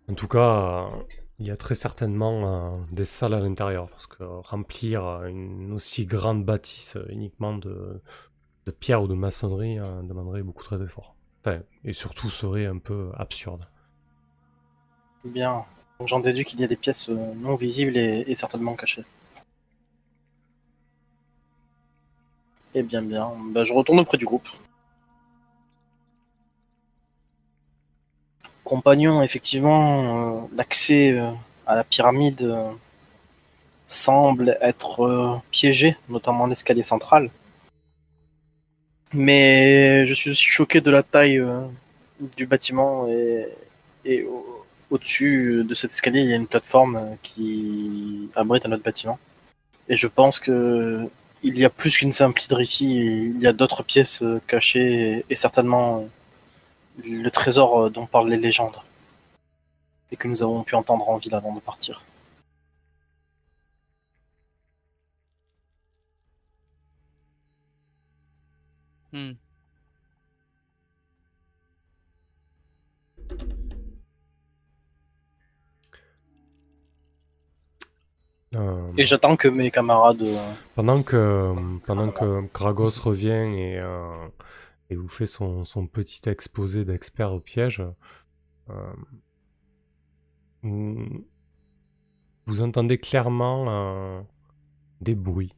[0.09, 1.03] En tout cas, euh,
[1.37, 6.05] il y a très certainement euh, des salles à l'intérieur, parce que remplir une aussi
[6.05, 8.01] grande bâtisse uniquement de,
[8.65, 11.15] de pierre ou de maçonnerie euh, demanderait beaucoup trop d'efforts.
[11.41, 13.67] Enfin, et surtout serait un peu absurde.
[15.23, 15.65] Bien.
[15.99, 19.05] Donc, J'en déduis qu'il y a des pièces euh, non visibles et, certainement cachées.
[22.73, 23.31] Eh bien, bien.
[23.51, 24.47] Bah, je retourne auprès du groupe.
[28.63, 31.31] Compagnon, effectivement, euh, l'accès euh,
[31.67, 32.71] à la pyramide euh,
[33.87, 37.29] semble être euh, piégé, notamment l'escalier central.
[39.15, 41.61] Mais je suis aussi choqué de la taille euh,
[42.35, 43.47] du bâtiment et,
[44.03, 48.71] et au- au-dessus de cet escalier, il y a une plateforme euh, qui abrite un
[48.73, 49.17] autre bâtiment.
[49.89, 51.07] Et je pense que
[51.43, 55.25] il y a plus qu'une simple hydre ici, il y a d'autres pièces euh, cachées
[55.29, 56.07] et, certainement
[57.03, 58.77] le trésor dont parlent les légendes
[60.11, 62.03] et que nous avons pu entendre en ville avant de partir.
[69.15, 69.31] Hmm.
[78.55, 81.55] Euh, Et j'attends que mes camarades euh, pendant que
[81.85, 84.27] pendant que Kragos revient et, euh,
[84.89, 87.81] et vous fait son, son petit exposé d'expert au piège,
[88.69, 88.93] euh,
[90.61, 91.25] vous,
[92.47, 94.21] vous entendez clairement euh,
[94.99, 95.53] des bruits,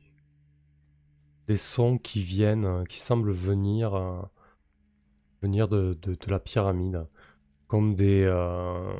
[1.48, 4.22] des sons qui viennent, euh, qui semblent venir euh,
[5.42, 7.08] venir de, de, de la pyramide,
[7.68, 8.94] comme des euh,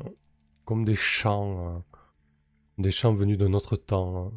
[0.84, 1.84] des chants,
[2.78, 4.26] des chants venus d'un autre temps.
[4.26, 4.32] hein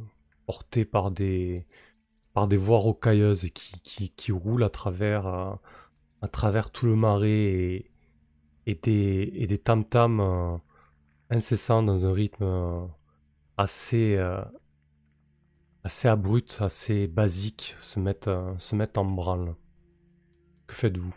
[0.45, 1.65] portés par des,
[2.35, 5.57] voies rocailleuses qui, qui, roulent à travers,
[6.71, 7.85] tout le marais
[8.65, 10.59] et, des, et des tam-tams
[11.29, 12.89] incessants dans un rythme
[13.57, 14.17] assez,
[15.83, 19.55] assez abrupt, assez basique se mettent, euh, se mettent en branle.
[20.67, 21.15] Que faites-vous?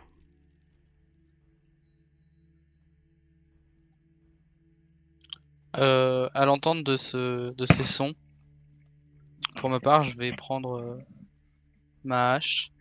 [5.77, 8.13] Euh, à l'entente de, ce, de ces sons,
[9.57, 10.97] pour ma part, je vais prendre euh,
[12.05, 12.71] ma hache,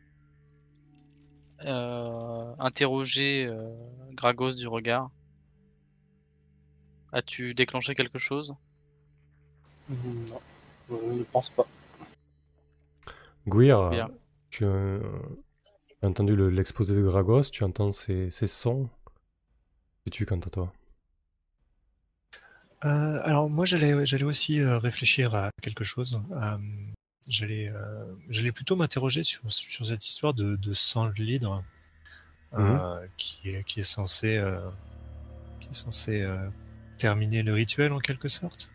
[1.64, 3.74] euh, interroger euh,
[4.12, 5.10] Gragos du regard.
[7.12, 8.56] As-tu déclenché quelque chose?
[9.88, 10.40] Non,
[10.88, 11.66] je ne pense pas.
[13.46, 14.10] Guir, Bien.
[14.50, 14.98] tu as,
[16.02, 18.88] entendu le- l'exposé de Gragos, tu entends ces, ces sons?
[20.06, 20.72] Et tu quant à toi?
[22.84, 26.20] Euh, alors moi j'allais j'allais aussi euh, réfléchir à quelque chose.
[26.32, 26.58] Euh,
[27.26, 31.64] j'allais euh, j'allais plutôt m'interroger sur, sur cette histoire de, de sang de l'hydre
[32.52, 34.60] euh, qui est qui est censé euh,
[35.60, 36.36] qui est censé euh,
[36.98, 38.70] terminer le rituel en quelque sorte.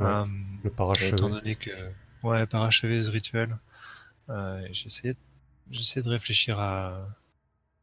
[0.00, 0.24] Ouais, Euh,
[0.64, 1.10] Le parachevé.
[1.10, 1.70] étant donné que
[2.22, 3.56] ouais parachever ce rituel,
[4.30, 5.16] euh, j'essayais
[5.70, 7.08] j'essayais de réfléchir à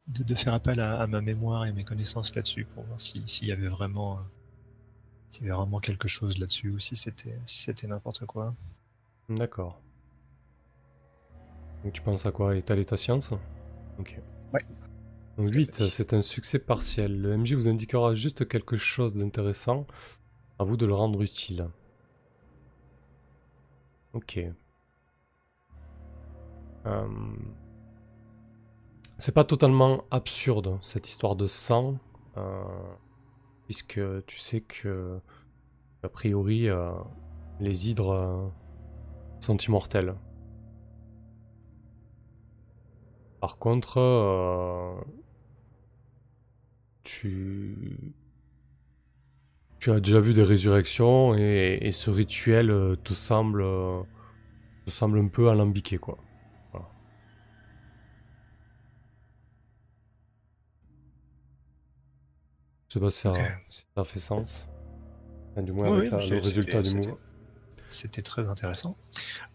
[0.08, 3.24] de, de faire appel à, à ma mémoire et mes connaissances là-dessus pour voir si-
[3.28, 4.22] s'il y avait vraiment euh,
[5.32, 8.54] s'il y avait vraiment quelque chose là-dessus ou si c'était si c'était n'importe quoi.
[9.30, 9.80] D'accord.
[11.84, 12.56] Donc tu penses à quoi?
[12.56, 13.32] Étaler ta science?
[14.00, 14.18] Ok.
[14.54, 14.62] Ouais.
[15.38, 15.90] Donc Tout à 8, fait.
[15.90, 17.20] c'est un succès partiel.
[17.22, 19.88] Le MJ vous indiquera juste quelque chose d'intéressant.
[20.60, 21.68] À vous de le rendre utile.
[24.14, 24.40] Ok.
[26.86, 27.08] Euh,
[29.18, 31.98] C'est pas totalement absurde cette histoire de sang,
[32.38, 32.64] euh,
[33.66, 35.20] puisque tu sais que
[36.04, 36.90] a priori euh,
[37.60, 38.52] les hydres
[39.40, 40.16] sont immortels.
[43.40, 45.04] Par contre,
[47.04, 48.14] tu...
[49.84, 54.02] tu as déjà vu des résurrections et, et ce rituel euh, te semble, euh,
[54.86, 56.18] te semble un peu alambiqué, quoi.
[56.72, 56.88] Voilà.
[62.88, 63.40] Je sais pas si ça, Ok.
[63.70, 64.70] si ça fait sens.
[65.52, 67.18] Enfin, du moins Oui, avec oui, la- c'est- le résultat c'était- du mouvement.
[67.90, 68.96] C'était très intéressant.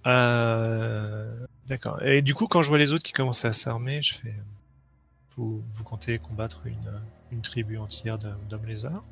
[0.07, 2.03] Euh, D'accord.
[2.03, 4.35] Et du coup, quand je vois les autres qui commencent à s'armer, je fais.
[5.37, 7.01] Vous, vous comptez combattre une,
[7.33, 9.05] une tribu entière d'hommes lézards?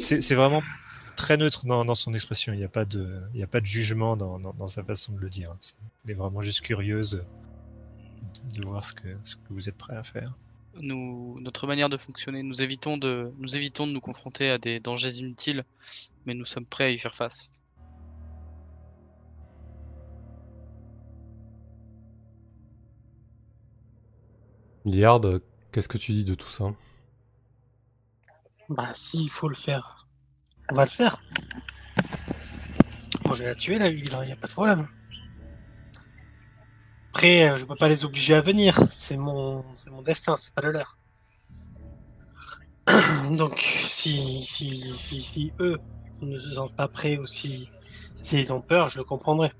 [0.00, 0.62] C'est vraiment
[1.16, 2.52] très neutre dans, dans son expression.
[2.52, 4.82] Il n'y a, pas de- il n'y a pas de jugement dans, dans- dans sa
[4.82, 5.54] façon de le dire.
[6.04, 7.22] Elle est vraiment juste curieuse
[8.54, 10.34] de, de voir ce que, ce que vous êtes prêt à faire.
[10.80, 14.80] nous, notre manière de fonctionner, nous évitons de, nous évitons de nous confronter à des
[14.80, 15.64] dangers inutiles,
[16.26, 17.60] mais nous sommes prêts à y faire face.
[24.84, 25.20] Liard,
[25.72, 26.72] qu'est-ce que tu dis de tout ça?
[28.70, 30.06] Bah, s'il faut le faire,
[30.70, 31.20] on va le faire.
[33.24, 34.86] Moi, je vais la tuer, la hydre, y a pas de problème.
[37.08, 38.78] Après, euh, je peux pas les obliger à venir.
[38.92, 40.96] C'est mon, c'est mon destin, c'est pas le leur.
[43.32, 45.76] Donc, si, si, si, si eux
[46.22, 47.68] ne se sentent pas prêts ou si,
[48.22, 49.50] s'ils ont peur, je le comprendrai.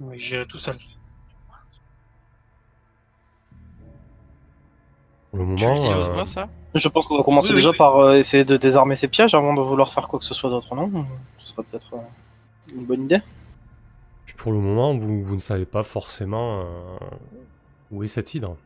[0.00, 0.76] Mais j'irai tout seul.
[5.30, 6.48] Pour le Tu le moment, dis à haute euh, voix, ça?
[6.74, 7.76] Je pense qu'on va commencer Oui, déjà oui.
[7.76, 10.48] par euh, essayer de désarmer ces pièges avant de vouloir faire quoi que ce soit
[10.50, 11.04] d'autre, non?
[11.38, 11.98] Ce serait peut-être euh,
[12.74, 13.20] une bonne idée.
[14.24, 16.64] puis pour le moment, vous, vous ne savez pas forcément euh,
[17.90, 18.56] où est cette hydre.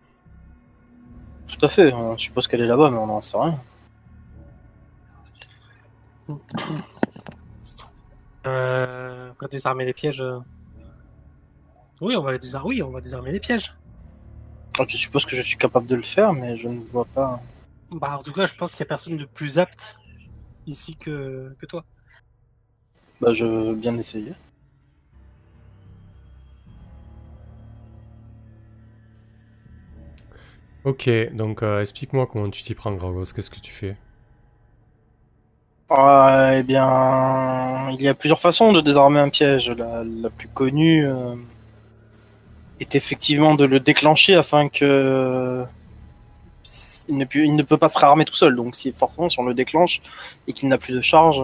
[1.49, 3.59] Tout à fait, on suppose qu'elle est là-bas, mais on n'en sait rien.
[8.47, 10.21] Euh, on va désarmer les pièges.
[10.21, 10.39] euh.
[12.01, 12.69] Oui, on va les désarmer.
[12.69, 13.75] Oui, on va désarmer les pièges.
[14.75, 17.41] Alors, Je suppose que je suis capable de le faire, mais je ne vois pas.
[17.91, 19.97] Bah, en tout cas, je pense qu'il y a personne de plus apte
[20.67, 21.85] ici que, que toi.
[23.21, 24.33] Bah, je veux bien essayer.
[30.85, 33.33] Ok, donc euh, explique-moi comment tu t'y prends, Gragos.
[33.35, 33.97] Qu'est-ce que tu fais?
[35.89, 39.71] Ah, eh bien, il y a plusieurs façons de désarmer un piège.
[39.71, 41.35] La, la plus connue euh,
[42.81, 45.65] est effectivement de le déclencher afin que
[47.09, 48.57] il ne, peut pas se réarmer tout seul.
[48.57, 50.03] Donc, si forcément, si on le déclenche
[50.47, 51.43] et qu'il n'a plus de charge,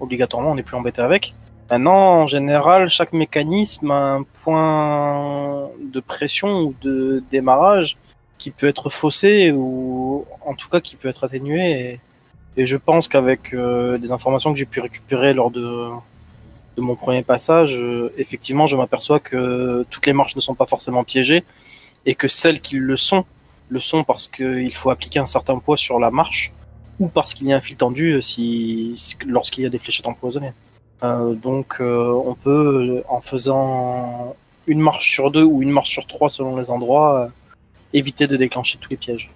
[0.00, 1.34] obligatoirement, on n'est plus embêté avec.
[1.70, 7.96] Maintenant, en général, chaque mécanisme a un point de pression ou de démarrage
[8.38, 12.00] qui peut être faussé ou en tout cas qui peut être atténué.
[12.56, 15.88] Et, je pense qu'avec euh, les informations que j'ai pu récupérer lors de,
[16.76, 20.66] de mon premier passage, euh, effectivement, je m'aperçois que toutes les marches ne sont pas
[20.66, 21.42] forcément piégées
[22.06, 23.24] et que celles qui le sont,
[23.68, 26.52] le sont parce qu'il faut appliquer un certain poids sur la marche
[27.00, 28.94] ou parce qu'il y a un fil tendu euh, si,
[29.26, 30.52] lorsqu'il y a des fléchettes empoisonnées.
[31.02, 34.36] Euh, donc, euh, on peut, en faisant
[34.66, 37.30] une marche sur deux ou une marche sur trois selon les endroits,
[37.92, 39.30] éviter de déclencher tous les pièges.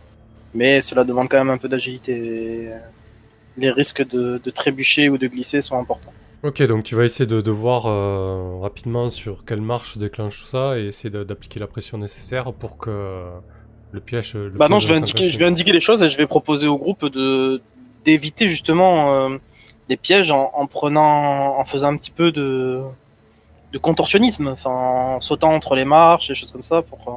[0.55, 2.71] Mais cela demande quand même un peu d'agilité.
[3.59, 6.13] Les risques de, trébucher ou de glisser sont importants.
[6.43, 7.83] Ok, donc tu vas essayer de, voir
[8.63, 13.27] rapidement sur quelle marche déclenche tout ça et essayer d'appliquer la pression nécessaire pour que
[13.93, 14.35] le piège.
[14.35, 16.67] Le Bah non, je vais, indiquer, je vais indiquer les choses et je vais proposer
[16.67, 17.61] au groupe de
[18.05, 19.39] d'éviter justement euh,
[19.89, 22.83] les pièges en, en prenant, en faisant un petit peu de
[23.73, 27.13] de contorsionnisme, enfin en sautant entre les marches et choses comme ça, pour euh,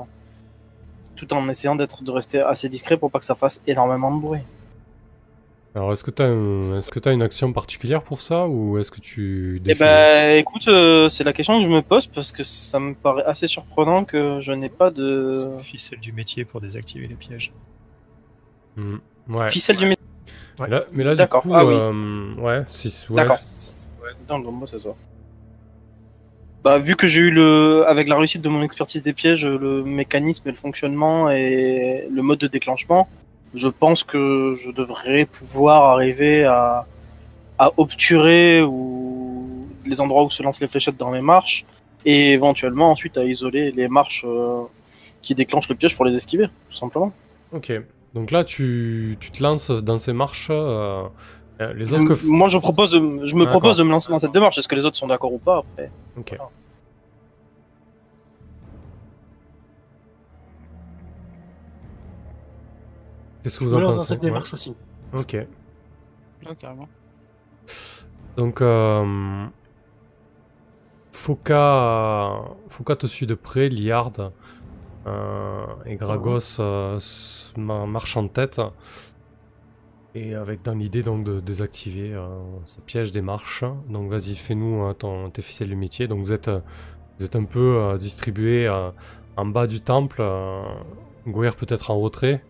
[1.16, 4.22] tout en essayant d'être de rester assez discret pour pas que ça fasse énormément de
[4.22, 4.42] bruit.
[5.74, 6.28] Alors, est-ce que tu as,
[6.78, 9.62] est-ce que t'as une action particulière pour ça ou est-ce que tu.
[9.66, 12.94] Eh ben, écoute, euh, c'est la question que je me pose parce que ça me
[12.94, 15.30] paraît assez surprenant que je n'ai pas de
[15.60, 17.54] ficelle du métier pour désactiver les pièges.
[19.30, 19.50] Ouais.
[19.50, 20.04] ficelle du métier.
[20.60, 21.44] Mais là, mais là, du D'accord.
[21.44, 21.74] coup, Ah oui.
[21.76, 23.38] euh, ouais, si, ouais, D'accord.
[23.38, 24.90] c'est- Ouais, c'est dans le bon mot, c'est ça.
[26.64, 29.84] Bah, vu que j'ai eu le, avec la réussite de mon expertise des pièges, le
[29.84, 33.08] mécanisme et le fonctionnement et le mode de déclenchement,
[33.54, 36.86] je pense que je devrais pouvoir arriver à,
[37.60, 41.66] à obturer ou les endroits où se lancent les fléchettes dans mes marches
[42.06, 44.62] et éventuellement ensuite à isoler les marches euh,
[45.22, 47.12] qui déclenchent le piège pour les esquiver, tout simplement.
[47.52, 47.72] Ok.
[48.14, 50.48] Donc là, tu, tu te lances dans ces marches.
[50.50, 51.04] euh,
[51.62, 52.26] euh, les autres que.
[52.26, 54.58] Moi, je propose, de- je me propose de me lancer dans cette démarche.
[54.58, 55.92] Est-ce que les autres sont d'accord ou pas après?
[56.18, 56.36] Ok.
[63.44, 64.30] Qu'est-ce que vous en lance dans pensez cette Ouais.
[64.30, 64.76] démarche aussi.
[65.14, 65.34] Ok.
[65.34, 66.88] Ouais, carrément.
[68.38, 69.46] Donc, euh,
[71.12, 74.32] Foka, Foka te suit de près, Liard
[75.08, 77.00] euh, et Gragos euh,
[77.58, 78.62] marchent en tête.
[80.14, 82.28] Et avec dans l'idée donc de désactiver euh,
[82.66, 83.64] ce piège des marches.
[83.90, 86.08] Donc vas-y, fais-nous euh, ton, tes ficelles du métier.
[86.08, 86.60] Donc vous êtes, euh,
[87.18, 88.92] vous êtes un peu euh, distribués euh,
[89.38, 90.18] en bas du temple.
[90.20, 90.62] Euh,
[91.28, 92.44] Gouir peut-être en retrait.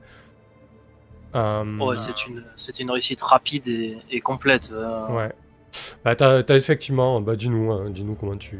[1.35, 4.71] Euh, Ouais, c'est une, c'est une réussite rapide et, et complète.
[4.73, 5.07] euh.
[5.07, 5.31] Ouais.
[6.03, 8.59] Bah, t'as, effectivement, bah, dis-nous, hein, dis-nous comment tu.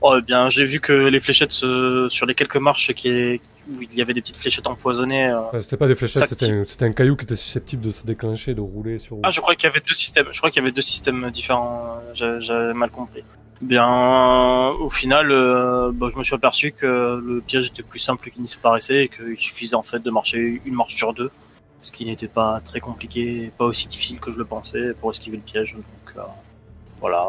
[0.00, 3.40] Oh, eh bien, j'ai vu que les fléchettes se- sur les quelques marches qui est,
[3.68, 5.28] où il y avait des petites fléchettes empoisonnées.
[5.28, 5.60] euh.
[5.60, 8.54] C'était pas des fléchettes, c'était un, c'était un caillou qui était susceptible de se déclencher,
[8.54, 9.18] de rouler sur.
[9.24, 10.28] Ah, je crois qu'il y avait deux systèmes.
[10.30, 11.98] Je crois qu'il y avait deux systèmes différents.
[12.14, 13.24] J'ai- J'avais mal compris.
[13.60, 18.30] Bien, au final, euh, bah, je me suis aperçu que le piège était plus simple
[18.30, 21.30] qu'il se paraissait et qu'il suffisait en fait de marcher une marche sur deux,
[21.80, 25.36] ce qui n'était pas très compliqué, pas aussi difficile que je le pensais pour esquiver
[25.36, 25.74] le piège.
[25.74, 26.22] Donc euh,
[27.00, 27.24] voilà,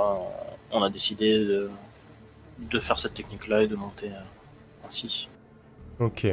[0.71, 5.29] on a décidé de, faire cette technique-là et de monter euh, ainsi.
[5.99, 6.27] Ok.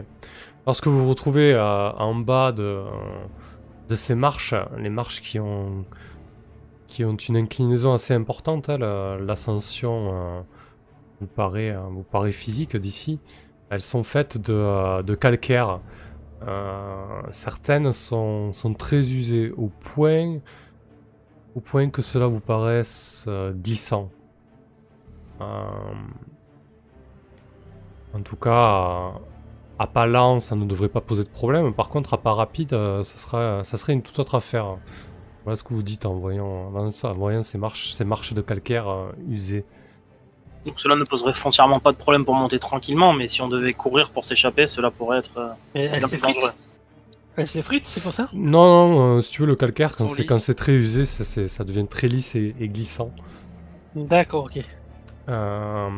[0.66, 2.84] Lorsque vous vous retrouvez euh, en bas de,
[3.94, 5.84] ces marches, les marches qui ont,
[6.88, 10.44] qui ont une inclinaison assez importante, hein, la- l'ascension
[11.20, 13.20] vous, paraît, vous paraît physique d'ici.
[13.68, 15.80] Elles sont faites de, de calcaire.
[16.42, 20.38] Euh, certaines sont, très usées au point,
[21.54, 24.10] au point que cela vous paraisse euh, glissant.
[25.40, 25.44] Euh,
[28.14, 29.12] en tout cas,
[29.78, 31.74] à, pas lent, ça ne devrait pas poser de problème.
[31.74, 34.78] Par contre, à pas rapide, euh, ça, sera, ça serait une toute autre affaire.
[35.44, 39.64] Voilà ce que vous dites en voyant, ces, marches, ces marches de calcaire euh, usées.
[40.66, 43.72] Donc cela ne poserait foncièrement pas de problème pour monter tranquillement, mais si on devait
[43.72, 46.50] courir pour s'échapper, cela pourrait être euh, elle plus dangereux.
[47.36, 48.28] Elle s'effrite, c'est pour ça?
[48.32, 50.44] Non, non, euh, si tu veux, le calcaire, quand c'est, quand lisses.
[50.44, 53.10] c'est très usé, ça, devient très lisse et, et glissant.
[53.94, 54.64] D'accord, ok.
[55.28, 55.88] Euh,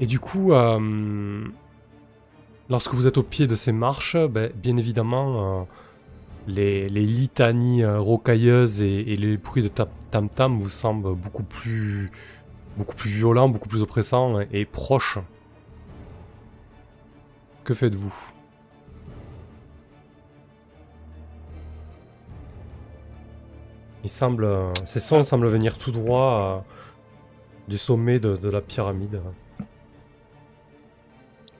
[0.00, 1.44] Et du coup, euh,
[2.70, 5.64] lorsque vous êtes au pied de ces marches, ben, bien évidemment, euh,
[6.46, 11.42] les, les litanies euh, rocailleuses et, et les bruits de tap- tam-tam vous semblent beaucoup
[11.42, 12.10] plus,
[12.78, 15.18] beaucoup plus violents, beaucoup plus oppressants et, proches.
[17.64, 18.14] Que faites-vous?
[24.04, 29.20] Il semble, ces sons semblent venir tout droit euh, du sommet de, la pyramide.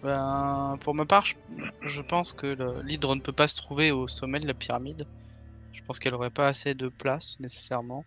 [0.02, 1.34] Ben, pour ma part, je,
[1.82, 5.04] je pense que l'hydre ne peut pas se trouver au sommet de la pyramide.
[5.72, 8.04] Je pense qu'elle aurait pas assez de place nécessairement.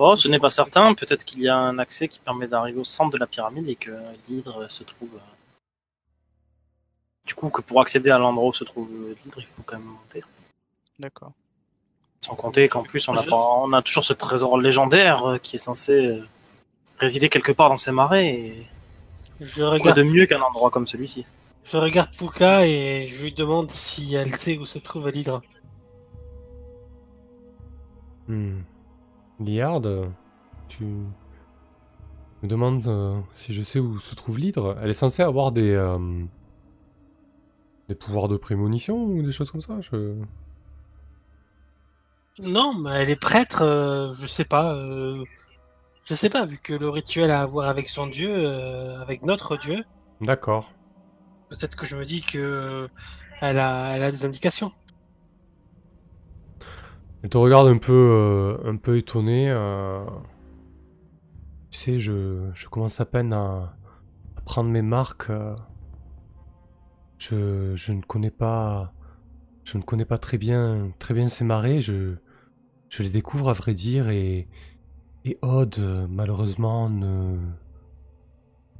[0.00, 0.94] Oh, ce n'est pas certain.
[0.94, 3.76] Peut-être qu'il y a un accès qui permet d'arriver au centre de la pyramide et
[3.76, 3.90] que
[4.28, 5.10] l'hydre se trouve.
[5.14, 5.18] euh,
[7.26, 9.86] Du coup, que pour accéder à l'endroit où se trouve l'hydre, il faut quand même
[9.86, 10.22] monter.
[10.98, 11.32] D'accord.
[12.24, 15.56] Sans compter qu'en plus, on a, pas- on a toujours ce trésor légendaire euh, qui
[15.56, 16.26] est censé euh,
[16.98, 18.26] résider quelque part dans ces marais.
[18.28, 18.66] Et
[19.40, 21.24] Je quoi regarde, de mieux qu'un endroit comme celui-ci
[21.70, 25.42] je regarde Puka et je lui demande si elle sait où se trouve l'hydre.
[28.26, 28.60] Hmm.
[29.40, 29.82] Liard,
[30.68, 34.76] tu me demandes euh, si je sais où se trouve l'hydre.
[34.82, 35.98] Elle est censée avoir des, euh,
[37.88, 40.14] des pouvoirs de prémonition ou des choses comme ça je...
[42.40, 44.74] Non, mais elle est prêtre, euh, je sais pas.
[44.74, 45.24] euh,
[46.04, 48.48] je sais pas, vu que le rituel a à voir avec son dieu,
[49.00, 49.84] avec notre dieu,
[50.20, 50.72] D'accord.
[51.48, 52.88] peut-être que je me dis que
[53.40, 54.72] elle a, elle a des indications.
[57.22, 59.50] Elle te regarde un peu, euh, un peu étonné.
[59.50, 60.04] euh.
[61.70, 63.76] Tu sais, je, commence à peine à,
[64.44, 65.30] prendre mes marques.
[65.30, 65.54] euh.
[67.18, 68.92] Je, ne connais pas,
[69.64, 71.80] je ne connais pas très bien, très bien ces marais.
[71.80, 72.14] Je,
[73.00, 74.48] les découvre à vrai dire et,
[75.24, 75.78] et Odd
[76.08, 77.36] malheureusement ne,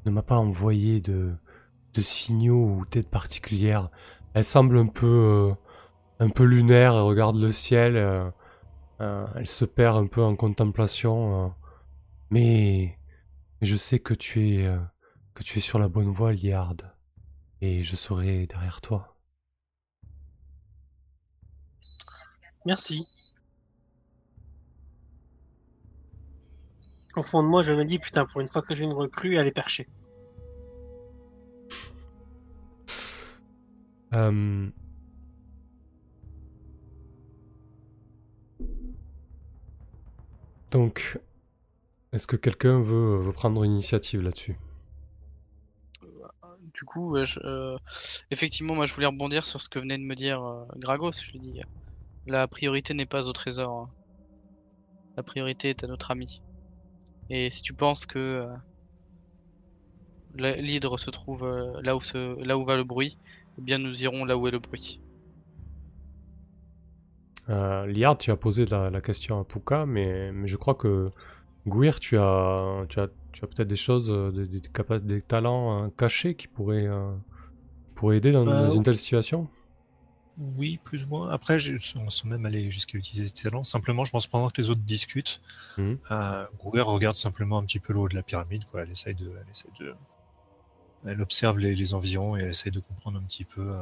[0.06, 1.32] ne m'a pas envoyé de,
[1.94, 3.90] de signaux ou d'aide particulière.
[4.34, 5.54] Elle semble un peu, euh,
[6.20, 6.94] un peu lunaire.
[6.94, 7.96] Elle regarde le ciel.
[7.96, 8.30] euh,
[9.00, 11.46] euh, elle se perd un peu en contemplation.
[11.46, 11.48] euh.
[12.30, 12.98] mais,
[13.60, 14.78] mais je sais que tu es,
[15.34, 16.76] que tu es sur la bonne voie, Liard.
[17.60, 19.16] Et je serai derrière toi.
[22.66, 23.06] Merci.
[27.16, 29.36] Au fond de moi, je me dis, putain, pour une fois que j'ai une recrue,
[29.36, 29.88] elle est perchée.
[34.14, 34.70] Euh,
[40.70, 41.18] Donc,
[42.12, 44.56] est-ce que quelqu'un veut, prendre une initiative là-dessus?
[46.74, 47.78] Du coup, euh,
[48.30, 51.12] effectivement, moi je voulais rebondir sur ce que venait de me dire euh, Gragos.
[51.12, 51.60] Je lui dis,
[52.26, 53.68] la priorité n'est pas au trésor.
[53.70, 53.90] hein.
[55.16, 56.40] La priorité est à notre ami.
[57.30, 58.56] Et si tu penses que euh,
[60.34, 63.18] l'hydre se trouve euh, là où là où va le bruit,
[63.58, 65.00] eh bien nous irons là où est le bruit.
[67.50, 71.06] Euh, Liard, tu as posé la, la question à Puka, mais, mais je crois que
[71.66, 75.22] Gouir, tu as, tu as, tu as peut-être des choses, euh, des, des, capa- des
[75.22, 77.10] talents euh, cachés qui pourraient, euh,
[77.94, 79.48] pourraient aider dans, Bah, dans une telle situation?
[80.56, 81.30] Oui, plus ou moins.
[81.30, 81.56] Après,
[81.96, 83.64] on sans même aller jusqu'à utiliser ces talents.
[83.64, 85.40] Simplement, je pense pendant que les autres discutent,
[85.78, 85.98] Mhm.
[86.10, 88.64] euh, Gruger regarde simplement un petit peu le haut de la pyramide.
[88.66, 88.82] Quoi.
[88.82, 89.94] Elle essaye de, elle essaye de,
[91.06, 93.74] elle observe les, les environs et elle essaye de comprendre un petit peu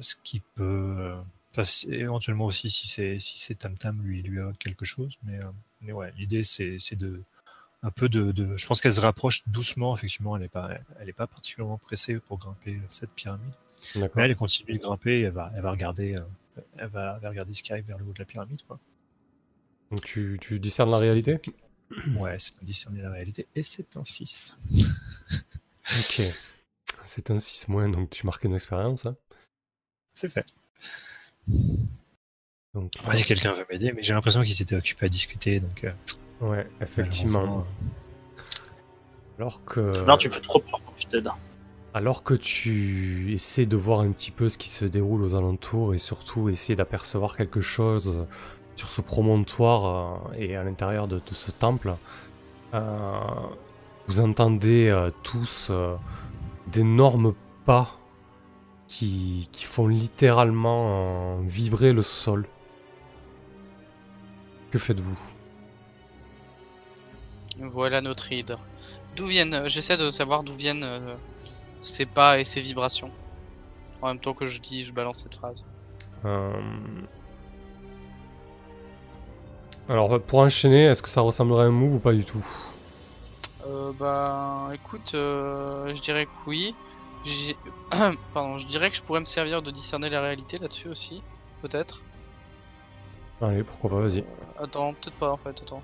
[0.00, 1.14] ce qui peut,
[1.56, 5.16] enfin, si- éventuellement aussi si c'est si c'est Tam Tam lui lui a quelque chose.
[5.24, 5.50] Mais, euh,
[5.80, 7.22] mais ouais, l'idée c'est c'est de
[7.82, 9.94] un peu de, de- je pense qu'elle se rapproche doucement.
[9.94, 13.52] Effectivement, elle est pas, elle est pas particulièrement pressée pour grimper cette pyramide.
[14.16, 16.22] Mais elle continue de grimper, elle va, elle va regarder, euh,
[16.78, 18.80] elle va, elle va regarder ce qui arrive vers le haut de la pyramide, quoi.
[19.90, 21.40] Donc tu, tu discernes la réalité?
[22.18, 24.56] Ouais, c'est discerner la réalité, et c'est un 6.
[25.88, 26.22] Ok.
[27.04, 29.06] C'est un 6 moins, donc tu marques une expérience.
[29.06, 29.16] hein.
[30.14, 30.46] C'est fait.
[32.74, 35.84] Donc, Après, si quelqu'un veut m'aider, mais j'ai l'impression qu'il s'était occupé à discuter, donc
[35.84, 35.92] euh,
[36.42, 37.64] ouais, effectivement.
[39.38, 39.80] Alors que.
[40.06, 41.28] Là, tu me fais trop peur, je t'aide.
[41.94, 45.94] alors que tu essaies de voir un petit peu ce qui se déroule aux alentours
[45.94, 48.24] et surtout essayer d'apercevoir quelque chose
[48.76, 51.94] sur ce promontoire euh, et à l'intérieur de, de ce temple,
[52.74, 53.18] euh,
[54.06, 55.96] vous entendez euh, tous euh,
[56.68, 57.98] d'énormes pas
[58.88, 62.46] qui, qui font littéralement vibrer le sol.
[64.70, 65.18] Que faites-vous?
[67.58, 68.58] Voilà notre hydre.
[69.16, 71.14] D'où viennent J'essaie de savoir d'où viennent euh,
[71.80, 73.10] ces pas et ces vibrations.
[74.02, 75.64] En même temps que je dis, je balance cette phrase.
[76.24, 76.52] Euh,
[79.88, 82.44] Alors pour enchaîner, est-ce que ça ressemblerait à un move ou pas du tout?
[83.66, 86.74] Euh, bah, écoute, je dirais que oui.
[88.34, 91.22] Pardon, je dirais que je pourrais me servir de discerner la réalité là-dessus aussi,
[91.62, 92.00] peut-être.
[93.40, 94.24] Allez, pourquoi pas, vas-y.
[94.58, 95.82] Attends, peut-être pas en fait, attends.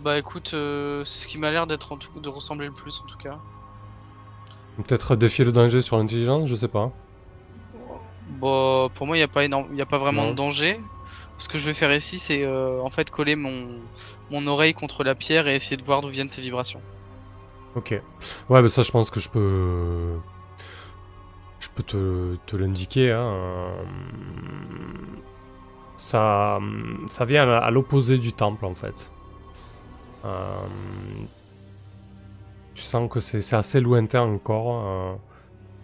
[0.00, 3.00] Bah écoute, euh, c'est ce qui m'a l'air d'être en tout, de ressembler le plus
[3.00, 3.38] en tout cas.
[4.76, 6.90] Peut-être défier le danger sur l'intelligence, je sais pas.
[8.40, 10.30] Bah pour moi il n'y a pas énorme, y a pas vraiment Non.
[10.30, 10.80] de danger.
[11.38, 13.82] Ce que je vais faire ici, c'est euh, en fait coller mon
[14.30, 16.82] mon oreille contre la pierre et essayer de voir d'où viennent ces vibrations.
[17.74, 17.90] Ok.
[18.48, 20.20] Ouais, bah ça, je pense que je peux.
[21.58, 23.12] Je peux te, te l'indiquer.
[23.12, 23.74] Hein.
[25.96, 26.58] Ça,
[27.08, 29.12] ça vient à, l'opposé du temple, en fait.
[30.24, 30.66] Euh,
[32.74, 34.86] Tu sens que c'est c'est assez lointain encore.
[34.86, 35.14] euh.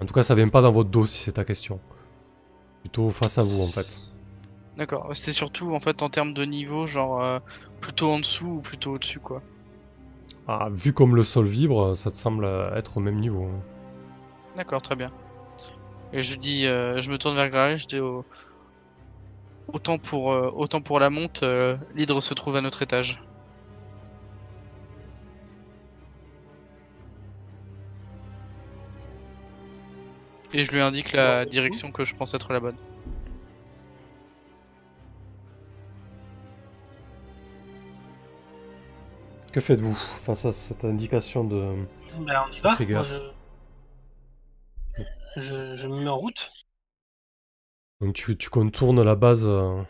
[0.03, 1.81] En tout cas, ça vient pas dans votre dos si c'est ta question.
[2.83, 4.10] Plutôt face à vous, en fait.
[4.81, 5.11] D'accord.
[5.13, 7.39] C'était surtout en fait en termes de niveau, genre euh,
[7.83, 9.43] plutôt en dessous ou plutôt au-dessus quoi.
[10.49, 13.45] Ah, vu comme le sol vibre, ça te semble être au même niveau.
[13.45, 13.61] hein.
[14.57, 15.13] D'accord, très bien.
[16.15, 18.25] Et je dis, euh, je me tourne vers Graal, je dis au-
[19.69, 23.21] autant pour euh, autant pour la monte, euh, l'hydre se trouve à notre étage.
[30.55, 32.77] Et je lui indique la direction que je pense être la bonne.
[39.53, 39.95] Que faites-vous?
[39.95, 41.85] Face à cette indication de.
[42.21, 42.77] Ben, on y va.
[42.79, 43.33] Moi, je...
[45.37, 46.53] Je, je me mets en route.
[48.01, 49.81] Donc tu, tu contournes la base, euh,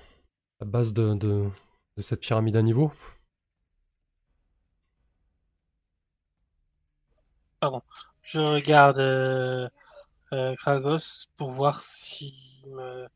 [0.61, 1.49] la base de, de,
[1.97, 2.93] de cette pyramide à niveau?
[8.23, 9.69] Je regarde euh,
[10.33, 13.07] euh, Kragos pour voir si me...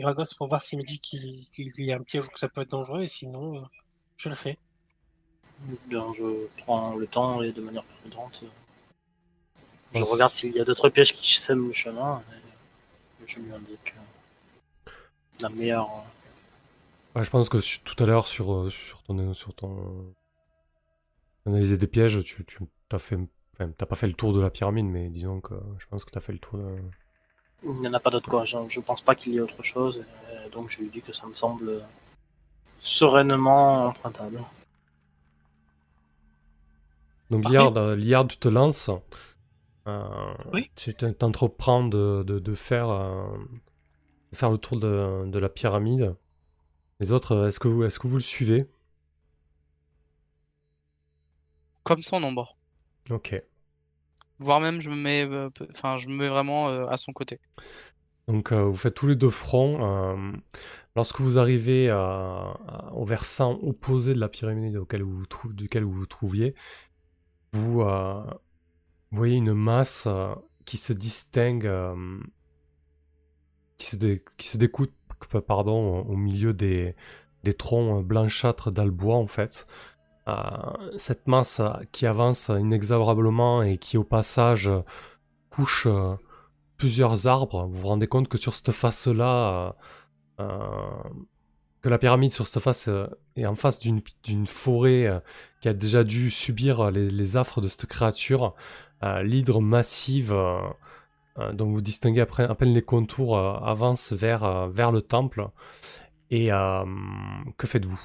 [0.00, 2.48] Kragos pour voir s'il me dit qu'il qu'il y a un piège ou que ça
[2.50, 3.64] peut être dangereux et sinon euh,
[4.18, 4.58] je le fais.
[5.86, 8.44] Bien, je prends le temps et de manière prudente.
[9.92, 13.52] Je Bon, regarde s'il y a d'autres pièges qui sèment le chemin et je lui
[13.52, 14.90] indique euh,
[15.40, 15.88] la meilleure.
[17.14, 20.14] Ouais, Je pense que tout à l'heure sur, euh, sur ton, sur ton
[21.44, 22.58] analyse des pièges, tu, tu
[22.92, 23.18] as fait,
[23.54, 26.10] enfin, t'as pas fait le tour de la pyramide, mais disons que je pense que
[26.10, 26.58] tu as fait le tour.
[26.58, 26.76] De...
[27.64, 28.44] Il n'y en a pas d'autre quoi.
[28.44, 30.04] Je, je pense pas qu'il y ait autre chose.
[30.52, 31.82] donc je lui dis que ça me semble
[32.78, 34.40] sereinement empruntable.
[37.30, 37.48] Donc.
[37.48, 38.90] Liard, euh, Liard, tu te lances.
[39.86, 40.70] Euh, Oui.
[40.76, 43.36] Tu t'en- t'entreprends de, de, de faire, euh,
[44.32, 46.14] de faire le tour de, de la pyramide.
[47.00, 48.66] Les autres, euh, est-ce que, vous- que vous le suivez?
[51.84, 52.56] Comme son ombre.
[53.10, 53.34] Ok.
[54.38, 55.28] Voire même je me mets,
[55.70, 57.40] enfin je me mets vraiment à son côté.
[58.28, 59.82] Donc vous faites tous les deux front.
[59.82, 60.32] euh,
[60.96, 61.90] lorsque vous arrivez
[62.92, 66.54] au versant opposé de la pyramide auquel vous duquel vous vous trouviez,
[67.52, 68.22] vous euh,
[69.10, 70.28] voyez une masse euh,
[70.64, 72.20] qui se distingue, euh,
[73.76, 73.96] qui, se
[74.40, 74.92] se découpe
[75.34, 76.94] au milieu des,
[77.44, 79.66] des troncs blanchâtres d'Albois en fait.
[80.96, 81.60] Cette masse
[81.90, 84.70] qui avance inexorablement et qui au passage
[85.50, 85.88] couche
[86.76, 89.74] plusieurs arbres, vous vous rendez compte que sur cette face-là,
[91.82, 95.18] que la pyramide sur cette face euh, est en face d'une d'une forêt euh,
[95.60, 98.54] qui a déjà dû subir les, les affres de cette créature,
[99.02, 100.60] euh, l'hydre massive euh,
[101.38, 105.02] euh, dont vous distinguez après, à peine les contours euh, avance vers, euh, vers le
[105.02, 105.48] temple.
[106.30, 106.84] Et euh,
[107.58, 108.00] que faites-vous?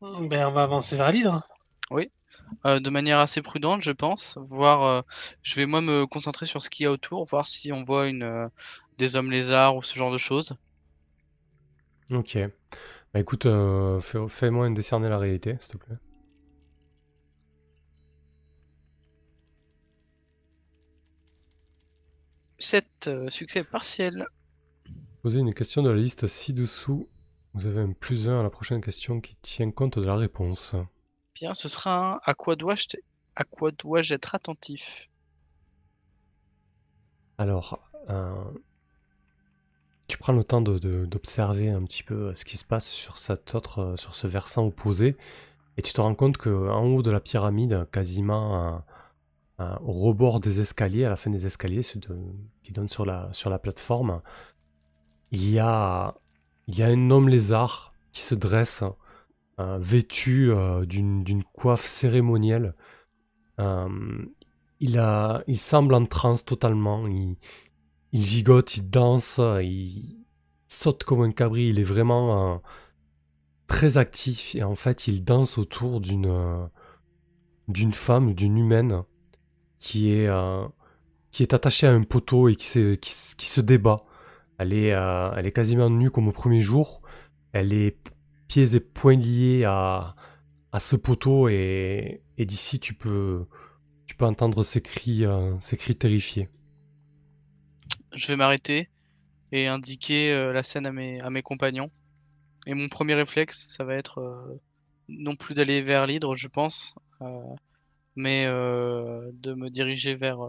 [0.00, 1.42] Ben, on va avancer vers l'hydre.
[2.66, 4.36] Euh, de manière assez prudente, je pense.
[4.38, 5.02] Voir, euh,
[5.42, 8.08] je vais moi me concentrer sur ce qu'il y a autour, voir si on voit
[8.08, 8.48] une euh,
[8.98, 10.56] des hommes lézards ou ce genre de choses.
[12.12, 12.38] Ok.
[13.14, 13.46] Bah écoute,
[14.00, 15.96] fais- fais-moi un décerner la réalité, s'il te plaît.
[22.58, 24.26] 7 succès partiels.
[25.22, 27.08] Posez une question de la liste ci-dessous.
[27.54, 30.74] Vous avez un plus 1 à la prochaine question qui tient compte de la réponse.
[31.42, 32.86] Bien, ce sera un à quoi dois-je
[33.34, 35.08] à quoi dois-je être attentif?
[37.36, 38.32] Alors, euh,
[40.06, 43.56] tu prends le temps d'observer un petit peu euh, ce qui se passe sur cet
[43.56, 45.16] autre, euh, sur ce versant opposé,
[45.76, 48.80] et tu te rends compte que en haut de la pyramide, quasiment
[49.58, 51.82] au rebord des escaliers, à la fin des escaliers,
[52.62, 54.22] qui donnent sur la, sur la plateforme,
[55.32, 56.14] il y a,
[56.68, 58.84] il y a un homme lézard qui se dresse,
[59.58, 62.74] vêtu euh, d'une coiffe cérémonielle.
[63.60, 64.24] Euh,
[64.80, 67.06] il, a, il semble en transe totalement.
[67.06, 67.36] Il,
[68.12, 70.24] il gigote, il danse, il
[70.68, 71.68] saute comme un cabri.
[71.68, 72.58] Il est vraiment euh,
[73.66, 74.54] très actif.
[74.54, 76.70] Et en fait, il danse autour d'une
[77.92, 79.02] femme, d'une humaine,
[79.78, 80.28] qui est,
[81.30, 83.12] qui est attachée à un poteau et qui, se- qui,
[83.46, 83.96] se- débat.
[84.58, 86.98] Elle est, elle est quasiment nue comme au premier jour.
[87.52, 87.96] Elle est
[88.52, 90.14] pieds et poings liés à,
[90.72, 93.46] à ce poteau et, et d'ici tu peux,
[94.04, 96.50] tu peux entendre ses cris, euh, ses cris terrifiés.
[98.14, 98.90] Je vais m'arrêter
[99.52, 101.90] et indiquer euh, la scène à mes, à mes compagnons.
[102.66, 104.60] Et mon premier réflexe, ça va être euh,
[105.08, 106.94] non plus d'aller vers l'hydre, je pense,
[108.16, 110.40] mais de me diriger vers,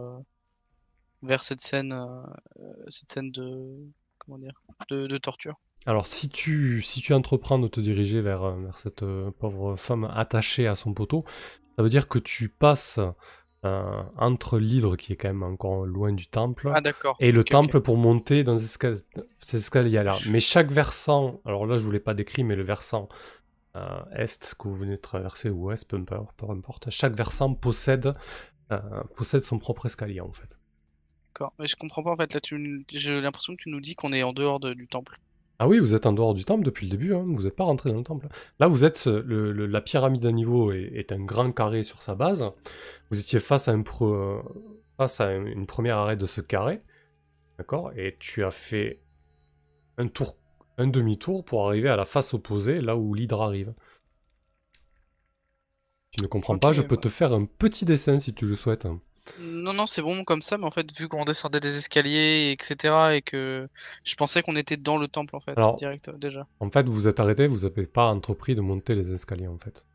[1.22, 1.96] vers cette scène,
[2.88, 3.76] cette scène de,
[4.18, 4.60] comment dire,
[4.90, 5.58] de, de torture.
[5.86, 9.76] Alors si tu, si tu entreprends de te diriger vers, euh, vers cette euh, pauvre
[9.76, 11.24] femme attachée à son poteau,
[11.76, 12.98] ça veut dire que tu passes
[13.64, 16.80] euh, entre l'hydre qui est quand même encore loin du temple Ah
[17.20, 19.02] et le temple pour monter dans ces escal-
[19.38, 20.16] ces escaliers-là.
[20.30, 23.08] Mais chaque versant, alors là je vous l'ai pas décrit, mais le versant
[23.76, 25.96] euh, est que vous venez de traverser ou ouest, peu
[26.48, 28.14] importe, chaque versant possède,
[29.16, 30.58] possède son propre escalier en fait.
[31.32, 31.52] D'accord.
[31.58, 32.32] Mais je comprends pas en fait.
[32.32, 35.18] Là, tu, j'ai l'impression que tu nous dis qu'on est en dehors de- du temple.
[35.58, 37.64] Ah oui, vous êtes en dehors du temple depuis le début, hein, vous n'êtes pas
[37.64, 38.26] rentré dans le temple.
[38.58, 41.82] Là, vous êtes, euh, le, le- la pyramide à niveau est, est un grand carré
[41.84, 42.44] sur sa base.
[43.10, 44.42] Vous étiez face à, un euh,
[44.96, 46.78] face à une une première arrêt de ce carré,
[47.58, 49.00] d'accord Et tu as fait
[49.98, 50.36] un tour,
[50.78, 53.72] un demi-tour pour arriver à la face opposée, là où l'hydre arrive.
[56.12, 57.00] Tu ne comprends pas, je peux ouais.
[57.00, 58.86] te faire un petit dessin si tu le souhaites.
[59.40, 63.16] Non, non, c'est bon comme ça, mais en fait, vu qu'on descendait des escaliers, etc.,
[63.16, 63.68] et que
[64.04, 66.46] je pensais qu'on était dans le temple, en fait, Alors- direct, euh, déjà.
[66.60, 69.58] En fait, vous vous êtes arrêté, vous n'avez pas entrepris de monter les escaliers en
[69.58, 69.86] fait.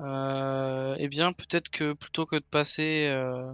[0.00, 3.52] Euh, eh bien, peut-être que plutôt que de passer euh,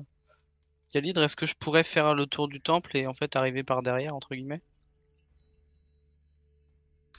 [0.92, 3.62] via l'hydre, est-ce que je pourrais faire le tour du temple et en fait arriver
[3.62, 4.60] par derrière, entre guillemets?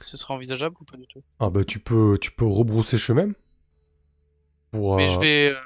[0.01, 1.23] Ce serait envisageable ou pas du tout?
[1.39, 3.29] Ah bah tu peux, tu peux rebrousser chemin.
[4.73, 5.59] Pour, Mais euh, je vais, euh,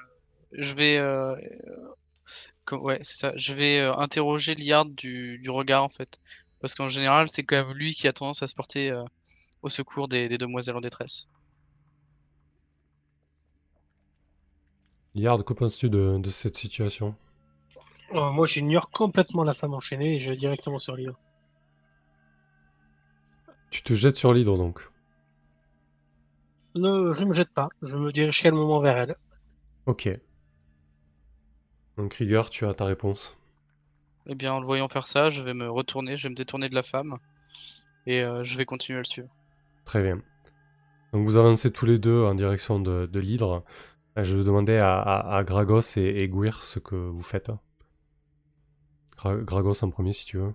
[0.51, 1.35] je vais, euh,
[2.71, 3.31] euh, ouais, c'est ça.
[3.37, 6.19] Je vais euh, interroger Liard du, du regard en fait,
[6.59, 9.03] parce qu'en général, c'est quand même lui qui a tendance à se porter euh,
[9.61, 11.29] au secours des, des demoiselles en détresse.
[15.15, 17.15] Liard, que penses-tu de, de cette situation?
[18.13, 21.13] Euh, moi, j'ignore complètement la femme enchaînée et je vais directement sur l'île.
[23.71, 24.89] Tu te jettes sur l'hydre donc.
[26.77, 27.69] Ne, je me jette pas.
[27.81, 29.15] Je me dirige calmement vers elle.
[29.85, 30.09] Ok.
[31.97, 33.37] Donc Krieger, tu as ta réponse.
[34.27, 36.69] Eh bien, en le voyant faire ça, je vais me retourner, je vais me détourner
[36.69, 37.17] de la femme
[38.05, 39.29] et euh, je vais continuer à le suivre.
[39.85, 40.21] Très bien.
[41.13, 43.63] Donc vous avancez tous les deux en direction de, de l'hydre.
[44.17, 46.31] Euh, Je vais demander à, à- à Gragos et, et
[46.61, 47.51] ce que vous faites.
[49.17, 50.53] Gra- Gragos en premier si tu veux.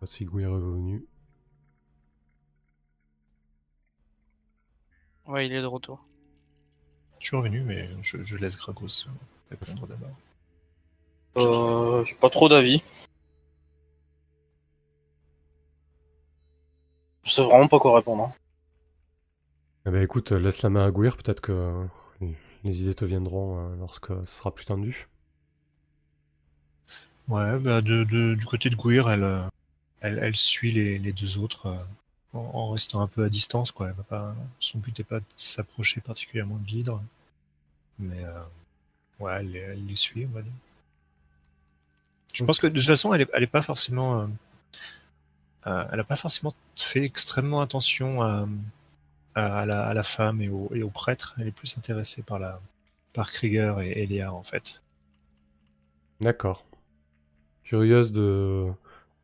[0.00, 1.06] Voici Gouir est revenu.
[5.26, 6.04] Ouais, il est de retour.
[7.18, 9.06] Je suis revenu, mais je, je laisse Gragos
[9.50, 10.10] répondre d'abord.
[11.36, 12.82] Euh, j'ai pas trop d'avis.
[17.24, 18.24] Je sais vraiment pas quoi répondre.
[18.24, 18.32] hein.
[19.86, 21.86] Eh ben écoute, laisse la main à Gouir, peut-être que euh,
[22.64, 25.08] les idées te viendront euh, lorsque ce sera plus tendu.
[27.28, 29.42] Ouais, bah de, de- du côté de Gouir, elle, euh,
[30.00, 31.76] elle, elle suit les, les deux autres euh,
[32.32, 33.72] en, restant un peu à distance.
[33.72, 33.88] Quoi.
[33.88, 37.02] Elle va pas, son but n'est pas de s'approcher particulièrement de l'hydre.
[37.98, 38.42] Mais euh,
[39.20, 40.52] ouais, elle, les- suit, on va dire.
[42.34, 44.20] Je pense que de toute façon, elle est, elle est pas forcément.
[44.20, 44.26] euh,
[45.66, 51.34] euh, elle a pas forcément fait extrêmement attention à, la, femme et au, prêtre.
[51.38, 52.60] Elle est plus intéressée par, la,
[53.14, 54.82] Krieger et Eliar, en fait.
[56.20, 56.64] D'accord.
[57.64, 58.70] Curieuse de,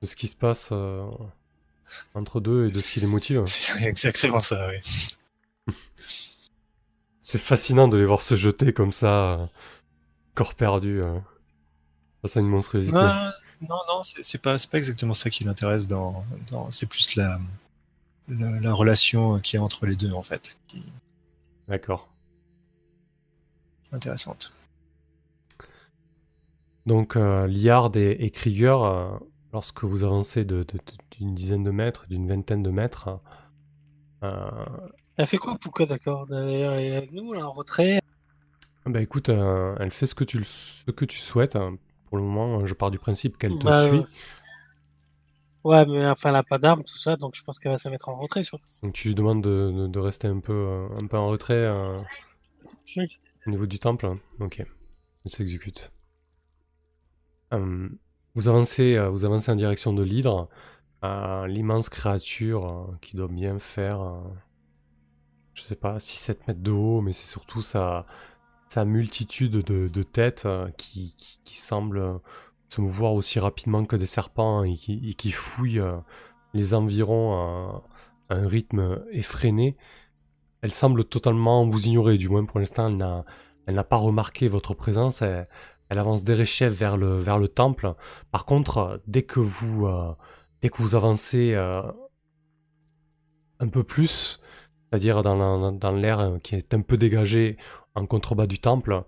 [0.01, 1.09] de ce qui se passe euh,
[2.15, 3.45] entre deux et de ce qui les motive.
[3.47, 5.75] C'est exactement ça, oui.
[7.25, 9.49] C'est fascinant de les voir se jeter comme ça,
[10.35, 11.01] corps perdu.
[11.03, 11.19] euh.
[12.21, 12.95] face à une monstruosité.
[12.95, 13.33] Non,
[13.69, 17.39] non, non, c'est pas, pas exactement ça qui l'intéresse dans, dans- c'est plus la,
[18.29, 20.83] la, la relation qu'il y a entre les deux en fait, qui
[21.69, 22.09] D'accord.
[23.93, 24.53] intéressante.
[26.87, 29.11] Donc, euh, Liard et, et Krieger, euh,
[29.53, 33.09] lorsque vous avancez de- de- de- d'une dizaine de mètres, d'une vingtaine de mètres,
[34.25, 34.51] euh,
[35.17, 36.27] Elle fait quoi, Pouka, d'accord?
[36.27, 38.01] D'ailleurs, elle est avec nous, là, en retrait
[38.85, 41.55] bah écoute, euh, elle fait ce que tu, le- ce que tu souhaites.
[41.55, 41.77] hein.
[42.07, 43.99] Pour le moment, je pars du principe qu'elle te Bah, suit.
[44.01, 44.03] euh,
[45.63, 47.89] Ouais, mais enfin, elle a pas d'armes, tout ça, donc je pense qu'elle va se
[47.89, 48.65] mettre en retrait, surtout.
[48.83, 51.65] Donc tu lui demandes de, de- de rester un peu, un peu en retrait
[52.97, 53.09] Oui.
[53.47, 54.17] au niveau du temple.
[54.41, 54.67] Ok, elle
[55.31, 55.93] s'exécute.
[57.55, 57.89] Euh,
[58.35, 60.49] vous, avancez, vous avancez en direction de l'hydre,
[61.05, 64.21] euh, l'immense créature euh, qui doit bien faire, euh,
[65.55, 68.07] je sais pas, 6-7 mètres de haut, mais c'est surtout sa,
[68.85, 72.19] multitude de, têtes euh, qui, qui, euh,
[72.69, 75.35] se mouvoir aussi rapidement que des serpents et qui, et qui
[76.55, 77.83] les environs à,
[78.31, 79.77] un rythme effréné.
[80.63, 82.87] Elle semble totalement vous ignorer, du moins pour l'instant,
[83.67, 85.21] elle n'a, pas remarqué votre présence.
[85.21, 85.49] Elle,
[85.91, 87.95] elle avance derechef vers le, vers le temple.
[88.31, 89.87] Par contre, dès que vous,
[90.63, 91.83] dès que vous avancez euh,
[93.61, 94.41] un peu plus,
[94.91, 97.57] c'est-à-dire dans, la- dans l'air euh, qui est un peu dégagé
[97.95, 99.05] en contrebas du temple,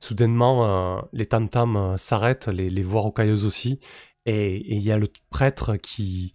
[0.00, 3.80] soudainement, euh, les tam-tams s'arrêtent, les, les voix rocailleuses aussi,
[4.26, 6.34] et il y a le prêtre qui,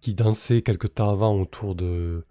[0.00, 2.24] qui dansait quelque temps avant autour de,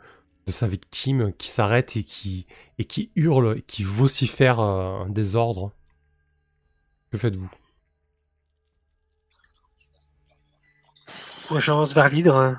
[0.46, 2.48] de sa victime, qui s'arrête et qui,
[2.80, 5.74] et qui hurle, qui vocifère un désordre.
[7.12, 7.52] Que faites-vous?
[11.60, 12.58] J'avance vers l'hydre.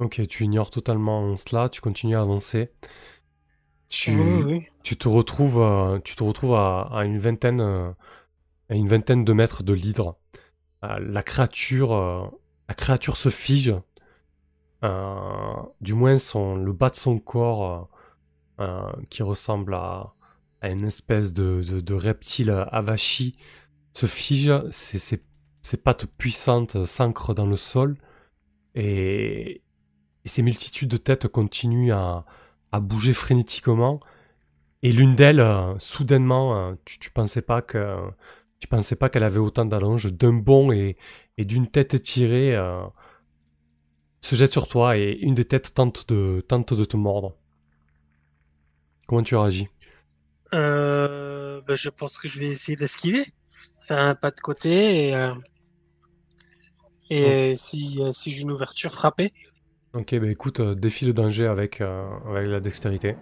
[0.00, 2.72] Ok, tu ignores totalement cela, tu continues à avancer.
[3.88, 4.68] Tu, Oui, oui.
[4.82, 7.90] tu te retrouves, euh, tu te retrouves à, à une vingtaine, euh,
[8.70, 10.18] à une vingtaine de mètres de l'hydre.
[10.84, 11.92] Euh, la créature,
[12.68, 13.74] la créature se fige.
[15.80, 17.88] Du moins, son, le bas de son corps,
[19.10, 20.14] qui ressemble à,
[20.60, 23.32] à une espèce de, de, de reptile avachi,
[23.94, 24.52] se fige.
[24.70, 25.24] Ses, ses-
[25.62, 27.96] ses pattes puissantes s'ancrent dans le sol.
[28.74, 29.62] Et,
[30.24, 32.24] et ces multitudes de têtes continuent à,
[32.80, 34.00] bouger frénétiquement.
[34.82, 37.96] Et l'une d'elles, euh, soudainement, euh, tu, pensais pas que
[38.60, 40.96] tu pensais pas qu'elle avait autant d'allonge, d'un bond et,
[41.36, 42.82] et d'une tête étirée, euh,
[44.20, 47.36] se jette sur toi et une des têtes tente de, tente de te mordre.
[49.06, 49.68] Comment tu réagis
[50.52, 53.24] Euh, ben, je pense que je vais essayer d'esquiver.
[53.90, 55.34] Un pas de côté et, euh,
[57.10, 59.32] et si, euh, si j'ai une ouverture, frapper.
[59.94, 63.16] Ok, bah écoute, euh, défie le danger avec, avec la dextérité.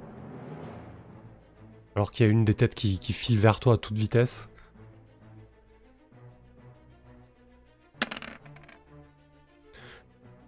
[1.95, 4.49] Alors qu'il y a une des têtes qui, qui file vers toi à toute vitesse.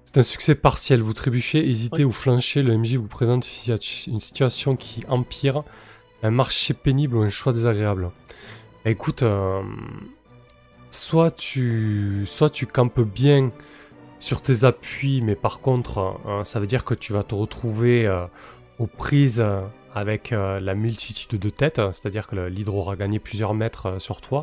[0.04, 1.00] C'est un succès partiel.
[1.00, 2.62] Vous trébuchez, hésitez ou flanchez.
[2.62, 3.46] Le MJ vous présente
[4.06, 5.62] une situation qui empire.
[6.22, 8.10] Un marché pénible ou un choix désagréable.
[8.84, 9.62] Bah, écoute, euh,
[10.90, 13.50] soit, tu, soit tu campes bien
[14.20, 18.06] sur tes appuis, mais par contre, euh, ça veut dire que tu vas te retrouver
[18.06, 18.26] euh,
[18.78, 19.44] aux prises
[19.94, 24.42] avec la multitude de têtes, c'est-à-dire que l'hydre aura gagné plusieurs mètres sur toi.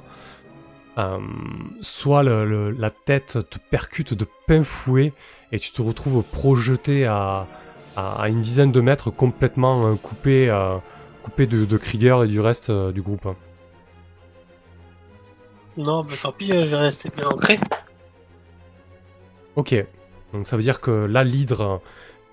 [1.79, 5.11] Soit la tête te percute de plein fouet
[5.53, 7.45] et tu te retrouves projeté à,
[8.27, 13.29] une dizaine de mètres complètement coupé, de, Krieger et du reste du groupe.
[15.77, 17.59] Non, mais tant pis, euh, je vais rester bien ancré.
[19.55, 19.75] Ok,
[20.33, 21.81] donc ça veut dire que là, l'hydre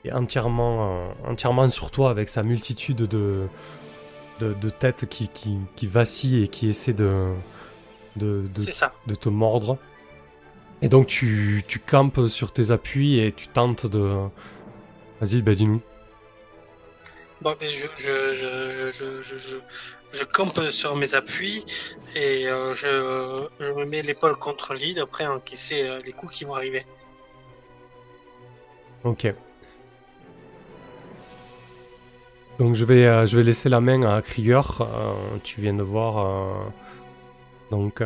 [0.04, 3.46] est entièrement, euh, entièrement sur toi avec sa multitude de,
[4.40, 7.32] de, de têtes qui, qui, qui vacillent et qui essaient de,
[8.16, 8.92] de, de, C'est ça.
[9.06, 9.78] de te mordre.
[10.82, 14.16] Et donc tu, tu campes sur tes appuis et tu tentes de...
[15.20, 15.80] Vas-y, bah dis-nous.
[17.40, 19.56] Bon, ben, je, je, je, je,
[20.12, 21.64] je, campe sur mes appuis
[22.14, 26.44] et euh, je, je me mets l'épaule contre l'hydre après encaisser euh, les coups qui
[26.44, 26.84] vont arriver.
[29.04, 29.34] Ok.
[32.58, 34.80] Donc je vais, euh, je vais laisser la main à Krieger.
[34.80, 36.72] Euh, tu viens de voir
[37.70, 38.02] donc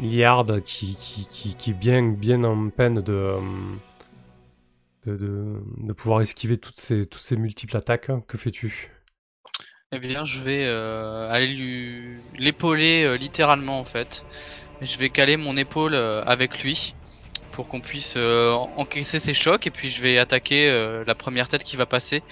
[0.00, 3.34] Liard qui, qui, qui, qui est bien, bien en peine de,
[5.04, 8.10] de, de, de pouvoir esquiver toutes ces, toutes ces multiples attaques.
[8.28, 8.95] Que fais-tu?
[9.96, 14.26] Eh bien, je vais euh, aller lui l'épauler euh, littéralement en fait.
[14.82, 16.94] Je vais caler mon épaule euh, avec lui
[17.50, 20.70] pour qu'on puisse encaisser ses chocs et puis je vais attaquer
[21.06, 22.22] la première tête qui va passer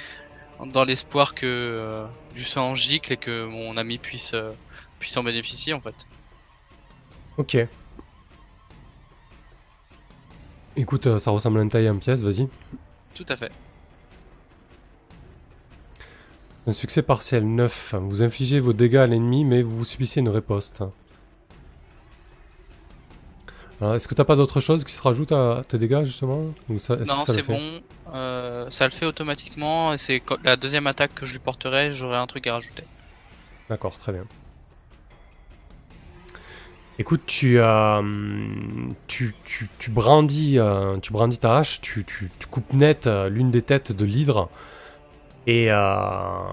[0.75, 2.05] dans l'espoir que
[2.35, 4.35] du sang gicle et que mon ami puisse
[4.99, 5.95] puisse en bénéficier en fait.
[7.39, 7.57] Ok.
[10.77, 12.47] Écoute, ça ressemble à une taille en pièces, vas-y.
[13.15, 13.51] Tout à fait.
[16.67, 17.95] Un succès partiel 9.
[18.01, 20.83] Vous infligez vos dégâts à l'ennemi, mais vous subissez une riposte.
[23.83, 26.47] Est-ce que t'as pas d'autre chose qui se rajoute à tes dégâts justement?
[26.71, 27.53] Ou ça- Non, c'est fait?
[27.53, 27.83] bon.
[28.15, 29.93] Euh, ça le fait automatiquement.
[29.93, 32.85] Et c'est la deuxième attaque que je lui porterai, j'aurai un truc à rajouter.
[33.69, 34.25] D'accord, très bien.
[36.99, 38.01] Écoute, tu, euh,
[39.09, 43.29] tu, tu, tu brandis, euh, tu brandis ta hache, tu, tu, tu coupes net euh,
[43.29, 44.49] l'une des têtes de l'hydre
[45.47, 46.53] et, euh,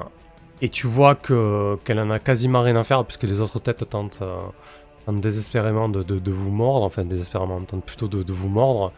[0.62, 3.88] et tu vois que qu'elle en a quasiment rien à faire puisque les autres têtes
[3.90, 8.92] tentent, euh, désespérément de, de, vous mordre, enfin désespérément, tentent plutôt de, de vous mordre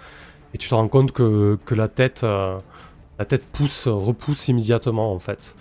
[0.53, 2.57] et tu te rends compte que, que la tête, euh,
[3.20, 5.56] la tête pousse, repousse immédiatement en fait.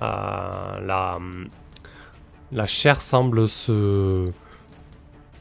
[0.00, 1.18] La,
[2.52, 4.30] la chair semble se,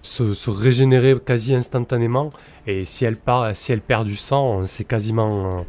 [0.02, 2.30] se, régénérer quasi instantanément.
[2.68, 5.66] Et si elle, part, si elle perd du sang, c'est quasiment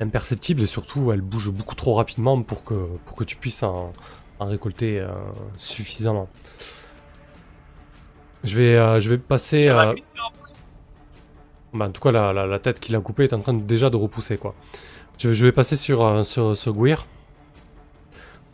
[0.00, 0.62] imperceptible.
[0.62, 2.74] Et surtout, elle bouge beaucoup trop rapidement pour que,
[3.06, 3.92] pour que tu puisses en,
[4.38, 5.08] en récolter euh,
[5.56, 6.28] suffisamment.
[8.44, 9.68] Je vais, euh, je vais passer.
[9.68, 9.94] euh,
[11.74, 13.60] bah, en tout cas, la, la- la tête qu'il a coupée est en train de-
[13.62, 14.38] déjà de repousser.
[14.38, 14.54] quoi.
[15.18, 17.06] Je, je vais passer sur, euh, sur, sur Gouir.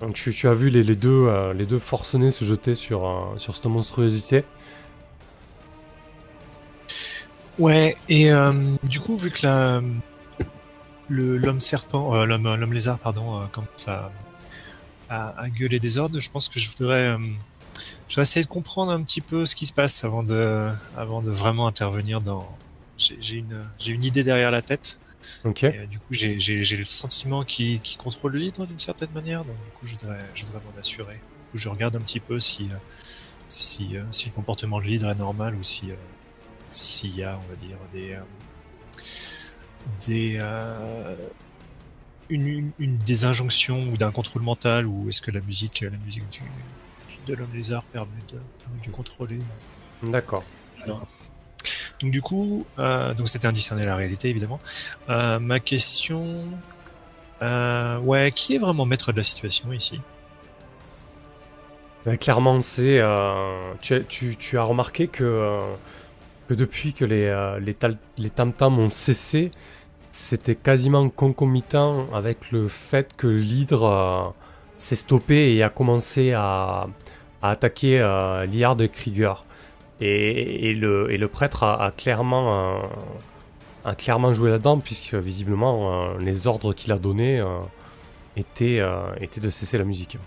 [0.01, 3.07] Donc tu, tu as vu les, les deux, euh, les deux forcenés se jeter sur,
[3.07, 4.43] euh, sur cette monstruosité.
[7.59, 8.53] Ouais, et euh,
[8.83, 9.81] du coup, vu que la,
[11.09, 14.11] l'homme serpent, euh, l'homme, lézard, pardon, euh, commence à,
[15.09, 17.19] à, à gueuler des ordres, je pense que je voudrais, euh,
[18.09, 21.23] je vais essayer de comprendre un petit peu ce qui se passe avant de, avant
[21.23, 22.47] de vraiment intervenir dans.
[22.97, 25.01] J'ai, une, j'ai une idée derrière la tête.
[25.45, 25.65] Ok.
[25.65, 29.45] Et, euh, du coup, j'ai, le sentiment qui, qui contrôle l'hydre d'une certaine manière.
[29.45, 31.15] Donc, du coup, je voudrais, je voudrais m'en assurer.
[31.15, 32.69] Du coup, je regarde un petit peu si,
[33.49, 35.89] si, si le comportement de l'hydre est normal ou si,
[36.71, 38.17] s'il y a, on va dire, des,
[40.06, 41.15] des, euh,
[42.31, 45.90] une, une, une- des injonctions ou d'un contrôle mental ou est-ce que la musique, la
[46.05, 46.43] musique du,
[47.27, 49.39] de l'homme lézard permet de, permet de contrôler?
[50.02, 50.44] D'accord.
[52.01, 54.61] Donc du coup, euh, donc c'était indiscerné la réalité évidemment.
[55.09, 56.44] Euh, ma question,
[57.43, 60.01] euh, ouais, qui est vraiment maître de la situation ici?
[62.06, 63.01] Ouais, clairement, c'est.
[63.81, 65.59] tu, as- tu, tu as remarqué que,
[66.49, 69.51] que depuis que les, euh, les, tam-tams ont cessé,
[70.11, 74.31] c'était quasiment concomitant avec le fait que l'hydre euh,
[74.77, 76.87] s'est stoppé et a commencé à,
[77.45, 79.45] à attaquer euh, Liard et Krieger.
[80.01, 82.83] Et, le, et le prêtre a, clairement, euh,
[83.85, 87.43] a clairement joué là-dedans, puisque visiblement euh, les ordres qu'il a donnés
[88.37, 88.83] étaient,
[89.21, 90.19] étaient de cesser la musique.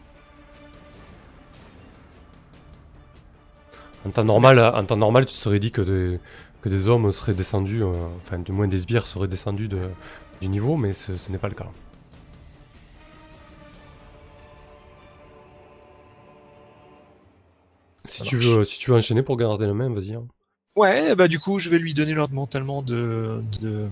[4.07, 6.19] En temps normal, en temps normal, tu serais dit que des,
[6.61, 9.89] que des hommes seraient descendus, euh, enfin du moins des sbires seraient descendus de-
[10.41, 11.71] du niveau, mais ce, ce n'est pas le cas.
[18.05, 20.15] Si tu, veux, si tu veux enchaîner pour garder la main, vas-y.
[20.15, 20.27] hein.
[20.75, 23.89] Ouais, bah du coup, je vais lui donner l'ordre mentalement de, de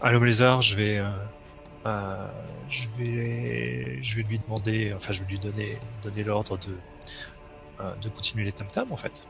[0.00, 0.62] à l'homme lézard.
[0.62, 1.10] Je vais, euh,
[1.86, 2.28] euh,
[2.68, 6.82] je vais, je vais lui demander, enfin, je vais lui donner, donner l'ordre de,
[8.00, 9.26] de continuer les tam tams en fait,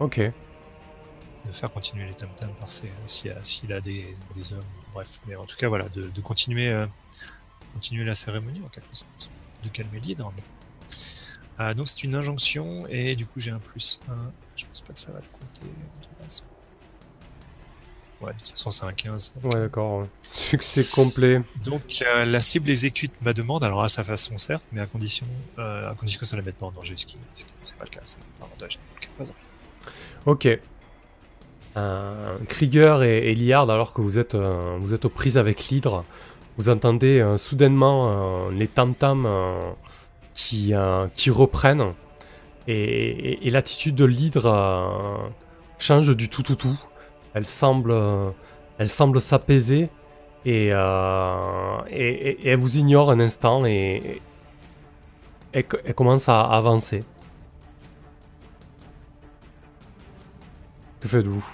[0.00, 0.18] Ok.
[0.18, 4.60] de faire continuer les tam tams par ses, s'il a, des, des hommes,
[4.92, 5.20] bref.
[5.26, 6.86] Mais en tout cas, voilà, de, de continuer, euh,
[7.74, 9.30] continuer la cérémonie en quelque sorte,
[9.62, 10.32] de calmer l'hydre.
[11.58, 14.32] Ah, donc c'est une injonction et du coup j'ai un plus 1.
[14.56, 15.68] Je pense pas que ça va le compter.
[18.24, 19.34] Ouais, de toute façon c'est un 15.
[19.42, 20.00] donc, Ouais, d'accord.
[20.00, 20.06] ouais.
[20.24, 21.42] Succès complet.
[21.64, 25.26] Donc euh, la cible exécute ma demande, alors à sa façon certes, mais à condition,
[25.58, 27.90] euh, à condition que ça la mette pas en danger, ce qui c'est pas le
[27.90, 28.78] cas, c'est un avantage.
[30.26, 30.48] Ok.
[31.76, 36.04] Euh, Krieger et, et Liard, alors que vous êtes, vous êtes aux prises avec l'hydre,
[36.56, 39.28] vous entendez soudainement les tam-tams
[40.34, 40.72] qui,
[41.14, 41.92] qui reprennent.
[42.66, 45.30] Et, et- et l'attitude de l'hydre
[45.78, 46.78] change du tout tout tout.
[47.34, 48.30] Elle semble, euh,
[48.78, 49.90] elle semble s'apaiser
[50.44, 54.20] et, euh, et, et- et elle vous ignore un instant et,
[55.52, 57.04] elle commence à avancer.
[61.00, 61.46] Que faites-vous?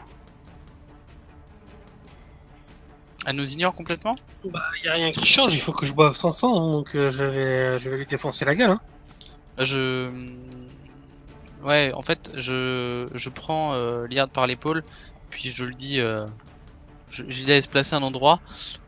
[3.26, 4.16] Elle nous ignore complètement?
[4.46, 6.94] Bah, y a rien qui change, il faut que je boive son sang, hein, donc
[6.94, 8.70] euh, je vais, je vais lui défoncer la gueule.
[8.70, 8.80] Hein.
[9.58, 10.08] Je.
[11.62, 14.82] Ouais, en fait, je, je prends euh, Liard par l'épaule,
[15.30, 16.00] puis je lui dis.
[16.00, 16.26] Euh,
[17.08, 18.40] je, je laisse placer un endroit,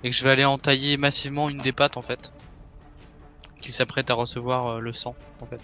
[0.04, 2.32] et que je vais aller entailler massivement une des pattes, en fait.
[3.60, 5.60] Qu'il s'apprête à recevoir euh, le sang, en fait.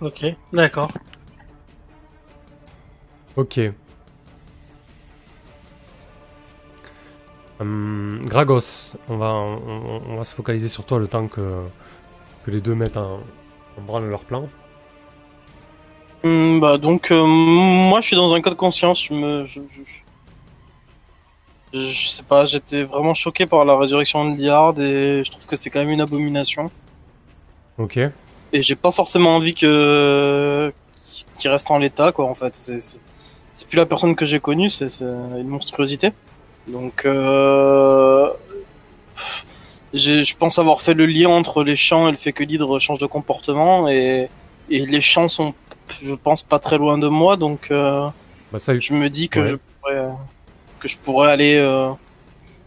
[0.00, 0.90] Ok, d'accord.
[3.36, 3.60] Ok.
[7.60, 11.64] Hum, Gragos, on va, on, on va se focaliser sur toi le temps que,
[12.44, 13.20] que les deux mettent en,
[13.78, 14.48] en branle leur plan.
[16.24, 19.04] Hum, bah donc euh, moi je suis dans un cas de conscience.
[19.04, 19.82] Je me, je, je-
[21.72, 25.56] je sais pas, j'étais vraiment choqué par la résurrection de Liard et je trouve que
[25.56, 26.70] c'est quand même une abomination.
[27.78, 27.98] Ok.
[28.52, 30.72] Et j'ai pas forcément envie que
[31.38, 32.54] qu'il reste en l'état quoi en fait.
[32.56, 36.12] C'est plus la personne que j'ai connue, c'est c'est une monstruosité.
[36.66, 38.30] Donc euh...
[39.94, 42.98] je pense avoir fait le lien entre les champs et le fait que l'hydre change
[42.98, 44.28] de comportement et,
[44.68, 45.54] et les champs sont
[46.02, 48.06] je pense pas très loin de moi donc euh,
[48.52, 49.48] Bah ça, je me dis que Ouais.
[49.48, 50.06] je pourrais
[50.80, 51.90] que je pourrais aller euh,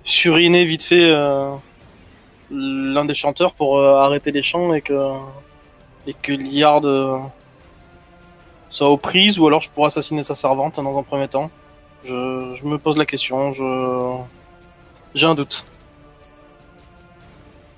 [0.04, 1.54] suriner vite fait euh,
[2.52, 5.12] l'un des chanteurs pour euh, arrêter les chants et que
[6.08, 6.82] et que Liard
[8.70, 11.50] soit aux prises ou alors je pourrais assassiner sa servante dans un premier temps.
[12.04, 14.18] Je, je me pose la question, je
[15.16, 15.64] j'ai un doute.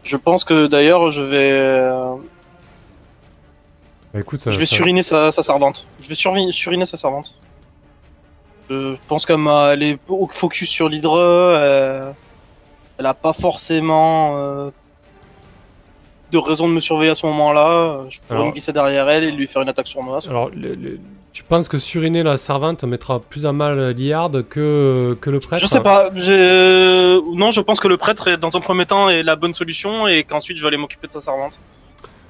[0.03, 1.89] Je pense que d'ailleurs je vais
[4.13, 5.87] bah, écoute, ça- je vais ça- suriner sa, sa servante.
[5.99, 6.15] Je vais
[6.51, 7.35] suriner sa servante.
[8.69, 11.17] Je pense qu'elle est au focus sur l'hydre.
[11.17, 12.11] euh,
[12.97, 14.69] elle a pas forcément euh,
[16.31, 18.05] de raison de me surveiller à ce moment-là.
[18.09, 20.27] Je pourrais Alors- me glisser derrière elle et lui faire une attaque sournoise.
[20.27, 20.99] Alors, le- le-
[21.33, 25.61] tu penses que suriner la servante mettra plus à mal Liard que, que le prêtre
[25.61, 26.09] Je sais pas.
[26.15, 29.53] j'ai- Non, je pense que le prêtre est dans un premier temps est la bonne
[29.53, 31.59] solution et qu'ensuite je vais aller m'occuper de sa servante.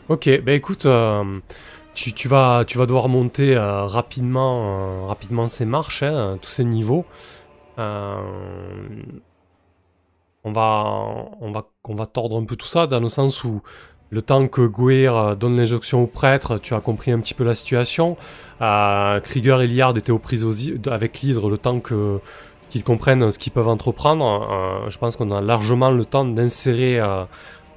[0.10, 1.24] Ok, bah écoute, euh,
[1.96, 7.06] tu, vas, tu devoir monter euh, rapidement, euh, rapidement ces marches, hein, tous ces niveaux.
[7.80, 8.18] Euh,
[10.44, 13.62] on, va, tordre un peu tout ça dans le sens où
[14.12, 17.44] le temps que Gouir euh, donne l'injonction au prêtre, tu as compris un petit peu
[17.44, 18.18] la situation.
[18.60, 20.46] Krieger et Liard étaient aux prises
[20.88, 24.86] avec l'hydre le temps qu'ils comprennent ce qu'ils peuvent entreprendre.
[24.90, 27.02] Je pense qu'on a largement le temps d'insérer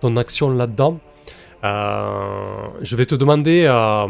[0.01, 1.01] ton action là-dedans.
[1.65, 4.07] Euh, je vais te demander, euh,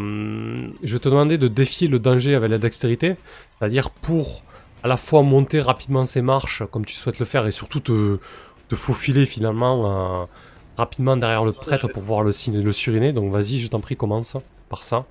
[0.82, 3.14] je vais te demander de défier le danger avec la dextérité,
[3.58, 4.42] c'est-à-dire pour
[4.82, 8.18] à la fois monter rapidement ces marches comme tu souhaites le faire et surtout te,
[8.68, 10.26] te faufiler finalement euh,
[10.76, 13.12] rapidement derrière le prêtre pour pouvoir le, le suriner.
[13.12, 14.36] Donc vas-y, je t'en prie, commence
[14.68, 15.06] par ça.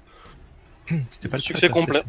[1.10, 2.02] C'était pas le Succès prêtre, complet.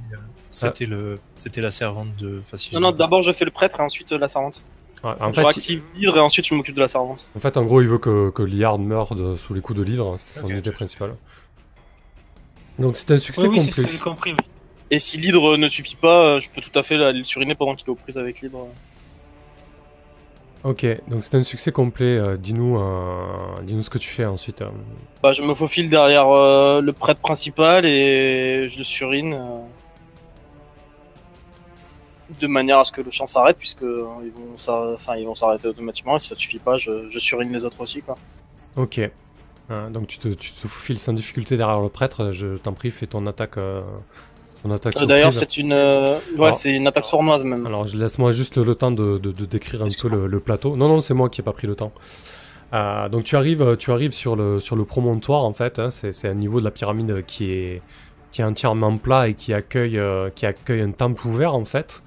[0.50, 2.40] c'était, C'était le, c'était la servante de.
[2.42, 4.62] enfin, si Non, non, d'abord je fais le prêtre et ensuite la servante.
[5.04, 7.30] Ouais, en, je fait, il- réactive l'hydre et ensuite je m'occupe de la servante.
[7.36, 9.84] en fait, en gros, il veut que, que Liard meure de- sous les coups de
[9.84, 11.14] l'hydre, c'était son idée principale.
[12.78, 13.98] Donc c'est un succès Oui, oui, c'est ce complet.
[13.98, 14.32] compris.
[14.32, 14.38] oui.
[14.90, 17.74] Et si l'hydre ne suffit pas, euh, je peux tout à fait le suriner pendant
[17.74, 18.66] qu'il est aux prises avec l'hydre.
[20.64, 22.18] Ok, donc c'est un succès complet.
[22.18, 23.22] euh, dis-nous, euh,
[23.62, 24.62] dis-nous ce que tu fais ensuite.
[24.62, 24.68] euh.
[25.22, 29.58] Bah, je me faufile derrière euh, le prêtre principal et je le surine euh,
[32.40, 36.16] de manière à ce que le chant s'arrête puisque euh, ils vont enfin s'arrêter automatiquement
[36.16, 38.16] et si ça suffit pas je, je surine les autres aussi quoi.
[38.76, 38.98] Ok.
[39.70, 42.30] Euh, donc tu te, tu te faufiles sans difficulté derrière le prêtre.
[42.32, 43.58] Je t'en prie, fais ton attaque.
[43.58, 43.80] euh,
[44.62, 47.66] ton attaque Euh, D'ailleurs c'est une euh, ouais c'est une attaque sournoise même.
[47.66, 50.76] Alors laisse-moi juste le temps de, de- de décrire un peu le, le plateau.
[50.76, 51.92] Non, non, c'est moi qui ai pas pris le temps.
[53.10, 55.78] Donc tu arrives, tu arrives sur le sur le promontoire en fait.
[55.78, 57.82] hein, c'est un niveau de la pyramide qui est
[58.32, 62.02] qui est entièrement plat et qui accueille euh, qui accueille un temple ouvert en fait.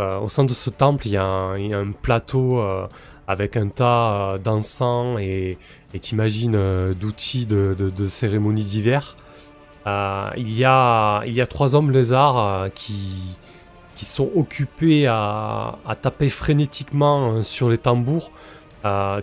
[0.00, 2.86] Euh, au centre de ce temple, il y a un, plateau euh,
[3.28, 5.58] avec un tas d'encens et
[6.00, 9.16] t'imagines d'outils de, cérémonies divers.
[9.86, 13.36] Euh, il y a il y a trois hommes lézards qui
[13.96, 18.30] qui sont occupés à, à taper frénétiquement sur les tambours.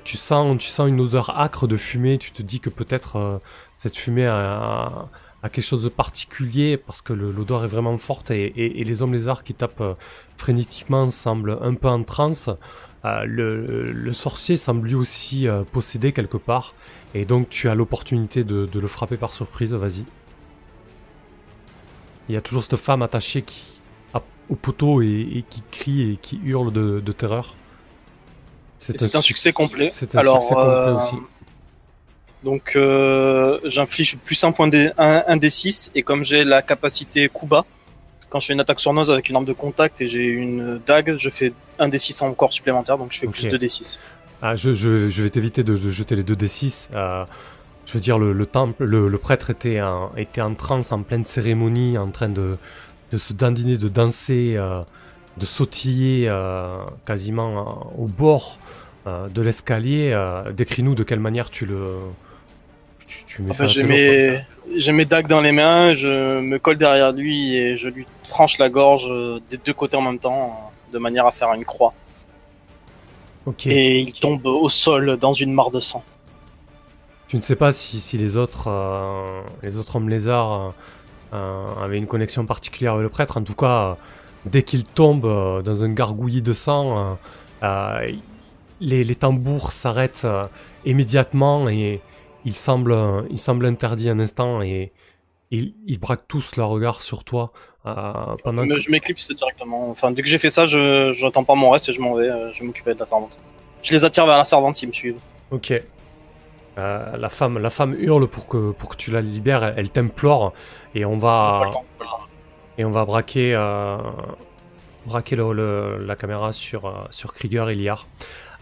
[0.03, 3.39] Tu, sens, tu sens une odeur âcre de fumée, tu te dis que peut-être
[3.77, 5.09] cette fumée a
[5.47, 9.13] quelque chose de particulier parce que l'odeur est vraiment forte et, et- et les hommes
[9.13, 9.93] lézards qui tapent euh,
[10.37, 12.49] frénétiquement semblent un peu en transe.
[13.05, 16.73] Euh, le, le sorcier semble lui aussi euh, possédé quelque part
[17.13, 20.03] et donc tu as l'opportunité de, de le frapper par surprise, vas-y.
[22.27, 23.79] Il y a toujours cette femme attachée qui,
[24.13, 27.55] à- au poteau et, et qui crie et qui hurle de, de terreur.
[28.77, 29.89] C'est un succès complet.
[29.91, 31.15] C'est un Alors succès complet euh, aussi.
[32.43, 36.61] Donc euh, j'inflige plus un point des un, un des 6 et comme j'ai la
[36.61, 37.65] capacité coup bas
[38.29, 41.15] quand je fais une attaque sournoise avec une arme de contact et j'ai une dague,
[41.17, 43.51] je fais un des 6 encore supplémentaire donc je fais plus Ok.
[43.51, 43.99] 2 des 6.
[44.41, 46.89] Ah, je, je- je vais t'éviter de, de jeter les 2 d6.
[46.95, 47.25] euh,
[47.85, 51.01] je veux dire, le, le temple, le, le prêtre était en, était en transe, en
[51.01, 52.57] pleine cérémonie, en train de,
[53.11, 54.81] de se dandiner, de danser, euh,
[55.37, 58.59] de sautiller euh, quasiment au bord
[59.07, 60.15] de l'escalier.
[60.55, 61.87] Décris-nous de quelle manière tu le,
[63.09, 64.39] tu, tu mets Enfin, j'ai mes,
[64.75, 68.57] j'ai mes dagues dans les mains, je me colle derrière lui et je lui tranche
[68.59, 71.65] la gorge euh, des deux côtés en même temps, euh, de manière à faire une
[71.65, 71.93] croix.
[73.65, 76.03] Et il tombe au sol dans une mare de sang.
[77.27, 80.73] Tu ne sais pas si, si les autres euh, les autres hommes lézards
[81.33, 83.37] euh, avaient une connexion particulière avec le prêtre.
[83.37, 83.97] En tout cas,
[84.45, 87.17] dès qu'il tombe euh, dans un gargouillis de sang,
[88.81, 90.27] les, les tambours s'arrêtent
[90.85, 92.01] immédiatement et
[92.45, 92.95] il semble,
[93.29, 94.91] il semble interdit un instant et
[95.51, 97.47] ils, ils braquent tous leur regard sur toi
[97.85, 97.91] euh,
[98.43, 99.89] pendant Mais que- je m'éclipse directement.
[99.89, 102.29] Enfin, dès que j'ai fait ça, je j'attends pas mon reste et je m'en vais.
[102.29, 103.39] euh, Je vais m'occuper de la servante.
[103.81, 105.19] Je les attire vers la servante, ils me suivent.
[105.51, 105.73] Ok.
[106.77, 109.63] Euh, la femme, la femme hurle pour que pour que tu la libères.
[109.63, 110.53] Elle, elle t'implore
[110.95, 111.85] et on pas va le temps.
[112.77, 113.97] et on va braquer euh,
[115.05, 118.07] braquer le- le- la caméra sur sur Krieger et Liar.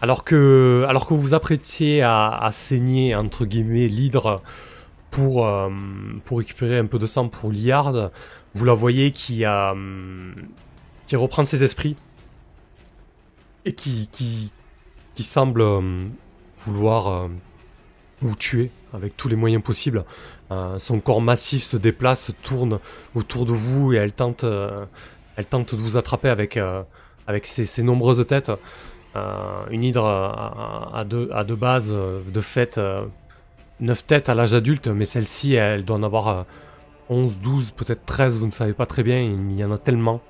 [0.00, 4.42] Alors que vous apprêtiez à, saigner entre guillemets l'hydre
[5.10, 5.68] pour euh,
[6.24, 8.10] pour récupérer un peu de sang pour Liard,
[8.54, 10.34] vous la voyez qui hum,
[11.06, 11.96] qui reprend ses esprits
[13.64, 14.50] et qui
[15.18, 16.10] semble hum,
[16.58, 17.28] vouloir euh,
[18.22, 20.04] vous tuer avec tous les moyens possibles.
[20.50, 22.78] Euh, son corps massif se déplace, tourne
[23.14, 24.76] autour de vous et elle tente, euh,
[25.36, 26.82] de vous attraper avec, euh,
[27.26, 28.50] avec ses nombreuses têtes.
[29.18, 33.00] Euh, une hydre à, à- deux, à deux bases, euh, de fait, euh,
[33.80, 36.42] 9 têtes à l'âge adulte, mais celle-ci, elle doit en avoir euh,
[37.08, 40.20] 11, 12, peut-être 13, vous ne savez pas très bien, il y en a tellement.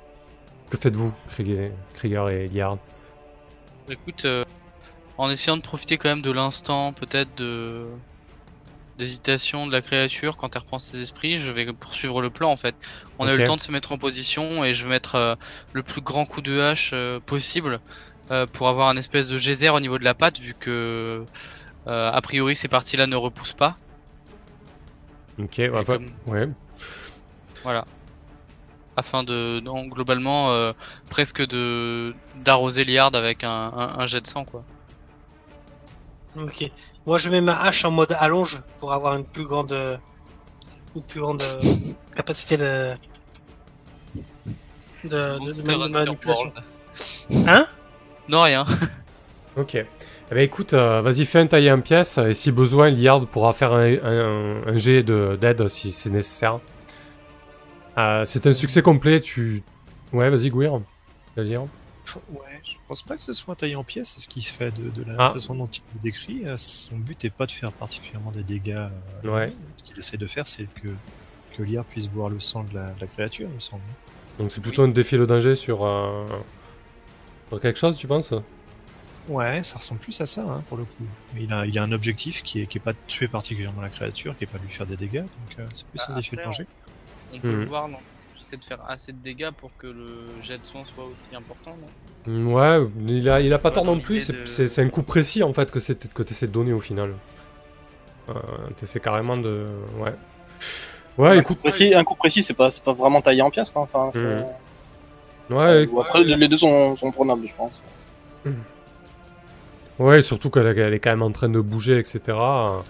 [0.71, 2.79] Que faites-vous, Krieger, et Liard?
[3.89, 4.45] Écoute, euh,
[5.17, 7.87] en essayant de profiter quand même de l'instant, peut-être de
[8.99, 12.57] d'hésitation de la créature quand elle reprend ses esprits, je vais poursuivre le plan en
[12.57, 12.75] fait.
[13.21, 15.35] On a eu le temps de se mettre en position et je vais mettre euh,
[15.73, 17.81] le plus grand coup de hache euh, possible
[18.31, 21.25] euh, pour avoir un espèce de geyser au niveau de la patte vu que
[21.87, 23.77] euh, a priori ces parties-là ne repoussent pas.
[25.39, 26.49] Ok, ouais, ouais, comme- ouais.
[27.63, 27.85] Voilà.
[28.97, 30.73] Afin de, donc, globalement, euh,
[31.09, 32.15] presque de
[32.45, 34.65] d'arroser Liard avec un, un, un jet de sang quoi.
[36.37, 36.65] Ok.
[37.07, 39.73] Moi, je mets ma hache en mode allonge pour avoir une plus grande,
[40.97, 41.43] une plus grande
[42.15, 42.95] capacité de,
[45.05, 46.53] de, de, de mani- manipulation.
[47.47, 47.67] Hein?
[48.29, 48.65] Non rien.
[49.57, 49.75] Ok.
[49.75, 49.87] Eh
[50.31, 53.73] ben écoute, euh, vas-y, fais un taillé en pièces, et si besoin, Liard pourra faire
[53.73, 56.61] un, un, un jet de- d'aide si c'est nécessaire.
[57.97, 59.65] Euh, c'est un succès complet, tu...
[60.13, 60.81] Ouais, vas-y, Gouir.
[61.37, 61.63] Dire
[62.31, 64.71] Ouais, je pense pas que ce soit taillé en pièces, c'est ce qui se fait
[64.71, 65.31] de, de la Ah.
[65.31, 66.43] façon dont il le décrit.
[66.47, 68.87] Euh, Son but est pas de faire particulièrement des dégâts.
[69.25, 69.53] euh, Ouais.
[69.77, 70.89] Ce qu'il essaie de faire, c'est que,
[71.57, 73.83] que Liar puisse boire le sang de la, de la créature, il me semble.
[74.39, 75.85] Donc c'est plutôt un défi le danger sur,
[77.49, 78.33] sur quelque chose, tu penses
[79.29, 81.05] Ouais, ça ressemble plus à ça, hein, pour le coup.
[81.35, 83.83] Mais il a, il a un objectif qui est, qui est pas de tuer particulièrement
[83.83, 86.13] la créature, qui est pas de lui faire des dégâts, donc euh, c'est plus Ah,
[86.13, 86.67] un défi de danger.
[87.35, 87.61] On peut Hmm.
[87.61, 87.99] le voir, non?
[88.39, 91.77] J'essaie de faire assez de dégâts pour que le jet de soin soit aussi important,
[91.77, 92.33] non?
[92.33, 94.81] Mm, Ouais, il a, il a pas Ouais, tort non plus, c'est de- c'est- c'est
[94.83, 97.13] un coup précis en fait que c'est que t'essaies de donner au final.
[98.31, 98.35] Euh,
[98.79, 99.67] t'essaies carrément de...
[99.99, 100.15] Ouais.
[101.19, 103.69] Ouais, un, coup précis, un coup précis, c'est pas, c'est pas vraiment taillé en pièces,
[103.71, 103.83] quoi.
[103.83, 104.45] Enfin, c'est- Mhm.
[105.51, 107.81] Ouais, Ou après, les deux sont, sont prenables, je pense.
[109.99, 112.21] ouais surtout qu'elle elle est quand même en train de bouger, etc.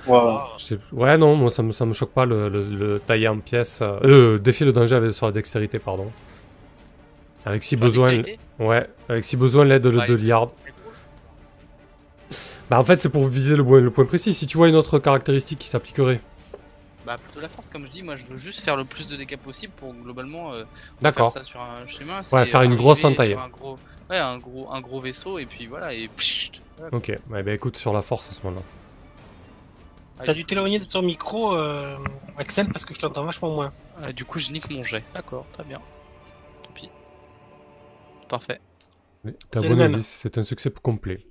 [0.06, 0.18] Ouais.
[0.58, 3.28] Je sais- Ouais, non, moi ça me, ça me choque pas le, le, le tailler
[3.28, 3.80] en pièces.
[3.82, 6.10] Euh, euh, défier le danger avec, sur la dextérité, pardon.
[7.46, 8.20] Avec si besoin.
[8.58, 10.06] Ouais, avec si besoin l'aide de, Ouais.
[10.06, 10.50] de Liard.
[12.68, 14.34] Bah en fait c'est pour viser le, point- le point précis.
[14.34, 16.20] Si tu vois une autre caractéristique qui s'appliquerait.
[17.08, 19.16] Bah plutôt la force, comme je dis, moi je veux juste faire le plus de
[19.16, 20.64] dégâts possible pour globalement euh,
[21.00, 21.32] D'accord.
[21.32, 22.20] faire ça sur un schéma.
[22.32, 23.32] Ouais, faire une grosse entaille.
[23.32, 23.78] Un gros,
[24.10, 26.10] ouais, un gros, un gros vaisseau et puis voilà et
[26.76, 26.94] voilà.
[26.94, 28.62] Ok, ouais, bah écoute sur la force à ce moment-là.
[30.22, 31.96] T'as dû t'éloigner de ton micro, euh,
[32.36, 33.72] Axel, parce que je t'entends vachement moins.
[34.02, 35.02] Euh, du coup je nique mon jet.
[35.14, 35.78] D'accord, très bien.
[36.62, 36.90] Tant pis.
[38.28, 38.60] Parfait.
[39.50, 41.26] T'as C'est bon indice, c'est un succès complet.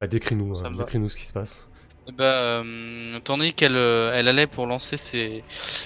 [0.00, 1.68] Bah décris-nous, hein, décris-nous ce qui se passe.
[2.08, 5.44] Eh ben, euh, tandis qu'elle euh, elle allait pour lancer ses,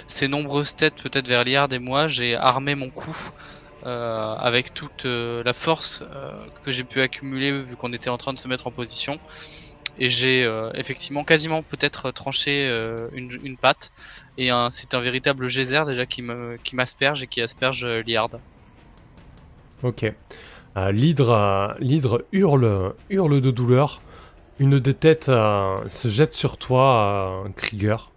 [0.08, 3.16] ses nombreuses têtes peut-être vers Liard et moi, j'ai armé mon coup
[3.84, 6.02] euh, avec toute la force
[6.64, 9.18] que j'ai pu accumuler vu qu'on était en train de se mettre en position.
[9.98, 10.42] Et j'ai
[10.74, 12.66] effectivement quasiment peut-être tranché
[13.12, 13.92] une, une patte.
[14.36, 18.30] Et un- c'est un véritable geyser déjà qui me qui m'asperge et qui asperge Liard.
[19.82, 20.04] Ok.
[20.76, 24.05] L'hydre, l'hydre hurle, hurle de douleur.
[24.58, 28.10] Une des têtes euh, se jette sur toi, euh, Krieger.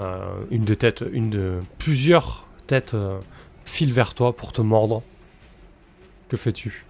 [0.00, 0.18] Euh,
[0.50, 3.18] une des têtes, une de plusieurs têtes euh,
[3.64, 5.02] filent vers toi pour te mordre.
[6.28, 6.84] Que fais-tu?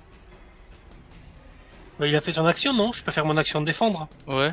[1.98, 2.92] Bah, il a fait son action, non?
[2.92, 4.08] Je peux faire mon action de défendre.
[4.26, 4.52] Ouais.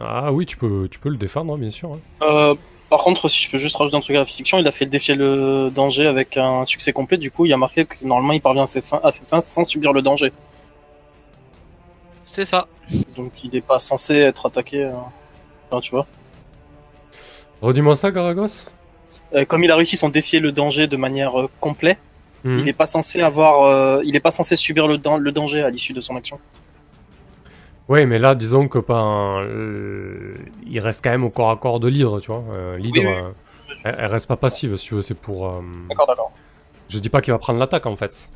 [0.00, 1.92] Ah oui, tu peux, tu peux le défendre, hein, bien sûr.
[1.92, 2.00] hein.
[2.22, 2.54] Euh,
[2.90, 4.84] par contre, si je peux juste rajouter un truc à la fiction, il a fait
[4.84, 7.16] le défier le danger avec un succès complet.
[7.16, 9.40] Du coup, il a marqué que normalement, il parvient à ses fins, à ses fins
[9.40, 10.32] sans subir le danger.
[12.24, 12.66] C'est ça.
[13.16, 14.84] Donc, il n'est pas censé être attaqué.
[14.84, 14.92] euh,
[15.70, 16.06] enfin, tu vois.
[17.60, 18.66] Redis-moi ça, Garagos
[19.34, 21.98] Euh, comme il a réussi son défier le danger de manière euh, complète,
[22.44, 22.58] Mhm.
[22.60, 25.62] il n'est pas censé avoir, euh, il n'est pas censé subir le, dan- le danger
[25.62, 26.40] à l'issue de son action.
[27.88, 29.42] Ouais, mais là, disons que pas,
[30.66, 32.42] il reste quand même au corps à corps de l'hydre, tu vois.
[32.54, 33.12] Euh, l'hydre, Oui, oui.
[33.12, 33.30] euh,
[33.84, 35.46] elle, elle reste pas passive, si tu veux, c'est pour.
[35.48, 36.32] euh, D'accord, d'accord.
[36.88, 38.30] Je dis pas qu'il va prendre l'attaque en fait.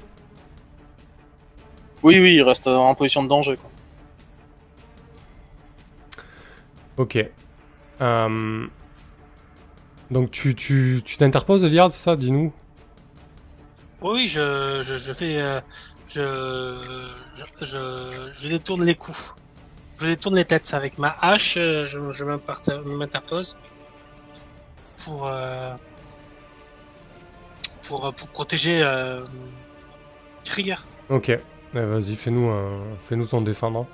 [2.02, 3.56] Oui, oui, il reste en position de danger.
[3.56, 3.70] Quoi.
[6.96, 7.18] Ok.
[8.00, 8.66] Euh,
[10.10, 12.52] Donc tu tu tu t'interposes, Eliard, c'est ça Dis-nous.
[14.02, 15.40] Oui, oui, je, je, je fais.
[15.40, 15.60] euh,
[16.08, 16.76] je,
[17.62, 19.34] je, je, détourne les coups.
[19.98, 21.56] Je détourne les têtes avec ma hache.
[21.56, 23.56] euh, Je, je m'interpose
[25.04, 25.72] pour, euh,
[27.88, 29.24] pour, pour protéger euh,
[30.44, 30.84] Krieger.
[31.08, 31.30] Ok.
[31.30, 31.38] Eh,
[31.74, 32.50] Vas-y, fais-nous
[33.02, 33.86] fais-nous ton défendant.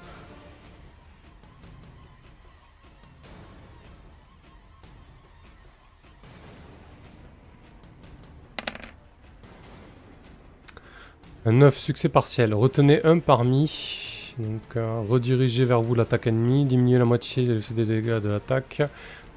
[11.45, 12.55] Un 9, succès partiel.
[12.55, 14.35] Retenez un parmi.
[14.39, 18.83] Donc, euh, rediriger vers vous l'attaque ennemie, diminuer la moitié des dégâts de l'attaque,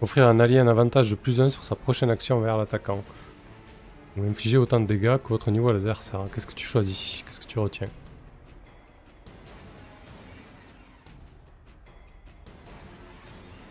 [0.02, 3.03] offrir à un allié un avantage de plus 1 sur sa prochaine action vers l'attaquant.
[4.18, 6.22] Ou infliger autant de dégâts qu'au votre niveau à l'adversaire.
[6.34, 7.23] Qu'est-ce que tu choisis?
[7.26, 7.88] Qu'est-ce que tu retiens?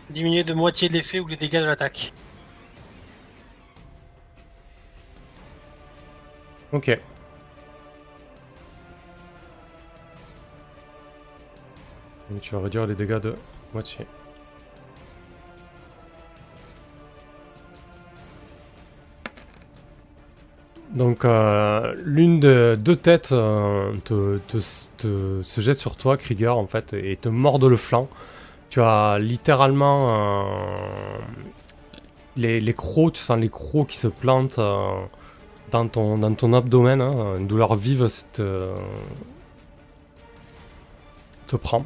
[0.09, 2.13] Diminuer de moitié l'effet ou les dégâts de l'attaque.
[6.73, 6.99] Ok.
[12.41, 13.35] Tu vas réduire les dégâts de
[13.73, 14.05] moitié.
[20.95, 23.93] Donc euh, l'une de deux têtes euh,
[24.49, 28.07] se jette sur toi, Krieger, en fait, et te morde le flanc.
[28.69, 31.17] Tu as littéralement euh,
[32.37, 34.59] les, les crocs, tu sens les crocs qui se plantent
[35.71, 37.01] dans, ton, dans ton abdomen.
[37.01, 38.73] hein, une douleur vive te
[41.57, 41.85] prend.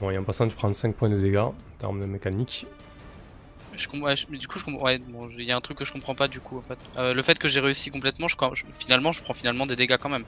[0.00, 2.66] Bon, et en passant, tu prends 5 points de dégâts en termes de mécanique.
[3.76, 4.84] Je comprends, ouais, je- mais du coup, je comprends.
[4.86, 6.78] Ouais, bon, il y a un truc que je comprends pas du coup en fait.
[6.98, 9.96] Euh, le fait que j'ai réussi complètement, je, je- finalement, je prends finalement des dégâts
[10.00, 10.24] quand même.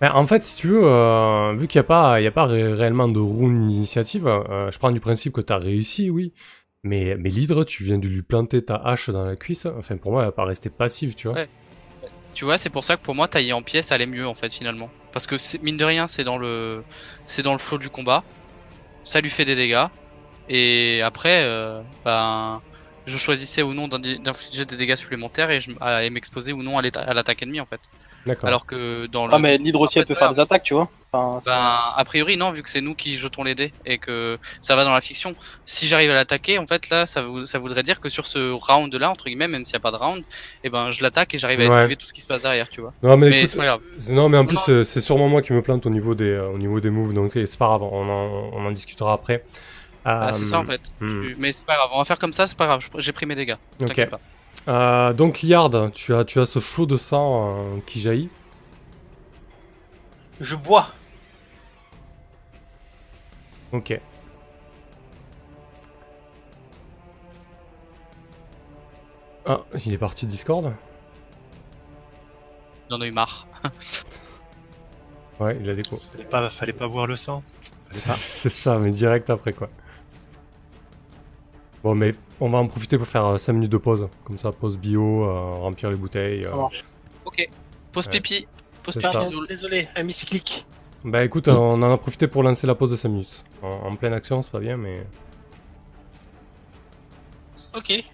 [0.00, 2.30] Ben, en fait, si tu veux, euh, vu qu'il n'y a pas, il y a
[2.30, 6.08] pas ré- réellement de rune d'initiative, euh, je prends du principe que tu as réussi,
[6.08, 6.32] oui.
[6.82, 9.66] Mais, mais l'hydre, tu viens de lui planter ta hache dans la cuisse.
[9.66, 11.36] Enfin, pour moi, elle va pas rester passive, tu vois.
[11.36, 11.48] Ouais.
[12.40, 14.50] Tu vois, c'est pour ça que pour moi, tailler en pièces allait mieux en fait
[14.50, 14.88] finalement.
[15.12, 16.82] Parce que mine de rien, c'est dans le,
[17.26, 18.24] c'est dans le flot du combat.
[19.04, 19.84] Ça lui fait des dégâts.
[20.48, 22.62] Et après, euh, ben,
[23.04, 25.70] je choisissais ou non d'infliger des dégâts supplémentaires et, je,
[26.02, 27.82] et m'exposer ou non à l'attaque ennemie en fait.
[28.26, 28.48] D'accord.
[28.48, 30.88] Alors que dans le, Ah, mais l'hydre aussi, elle peut faire des attaques, tu vois.
[31.12, 34.38] Enfin, Ben, a priori, non, vu que c'est nous qui jetons les dés et que
[34.60, 35.34] ça va dans la fiction.
[35.64, 39.10] Si j'arrive à l'attaquer, en fait, là, ça, ça voudrait dire que sur ce round-là,
[39.10, 40.22] entre guillemets, même s'il n'y a pas de round,
[40.62, 41.74] eh ben, je l'attaque et j'arrive à Ouais.
[41.76, 42.92] esquiver tout ce qui se passe derrière, tu vois.
[43.02, 43.58] Non, mais, Mais écoute,
[44.10, 44.84] non, mais en plus, non.
[44.84, 47.32] c'est- sûrement moi qui me plante au niveau des, euh, au niveau des moves, donc
[47.32, 49.42] c'est pas grave, on en, on en discutera après.
[50.04, 50.80] Ah, c'est ça, en Euh, fait.
[51.00, 51.34] hmm.
[51.38, 53.34] Mais c'est pas grave, on va faire comme ça, c'est pas grave, j'ai pris mes
[53.34, 53.54] dégâts.
[53.80, 53.88] Ok.
[53.88, 54.20] T'inquiète pas.
[54.68, 58.28] Euh, donc, Liard, tu as, tu as ce flot de sang euh, qui jaillit.
[60.40, 60.92] Je bois.
[63.72, 64.00] Ok.
[69.46, 70.72] Ah, il est parti de Discord
[72.88, 73.46] Il en a eu marre.
[75.40, 75.96] Ouais, il a déco.
[75.96, 77.42] Fallait pas, fallait pas voir le sang.
[77.90, 79.68] C'est ça, mais direct après quoi.
[81.82, 84.08] Bon, mais on va en profiter pour faire 5 minutes de pause.
[84.24, 86.44] Comme ça, pause bio, euh, remplir les bouteilles.
[86.44, 86.56] Ça euh.
[86.56, 86.84] marche.
[87.24, 87.48] Ok.
[87.92, 88.20] Pause Ouais.
[88.20, 88.46] pipi.
[88.82, 89.18] Pause pipi.
[89.18, 89.46] désolé.
[89.48, 90.66] Désolé, un misclic.
[91.04, 93.44] Bah écoute, euh, on en a profité pour lancer la pause de 5 minutes.
[93.62, 95.06] En, en pleine action, c'est pas bien, mais.
[97.74, 98.04] Ok.